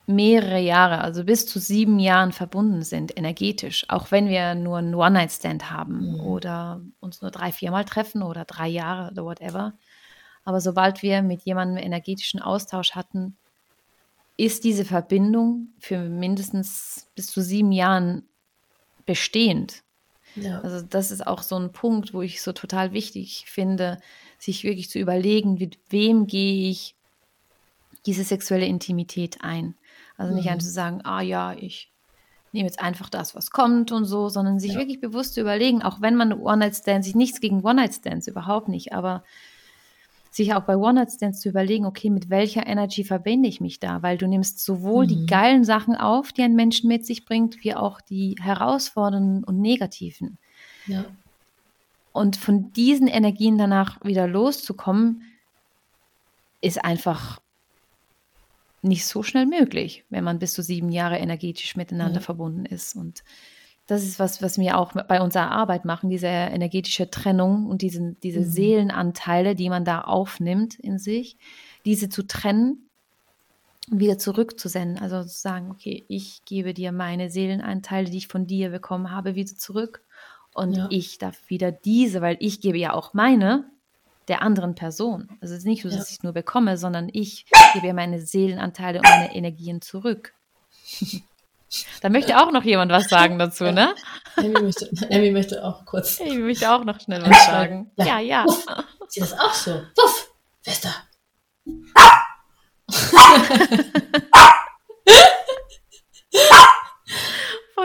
mehrere 0.07 0.59
Jahre, 0.59 1.01
also 1.01 1.23
bis 1.25 1.45
zu 1.45 1.59
sieben 1.59 1.99
Jahren 1.99 2.31
verbunden 2.31 2.83
sind, 2.83 3.17
energetisch, 3.17 3.85
auch 3.89 4.11
wenn 4.11 4.29
wir 4.29 4.55
nur 4.55 4.77
einen 4.77 4.95
One-Night-Stand 4.95 5.69
haben 5.69 6.13
mhm. 6.13 6.19
oder 6.21 6.81
uns 7.01 7.21
nur 7.21 7.31
drei, 7.31 7.51
viermal 7.51 7.85
treffen 7.85 8.23
oder 8.23 8.45
drei 8.45 8.67
Jahre 8.67 9.11
oder 9.11 9.25
whatever. 9.25 9.73
Aber 10.43 10.61
sobald 10.61 11.01
wir 11.01 11.21
mit 11.21 11.43
jemandem 11.43 11.77
energetischen 11.83 12.41
Austausch 12.41 12.93
hatten, 12.93 13.37
ist 14.37 14.63
diese 14.63 14.85
Verbindung 14.85 15.69
für 15.77 15.99
mindestens 15.99 17.09
bis 17.15 17.27
zu 17.27 17.41
sieben 17.41 17.71
Jahren 17.71 18.23
bestehend. 19.05 19.83
Ja. 20.35 20.61
Also 20.61 20.81
das 20.81 21.11
ist 21.11 21.25
auch 21.25 21.41
so 21.41 21.57
ein 21.57 21.71
Punkt, 21.71 22.13
wo 22.13 22.21
ich 22.21 22.41
so 22.41 22.53
total 22.53 22.93
wichtig 22.93 23.45
finde, 23.47 23.99
sich 24.39 24.63
wirklich 24.63 24.89
zu 24.89 24.99
überlegen, 24.99 25.55
mit 25.55 25.77
wem 25.89 26.27
gehe 26.27 26.69
ich 26.69 26.95
diese 28.05 28.23
sexuelle 28.23 28.65
Intimität 28.65 29.39
ein. 29.41 29.75
Also 30.17 30.33
nicht 30.33 30.45
mhm. 30.45 30.51
einfach 30.51 30.65
zu 30.65 30.71
sagen, 30.71 31.01
ah 31.03 31.21
ja, 31.21 31.53
ich 31.53 31.91
nehme 32.51 32.67
jetzt 32.67 32.79
einfach 32.79 33.09
das, 33.09 33.35
was 33.35 33.51
kommt 33.51 33.91
und 33.91 34.05
so, 34.05 34.29
sondern 34.29 34.59
sich 34.59 34.73
ja. 34.73 34.79
wirklich 34.79 34.99
bewusst 34.99 35.35
zu 35.35 35.41
überlegen, 35.41 35.81
auch 35.81 36.01
wenn 36.01 36.15
man 36.15 36.33
One-Night-Stands, 36.33 37.05
sich 37.05 37.15
nichts 37.15 37.39
gegen 37.39 37.63
One-Night-Stands, 37.63 38.27
überhaupt 38.27 38.67
nicht, 38.67 38.93
aber 38.93 39.23
sich 40.31 40.53
auch 40.53 40.63
bei 40.63 40.77
One-Night-Stands 40.77 41.41
zu 41.41 41.49
überlegen, 41.49 41.85
okay, 41.85 42.09
mit 42.09 42.29
welcher 42.29 42.65
Energy 42.65 43.03
verbinde 43.03 43.49
ich 43.49 43.59
mich 43.59 43.81
da? 43.81 44.01
Weil 44.01 44.17
du 44.17 44.27
nimmst 44.27 44.63
sowohl 44.63 45.03
mhm. 45.03 45.09
die 45.09 45.25
geilen 45.25 45.65
Sachen 45.65 45.95
auf, 45.95 46.31
die 46.31 46.41
ein 46.41 46.55
Mensch 46.55 46.83
mit 46.83 47.05
sich 47.05 47.25
bringt, 47.25 47.63
wie 47.63 47.75
auch 47.75 47.99
die 47.99 48.37
herausfordernden 48.41 49.43
und 49.43 49.59
negativen. 49.59 50.37
Ja. 50.87 51.05
Und 52.13 52.37
von 52.37 52.71
diesen 52.73 53.07
Energien 53.07 53.57
danach 53.57 54.03
wieder 54.05 54.25
loszukommen, 54.25 55.23
ist 56.61 56.83
einfach 56.83 57.41
nicht 58.81 59.05
so 59.05 59.23
schnell 59.23 59.45
möglich, 59.45 60.05
wenn 60.09 60.23
man 60.23 60.39
bis 60.39 60.53
zu 60.53 60.63
sieben 60.63 60.91
Jahre 60.91 61.17
energetisch 61.17 61.75
miteinander 61.75 62.19
ja. 62.19 62.21
verbunden 62.21 62.65
ist. 62.65 62.95
Und 62.95 63.23
das 63.91 64.03
ist 64.03 64.19
was, 64.19 64.41
was 64.41 64.57
wir 64.57 64.77
auch 64.77 64.93
bei 64.93 65.21
unserer 65.21 65.51
Arbeit 65.51 65.83
machen, 65.83 66.09
diese 66.09 66.27
energetische 66.27 67.11
Trennung 67.11 67.67
und 67.67 67.81
diese, 67.81 68.15
diese 68.23 68.39
mhm. 68.39 68.49
Seelenanteile, 68.49 69.53
die 69.53 69.69
man 69.69 69.83
da 69.83 69.99
aufnimmt 69.99 70.79
in 70.79 70.97
sich, 70.97 71.35
diese 71.83 72.07
zu 72.07 72.25
trennen 72.25 72.87
und 73.91 73.99
wieder 73.99 74.17
zurückzusenden. 74.17 74.97
Also 74.97 75.21
zu 75.23 75.37
sagen, 75.37 75.71
okay, 75.71 76.05
ich 76.07 76.45
gebe 76.45 76.73
dir 76.73 76.93
meine 76.93 77.29
Seelenanteile, 77.29 78.09
die 78.09 78.19
ich 78.19 78.29
von 78.29 78.47
dir 78.47 78.69
bekommen 78.69 79.11
habe, 79.11 79.35
wieder 79.35 79.57
zurück. 79.57 80.01
Und 80.53 80.77
ja. 80.77 80.87
ich 80.89 81.17
darf 81.17 81.49
wieder 81.49 81.73
diese, 81.73 82.21
weil 82.21 82.37
ich 82.39 82.61
gebe 82.61 82.77
ja 82.77 82.93
auch 82.93 83.13
meine 83.13 83.65
der 84.29 84.41
anderen 84.41 84.73
Person. 84.73 85.27
Also 85.41 85.53
es 85.53 85.59
ist 85.59 85.65
nicht 85.65 85.83
so, 85.83 85.89
dass 85.89 86.09
ja. 86.09 86.15
ich 86.15 86.23
nur 86.23 86.31
bekomme, 86.31 86.77
sondern 86.77 87.09
ich 87.11 87.45
gebe 87.73 87.87
ja 87.87 87.93
meine 87.93 88.21
Seelenanteile 88.21 88.99
und 88.99 89.09
meine 89.09 89.35
Energien 89.35 89.81
zurück. 89.81 90.33
da 92.01 92.09
möchte 92.09 92.37
auch 92.41 92.51
noch 92.51 92.63
jemand 92.63 92.91
was 92.91 93.09
sagen 93.09 93.39
dazu, 93.39 93.71
ne? 93.71 93.95
Amy 94.35 94.59
möchte, 94.61 94.89
Amy 95.09 95.31
möchte 95.31 95.63
auch 95.63 95.85
kurz. 95.85 96.19
Amy 96.19 96.37
möchte 96.39 96.71
auch 96.71 96.83
noch 96.83 96.99
schnell 96.99 97.21
was 97.23 97.45
sagen. 97.45 97.91
Ja, 97.95 98.05
ja. 98.05 98.19
ja. 98.19 98.45
Uff, 98.45 98.65
sieht 99.07 99.23
das 99.23 99.33
auch 99.33 99.53
so? 99.53 99.81
Wuff, 99.95 100.31
wer 100.63 100.73
ist 100.73 100.85
da? 100.85 100.93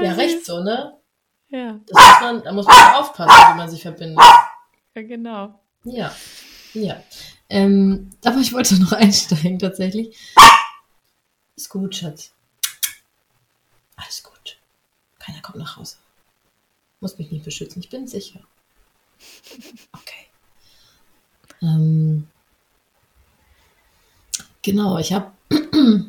ja, 0.02 0.12
recht 0.12 0.44
so, 0.44 0.60
ne? 0.62 0.98
Ja. 1.48 1.72
Muss 1.72 2.20
man, 2.20 2.42
da 2.42 2.52
muss 2.52 2.66
man 2.66 2.94
aufpassen, 2.94 3.52
wie 3.52 3.56
man 3.56 3.70
sich 3.70 3.82
verbindet. 3.82 4.18
Ja, 4.94 5.02
genau. 5.02 5.60
Ja. 5.84 6.14
Ja. 6.74 7.02
Ähm, 7.48 8.10
aber 8.24 8.38
ich 8.38 8.52
wollte 8.52 8.80
noch 8.80 8.92
einsteigen 8.92 9.58
tatsächlich. 9.58 10.16
Ist 11.54 11.68
gut, 11.68 11.94
Schatz. 11.94 12.35
Alles 13.96 14.22
gut. 14.22 14.58
Keiner 15.18 15.40
kommt 15.40 15.58
nach 15.58 15.76
Hause. 15.76 15.96
Muss 17.00 17.18
mich 17.18 17.30
nicht 17.30 17.44
beschützen, 17.44 17.80
ich 17.80 17.90
bin 17.90 18.06
sicher. 18.06 18.40
Okay. 19.92 20.26
Ähm, 21.62 22.28
genau, 24.62 24.98
ich 24.98 25.12
habe 25.12 25.32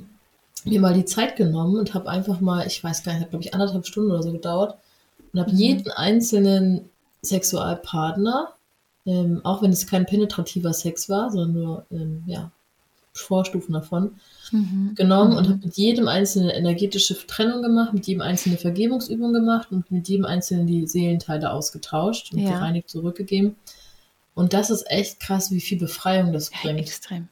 mir 0.66 0.82
mal 0.82 0.94
die 0.94 1.06
Zeit 1.06 1.36
genommen 1.36 1.78
und 1.78 1.94
habe 1.94 2.10
einfach 2.10 2.40
mal, 2.40 2.68
ich 2.68 2.84
weiß 2.84 3.04
gar 3.04 3.14
nicht, 3.14 3.24
hat 3.24 3.30
glaube 3.30 3.46
ich 3.46 3.54
anderthalb 3.54 3.86
Stunden 3.86 4.12
oder 4.12 4.24
so 4.24 4.32
gedauert 4.32 4.78
und 5.34 5.40
habe 5.40 5.52
mhm. 5.52 5.58
jeden 5.58 5.92
einzelnen 5.92 6.90
Sexualpartner, 7.22 8.54
ähm, 9.06 9.42
auch 9.44 9.62
wenn 9.62 9.72
es 9.72 9.88
kein 9.88 10.06
penetrativer 10.06 10.74
Sex 10.74 11.10
war, 11.10 11.32
sondern 11.32 11.54
nur 11.54 11.86
ähm, 11.92 12.24
ja, 12.28 12.52
Vorstufen 13.20 13.74
davon, 13.74 14.16
mhm. 14.52 14.94
genommen 14.96 15.32
mhm. 15.32 15.38
und 15.38 15.50
habe 15.50 15.60
mit 15.66 15.78
jedem 15.78 16.08
einzelnen 16.08 16.50
energetische 16.50 17.16
Trennung 17.28 17.62
gemacht, 17.62 17.94
mit 17.94 18.08
jedem 18.08 18.22
einzelnen 18.22 18.58
Vergebungsübung 18.58 19.34
gemacht 19.34 19.70
und 19.72 19.90
mit 19.92 20.08
jedem 20.08 20.26
einzelnen 20.26 20.68
die 20.68 20.88
Seelenteile 20.88 21.52
ausgetauscht 21.52 22.34
und 22.34 22.40
ja. 22.40 22.52
gereinigt 22.52 22.90
zurückgegeben. 22.90 23.56
Und 24.36 24.54
das 24.54 24.70
ist 24.70 24.90
echt 24.92 25.20
krass, 25.20 25.52
wie 25.52 25.62
viel 25.62 25.80
Befreiung 25.80 26.32
das 26.32 26.52
bringt. 26.52 26.80
extrem. 26.80 27.28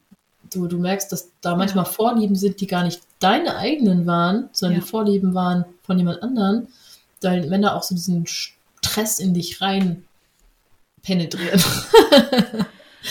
Du, 0.50 0.66
du 0.66 0.78
merkst, 0.78 1.10
dass 1.12 1.30
da 1.40 1.54
manchmal 1.56 1.84
ja. 1.84 1.90
Vorlieben 1.90 2.34
sind, 2.34 2.60
die 2.60 2.66
gar 2.66 2.82
nicht 2.82 3.00
deine 3.20 3.56
eigenen 3.56 4.06
waren, 4.06 4.48
sondern 4.52 4.78
ja. 4.78 4.84
die 4.84 4.90
Vorlieben 4.90 5.34
waren 5.34 5.64
von 5.82 5.98
jemand 5.98 6.22
anderen. 6.22 6.68
Weil 7.22 7.48
Männer 7.48 7.76
auch 7.76 7.82
so 7.82 7.94
diesen 7.94 8.26
Stress 8.26 9.18
in 9.18 9.34
dich 9.34 9.60
rein 9.60 10.04
penetrieren. 11.02 11.62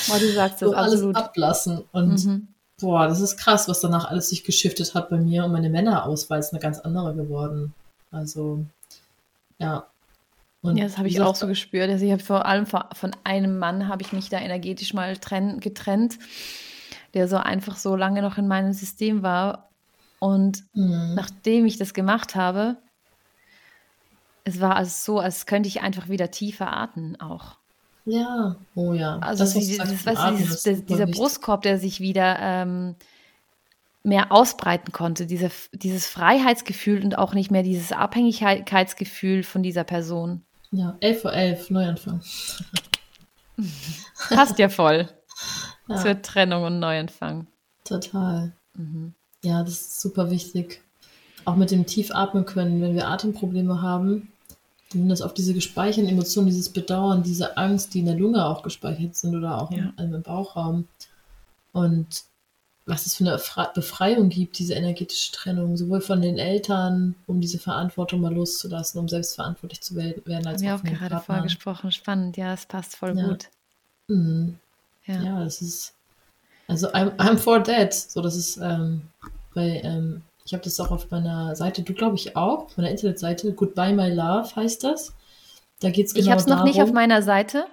Boah, 0.08 0.20
du 0.20 0.32
sagst 0.34 0.62
das 0.62 0.70
so 0.70 0.76
absolut. 0.76 1.16
alles 1.16 1.26
ablassen. 1.26 1.84
Und 1.92 2.26
mhm. 2.26 2.48
Boah, 2.80 3.08
das 3.08 3.22
ist 3.22 3.38
krass, 3.38 3.68
was 3.68 3.80
danach 3.80 4.06
alles 4.06 4.30
sich 4.30 4.44
geschiftet 4.44 4.94
hat 4.94 5.10
bei 5.10 5.18
mir 5.18 5.46
und 5.46 5.52
meine 5.52 5.70
Männerauswahl 5.70 6.40
ist 6.40 6.52
eine 6.52 6.62
ganz 6.62 6.80
andere 6.80 7.14
geworden. 7.16 7.74
Also, 8.12 8.66
ja. 9.60 9.88
Und 10.62 10.78
ja, 10.78 10.86
das 10.86 10.98
habe 10.98 11.08
ich 11.08 11.22
auch 11.22 11.36
so 11.36 11.48
gespürt. 11.48 11.90
Also 11.90 12.06
ich 12.06 12.12
habe 12.12 12.24
vor 12.24 12.46
allem 12.46 12.66
von 12.66 13.12
einem 13.24 13.60
Mann 13.60 13.88
habe 13.88 14.02
ich 14.02 14.14
mich 14.14 14.30
da 14.30 14.40
energetisch 14.40 14.94
mal 14.94 15.16
trenn, 15.18 15.60
getrennt, 15.60 16.18
der 17.14 17.28
so 17.28 17.38
einfach 17.38 17.78
so 17.78 17.96
lange 17.96 18.22
noch 18.22 18.38
in 18.38 18.48
meinem 18.48 18.74
System 18.74 19.22
war. 19.22 19.70
Und 20.20 20.64
mhm. 20.74 21.14
nachdem 21.16 21.66
ich 21.66 21.78
das 21.78 21.94
gemacht 21.94 22.36
habe, 22.36 22.78
es 24.44 24.60
war 24.60 24.76
also 24.76 24.92
so, 24.92 25.20
als 25.20 25.46
könnte 25.46 25.68
ich 25.68 25.82
einfach 25.82 26.10
wieder 26.10 26.32
tiefer 26.32 26.76
atmen 26.76 27.20
auch. 27.20 27.58
Ja, 28.06 28.56
oh 28.76 28.94
ja. 28.94 29.18
Also 29.20 29.44
das, 29.44 29.56
wie, 29.56 29.78
das, 29.78 30.06
weißt 30.06 30.22
du, 30.22 30.38
dieses, 30.38 30.64
dieser 30.64 31.08
wichtig. 31.08 31.16
Brustkorb, 31.16 31.64
der 31.64 31.80
sich 31.80 32.00
wieder 32.00 32.38
ähm, 32.40 32.96
mehr 34.04 34.32
ausbreiten 34.32 34.92
konnte, 34.92 35.26
diese, 35.26 35.50
dieses 35.74 36.06
Freiheitsgefühl 36.06 37.04
und 37.04 37.18
auch 37.18 37.34
nicht 37.34 37.50
mehr 37.50 37.64
dieses 37.64 37.92
Abhängigkeitsgefühl 37.92 39.44
von 39.44 39.64
dieser 39.64 39.84
Person. 39.84 40.44
Ja, 40.70 40.96
11 41.00 41.22
vor 41.22 41.34
11, 41.34 41.70
Neuanfang. 41.72 42.22
Passt 44.30 44.60
ja 44.60 44.70
voll 44.70 45.10
ja. 45.88 45.96
zur 45.96 46.22
Trennung 46.22 46.64
und 46.64 46.80
Neuanfang. 46.80 47.48
Total. 47.84 48.52
Mhm. 48.76 49.14
Ja, 49.44 49.64
das 49.64 49.74
ist 49.74 50.02
super 50.02 50.30
wichtig. 50.30 50.82
Auch 51.46 51.56
mit 51.56 51.72
dem 51.72 51.86
Tiefatmen 51.86 52.46
können, 52.46 52.82
wenn 52.82 52.96
wir 52.96 53.08
Atemprobleme 53.08 53.82
haben, 53.82 54.32
wenn 54.96 55.10
das 55.10 55.22
auf 55.22 55.34
diese 55.34 55.54
gespeicherten 55.54 56.10
Emotionen, 56.10 56.48
dieses 56.48 56.70
Bedauern, 56.70 57.24
diese 57.24 57.58
Angst, 57.58 57.94
die 57.94 58.00
in 58.00 58.06
der 58.06 58.16
Lunge 58.16 58.46
auch 58.46 58.64
gespeichert 58.64 59.16
sind 59.16 59.36
oder 59.36 59.62
auch 59.62 59.72
ja. 59.72 59.94
im, 59.98 60.14
im 60.14 60.22
Bauchraum. 60.22 60.88
Und 61.74 62.24
was 62.86 63.06
es 63.08 63.16
für 63.16 63.26
eine 63.26 63.42
Befreiung 63.74 64.30
gibt, 64.30 64.60
diese 64.60 64.76
energetische 64.76 65.32
Trennung, 65.32 65.76
sowohl 65.76 66.02
von 66.02 66.22
den 66.22 66.38
Eltern, 66.38 67.16
um 67.26 67.42
diese 67.42 67.58
Verantwortung 67.58 68.22
mal 68.22 68.34
loszulassen, 68.34 69.00
um 69.00 69.10
selbstverantwortlich 69.10 69.82
zu 69.82 69.96
werden, 69.96 70.46
als 70.46 70.64
auch 70.64 70.80
von 70.80 70.90
den 70.90 70.96
gerade 70.96 71.20
vorgesprochen, 71.20 71.92
spannend, 71.92 72.38
ja, 72.38 72.54
es 72.54 72.66
passt 72.68 72.96
voll 72.96 73.18
ja. 73.18 73.28
gut. 73.28 73.50
Mhm. 74.08 74.60
Ja. 75.06 75.22
ja, 75.22 75.44
das 75.44 75.62
ist, 75.62 75.94
also 76.68 76.88
I'm, 76.90 77.16
I'm 77.18 77.38
for 77.38 77.64
that, 77.64 77.94
so 77.94 78.22
das 78.22 78.36
ist 78.36 78.58
ähm, 78.58 79.02
bei 79.54 79.82
ähm, 79.84 80.22
ich 80.46 80.54
habe 80.54 80.64
das 80.64 80.80
auch 80.80 80.92
auf 80.92 81.10
meiner 81.10 81.56
Seite, 81.56 81.82
du 81.82 81.94
glaube 81.94 82.16
ich 82.16 82.36
auch, 82.36 82.66
auf 82.66 82.78
meiner 82.78 82.92
Internetseite, 82.92 83.52
Goodbye 83.54 83.94
My 83.94 84.10
Love 84.10 84.56
heißt 84.56 84.84
das. 84.84 85.14
Da 85.82 85.90
geht 85.90 86.06
es 86.06 86.14
genau 86.14 86.24
Ich 86.24 86.32
habe 86.32 86.40
es 86.40 86.48
noch 86.48 86.64
nicht 86.64 86.82
auf 86.82 86.94
meiner 86.94 87.22
Seite. 87.24 87.66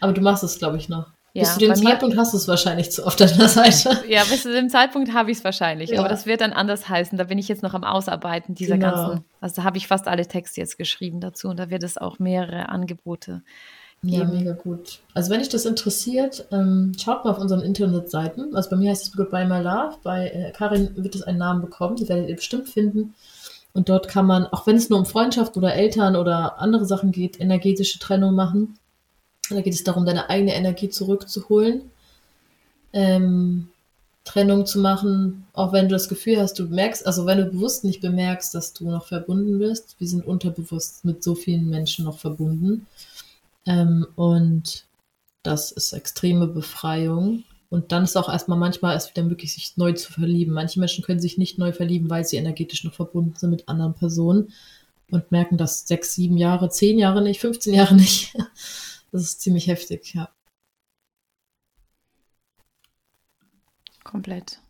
Aber 0.00 0.12
du 0.12 0.20
machst 0.20 0.42
es, 0.42 0.58
glaube 0.58 0.78
ich, 0.78 0.88
noch. 0.88 1.06
Ja, 1.34 1.42
bis 1.42 1.54
zu 1.54 1.58
dem 1.60 1.74
Zeitpunkt 1.74 2.16
hast 2.16 2.32
du 2.32 2.36
es 2.36 2.48
wahrscheinlich 2.48 2.90
zu 2.92 3.04
auf 3.04 3.16
deiner 3.16 3.48
Seite. 3.48 4.02
Ja, 4.08 4.22
bis 4.22 4.42
zu 4.42 4.52
dem 4.52 4.70
Zeitpunkt 4.70 5.12
habe 5.12 5.30
ich 5.30 5.38
es 5.38 5.44
wahrscheinlich. 5.44 5.90
Ja. 5.90 6.00
Aber 6.00 6.08
das 6.08 6.26
wird 6.26 6.40
dann 6.40 6.52
anders 6.52 6.88
heißen. 6.88 7.18
Da 7.18 7.24
bin 7.24 7.38
ich 7.38 7.48
jetzt 7.48 7.62
noch 7.62 7.74
am 7.74 7.84
Ausarbeiten 7.84 8.54
dieser 8.54 8.78
genau. 8.78 8.92
ganzen. 8.92 9.24
Also 9.40 9.56
da 9.56 9.64
habe 9.64 9.76
ich 9.76 9.86
fast 9.86 10.06
alle 10.06 10.26
Texte 10.26 10.60
jetzt 10.60 10.78
geschrieben 10.78 11.20
dazu 11.20 11.48
und 11.48 11.58
da 11.58 11.70
wird 11.70 11.82
es 11.82 11.98
auch 11.98 12.18
mehrere 12.18 12.68
Angebote 12.68 13.42
ja, 14.06 14.24
mega 14.24 14.52
gut. 14.52 15.00
Also 15.14 15.30
wenn 15.30 15.40
dich 15.40 15.48
das 15.48 15.64
interessiert, 15.64 16.46
ähm, 16.50 16.92
schaut 16.98 17.24
mal 17.24 17.30
auf 17.30 17.38
unseren 17.38 17.62
Internetseiten. 17.62 18.54
Also 18.54 18.70
bei 18.70 18.76
mir 18.76 18.90
heißt 18.90 19.08
es 19.08 19.12
Goodbye 19.12 19.46
My 19.46 19.60
Love. 19.60 19.96
Bei 20.02 20.28
äh, 20.28 20.52
Karin 20.52 20.90
wird 20.96 21.14
es 21.14 21.22
einen 21.22 21.38
Namen 21.38 21.60
bekommen. 21.60 21.96
Die 21.96 22.08
werdet 22.08 22.28
ihr 22.28 22.36
bestimmt 22.36 22.68
finden. 22.68 23.14
Und 23.72 23.88
dort 23.88 24.08
kann 24.08 24.26
man, 24.26 24.46
auch 24.46 24.66
wenn 24.66 24.76
es 24.76 24.88
nur 24.88 24.98
um 24.98 25.06
Freundschaft 25.06 25.56
oder 25.56 25.74
Eltern 25.74 26.16
oder 26.16 26.60
andere 26.60 26.86
Sachen 26.86 27.12
geht, 27.12 27.40
energetische 27.40 27.98
Trennung 27.98 28.34
machen. 28.34 28.78
Da 29.50 29.60
geht 29.60 29.74
es 29.74 29.84
darum, 29.84 30.06
deine 30.06 30.30
eigene 30.30 30.54
Energie 30.54 30.88
zurückzuholen. 30.88 31.90
Ähm, 32.92 33.68
Trennung 34.24 34.64
zu 34.64 34.78
machen, 34.78 35.46
auch 35.52 35.72
wenn 35.72 35.88
du 35.88 35.94
das 35.94 36.08
Gefühl 36.08 36.40
hast, 36.40 36.58
du 36.58 36.64
merkst, 36.64 37.06
also 37.06 37.26
wenn 37.26 37.38
du 37.38 37.44
bewusst 37.44 37.84
nicht 37.84 38.00
bemerkst, 38.00 38.54
dass 38.54 38.72
du 38.72 38.90
noch 38.90 39.06
verbunden 39.06 39.58
bist. 39.58 39.96
Wir 39.98 40.08
sind 40.08 40.26
unterbewusst 40.26 41.04
mit 41.04 41.22
so 41.22 41.34
vielen 41.34 41.68
Menschen 41.68 42.06
noch 42.06 42.18
verbunden. 42.18 42.86
Ähm, 43.66 44.06
und 44.16 44.86
das 45.42 45.72
ist 45.72 45.92
extreme 45.92 46.46
Befreiung. 46.46 47.44
Und 47.70 47.92
dann 47.92 48.04
ist 48.04 48.16
auch 48.16 48.28
erstmal 48.28 48.58
manchmal 48.58 48.94
erst 48.94 49.10
wieder 49.10 49.26
möglich, 49.26 49.52
sich 49.52 49.76
neu 49.76 49.92
zu 49.92 50.12
verlieben. 50.12 50.54
Manche 50.54 50.78
Menschen 50.78 51.04
können 51.04 51.20
sich 51.20 51.38
nicht 51.38 51.58
neu 51.58 51.72
verlieben, 51.72 52.08
weil 52.08 52.24
sie 52.24 52.36
energetisch 52.36 52.84
noch 52.84 52.94
verbunden 52.94 53.34
sind 53.36 53.50
mit 53.50 53.68
anderen 53.68 53.94
Personen 53.94 54.52
und 55.10 55.32
merken 55.32 55.58
das 55.58 55.86
sechs, 55.86 56.14
sieben 56.14 56.36
Jahre, 56.36 56.70
zehn 56.70 56.98
Jahre 56.98 57.22
nicht, 57.22 57.40
15 57.40 57.74
Jahre 57.74 57.94
nicht. 57.96 58.34
Das 59.10 59.22
ist 59.22 59.40
ziemlich 59.40 59.66
heftig, 59.66 60.14
ja. 60.14 60.28
Komplett. 64.02 64.60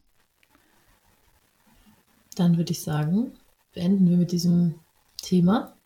Dann 2.36 2.56
würde 2.56 2.72
ich 2.72 2.82
sagen, 2.82 3.32
beenden 3.72 4.08
wir 4.08 4.16
mit 4.16 4.32
diesem 4.32 4.80
Thema. 5.20 5.76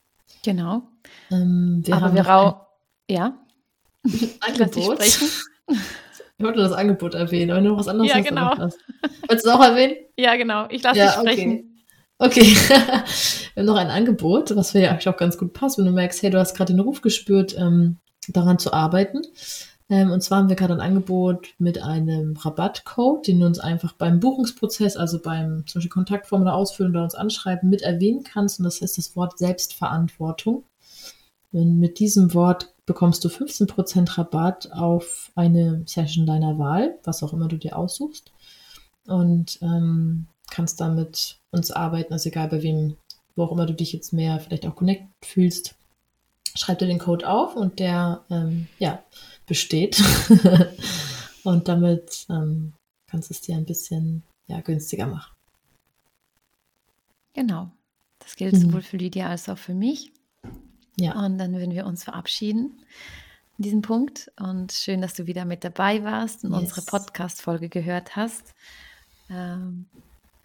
Genau. 0.44 0.82
Ähm, 1.30 1.82
wir 1.84 1.96
Aber 1.96 2.14
wir, 2.14 2.26
rau 2.26 2.67
ja. 3.08 3.38
Angebot. 4.40 5.02
Ich 5.02 6.44
wollte 6.44 6.60
das 6.60 6.72
Angebot 6.72 7.14
erwähnen, 7.14 7.50
aber 7.50 7.60
nur 7.60 7.76
was 7.76 7.88
anderes 7.88 8.12
ja, 8.12 8.20
genau. 8.20 8.56
Wolltest 8.56 8.78
du 9.28 9.34
es 9.34 9.46
auch 9.46 9.62
erwähnen? 9.62 9.96
Ja, 10.16 10.36
genau. 10.36 10.66
Ich 10.70 10.82
lasse 10.82 10.98
ja, 10.98 11.06
dich 11.06 11.14
sprechen. 11.14 11.84
Okay. 12.18 12.40
okay. 12.40 12.56
wir 13.54 13.60
haben 13.62 13.66
noch 13.66 13.76
ein 13.76 13.90
Angebot, 13.90 14.54
was 14.54 14.70
für 14.70 14.78
ja 14.78 14.96
auch 14.96 15.16
ganz 15.16 15.36
gut 15.36 15.52
passt, 15.52 15.78
wenn 15.78 15.86
du 15.86 15.90
merkst, 15.90 16.22
hey, 16.22 16.30
du 16.30 16.38
hast 16.38 16.54
gerade 16.54 16.72
den 16.72 16.80
Ruf 16.80 17.00
gespürt, 17.00 17.56
ähm, 17.58 17.98
daran 18.28 18.58
zu 18.58 18.72
arbeiten. 18.72 19.22
Ähm, 19.90 20.10
und 20.10 20.22
zwar 20.22 20.38
haben 20.38 20.48
wir 20.48 20.56
gerade 20.56 20.74
ein 20.74 20.80
Angebot 20.80 21.54
mit 21.58 21.82
einem 21.82 22.36
Rabattcode, 22.36 23.26
den 23.26 23.40
du 23.40 23.46
uns 23.46 23.58
einfach 23.58 23.94
beim 23.94 24.20
Buchungsprozess, 24.20 24.96
also 24.96 25.20
beim 25.20 25.66
zum 25.66 25.78
Beispiel 25.78 25.90
Kontaktformular 25.90 26.54
ausfüllen 26.54 26.92
oder 26.92 27.04
uns 27.04 27.14
anschreiben, 27.14 27.70
mit 27.70 27.82
erwähnen 27.82 28.22
kannst. 28.22 28.58
Und 28.58 28.64
das 28.64 28.80
ist 28.80 28.98
das 28.98 29.16
Wort 29.16 29.38
Selbstverantwortung. 29.38 30.64
Und 31.52 31.78
mit 31.78 31.98
diesem 31.98 32.34
Wort 32.34 32.74
bekommst 32.88 33.22
du 33.24 33.28
15% 33.28 34.18
Rabatt 34.18 34.72
auf 34.72 35.30
eine 35.36 35.82
Session 35.86 36.26
deiner 36.26 36.58
Wahl, 36.58 36.98
was 37.04 37.22
auch 37.22 37.34
immer 37.34 37.46
du 37.46 37.58
dir 37.58 37.76
aussuchst. 37.76 38.32
Und 39.06 39.58
ähm, 39.62 40.26
kannst 40.50 40.80
damit 40.80 41.38
uns 41.50 41.70
arbeiten, 41.70 42.14
also 42.14 42.30
egal 42.30 42.48
bei 42.48 42.62
wem, 42.62 42.96
wo 43.36 43.44
auch 43.44 43.52
immer 43.52 43.66
du 43.66 43.74
dich 43.74 43.92
jetzt 43.92 44.12
mehr 44.12 44.40
vielleicht 44.40 44.66
auch 44.66 44.74
connect 44.74 45.04
fühlst. 45.22 45.76
Schreib 46.54 46.78
dir 46.78 46.86
den 46.86 46.98
Code 46.98 47.28
auf 47.28 47.56
und 47.56 47.78
der 47.78 48.24
ähm, 48.30 48.66
ja, 48.78 49.02
besteht. 49.46 50.02
und 51.44 51.68
damit 51.68 52.26
ähm, 52.30 52.72
kannst 53.06 53.28
du 53.28 53.34
es 53.34 53.42
dir 53.42 53.54
ein 53.54 53.66
bisschen 53.66 54.22
ja, 54.46 54.60
günstiger 54.62 55.06
machen. 55.06 55.36
Genau. 57.34 57.70
Das 58.18 58.34
gilt 58.34 58.54
mhm. 58.54 58.60
sowohl 58.60 58.82
für 58.82 58.96
Lydia 58.96 59.28
als 59.28 59.48
auch 59.50 59.58
für 59.58 59.74
mich. 59.74 60.10
Ja. 60.98 61.12
Und 61.12 61.38
dann 61.38 61.52
würden 61.54 61.74
wir 61.74 61.86
uns 61.86 62.04
verabschieden 62.04 62.78
in 63.58 63.64
diesem 63.64 63.82
Punkt. 63.82 64.30
Und 64.38 64.72
schön, 64.72 65.00
dass 65.00 65.14
du 65.14 65.26
wieder 65.26 65.44
mit 65.44 65.64
dabei 65.64 66.04
warst 66.04 66.44
und 66.44 66.52
yes. 66.52 66.60
unsere 66.60 66.82
Podcast-Folge 66.82 67.68
gehört 67.68 68.16
hast. 68.16 68.54
Ähm, 69.30 69.86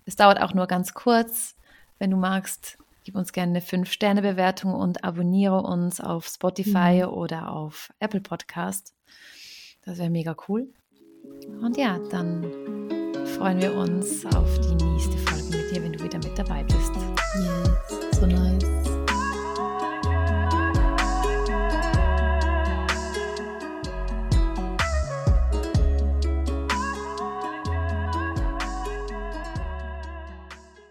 es 0.05 0.15
dauert 0.15 0.41
auch 0.41 0.53
nur 0.53 0.67
ganz 0.67 0.93
kurz. 0.93 1.55
Wenn 1.99 2.11
du 2.11 2.17
magst, 2.17 2.77
gib 3.03 3.15
uns 3.15 3.31
gerne 3.31 3.51
eine 3.51 3.61
5-Sterne-Bewertung 3.61 4.73
und 4.73 5.03
abonniere 5.03 5.61
uns 5.61 6.01
auf 6.01 6.27
Spotify 6.27 7.03
mhm. 7.03 7.13
oder 7.13 7.51
auf 7.51 7.93
Apple 7.99 8.21
Podcast. 8.21 8.93
Das 9.85 9.97
wäre 9.97 10.09
mega 10.09 10.35
cool. 10.47 10.67
Und 11.61 11.77
ja, 11.77 11.99
dann 12.09 12.43
freuen 13.37 13.61
wir 13.61 13.73
uns 13.75 14.25
auf 14.25 14.59
die 14.59 14.75
nächste 14.75 15.17
Folge 15.17 15.57
mit 15.57 15.71
dir, 15.71 15.83
wenn 15.83 15.93
du 15.93 16.03
wieder 16.03 16.17
mit 16.17 16.37
dabei 16.37 16.63
bist. 16.63 16.91
Yes, 17.35 18.19
so 18.19 18.25
nice. 18.25 18.62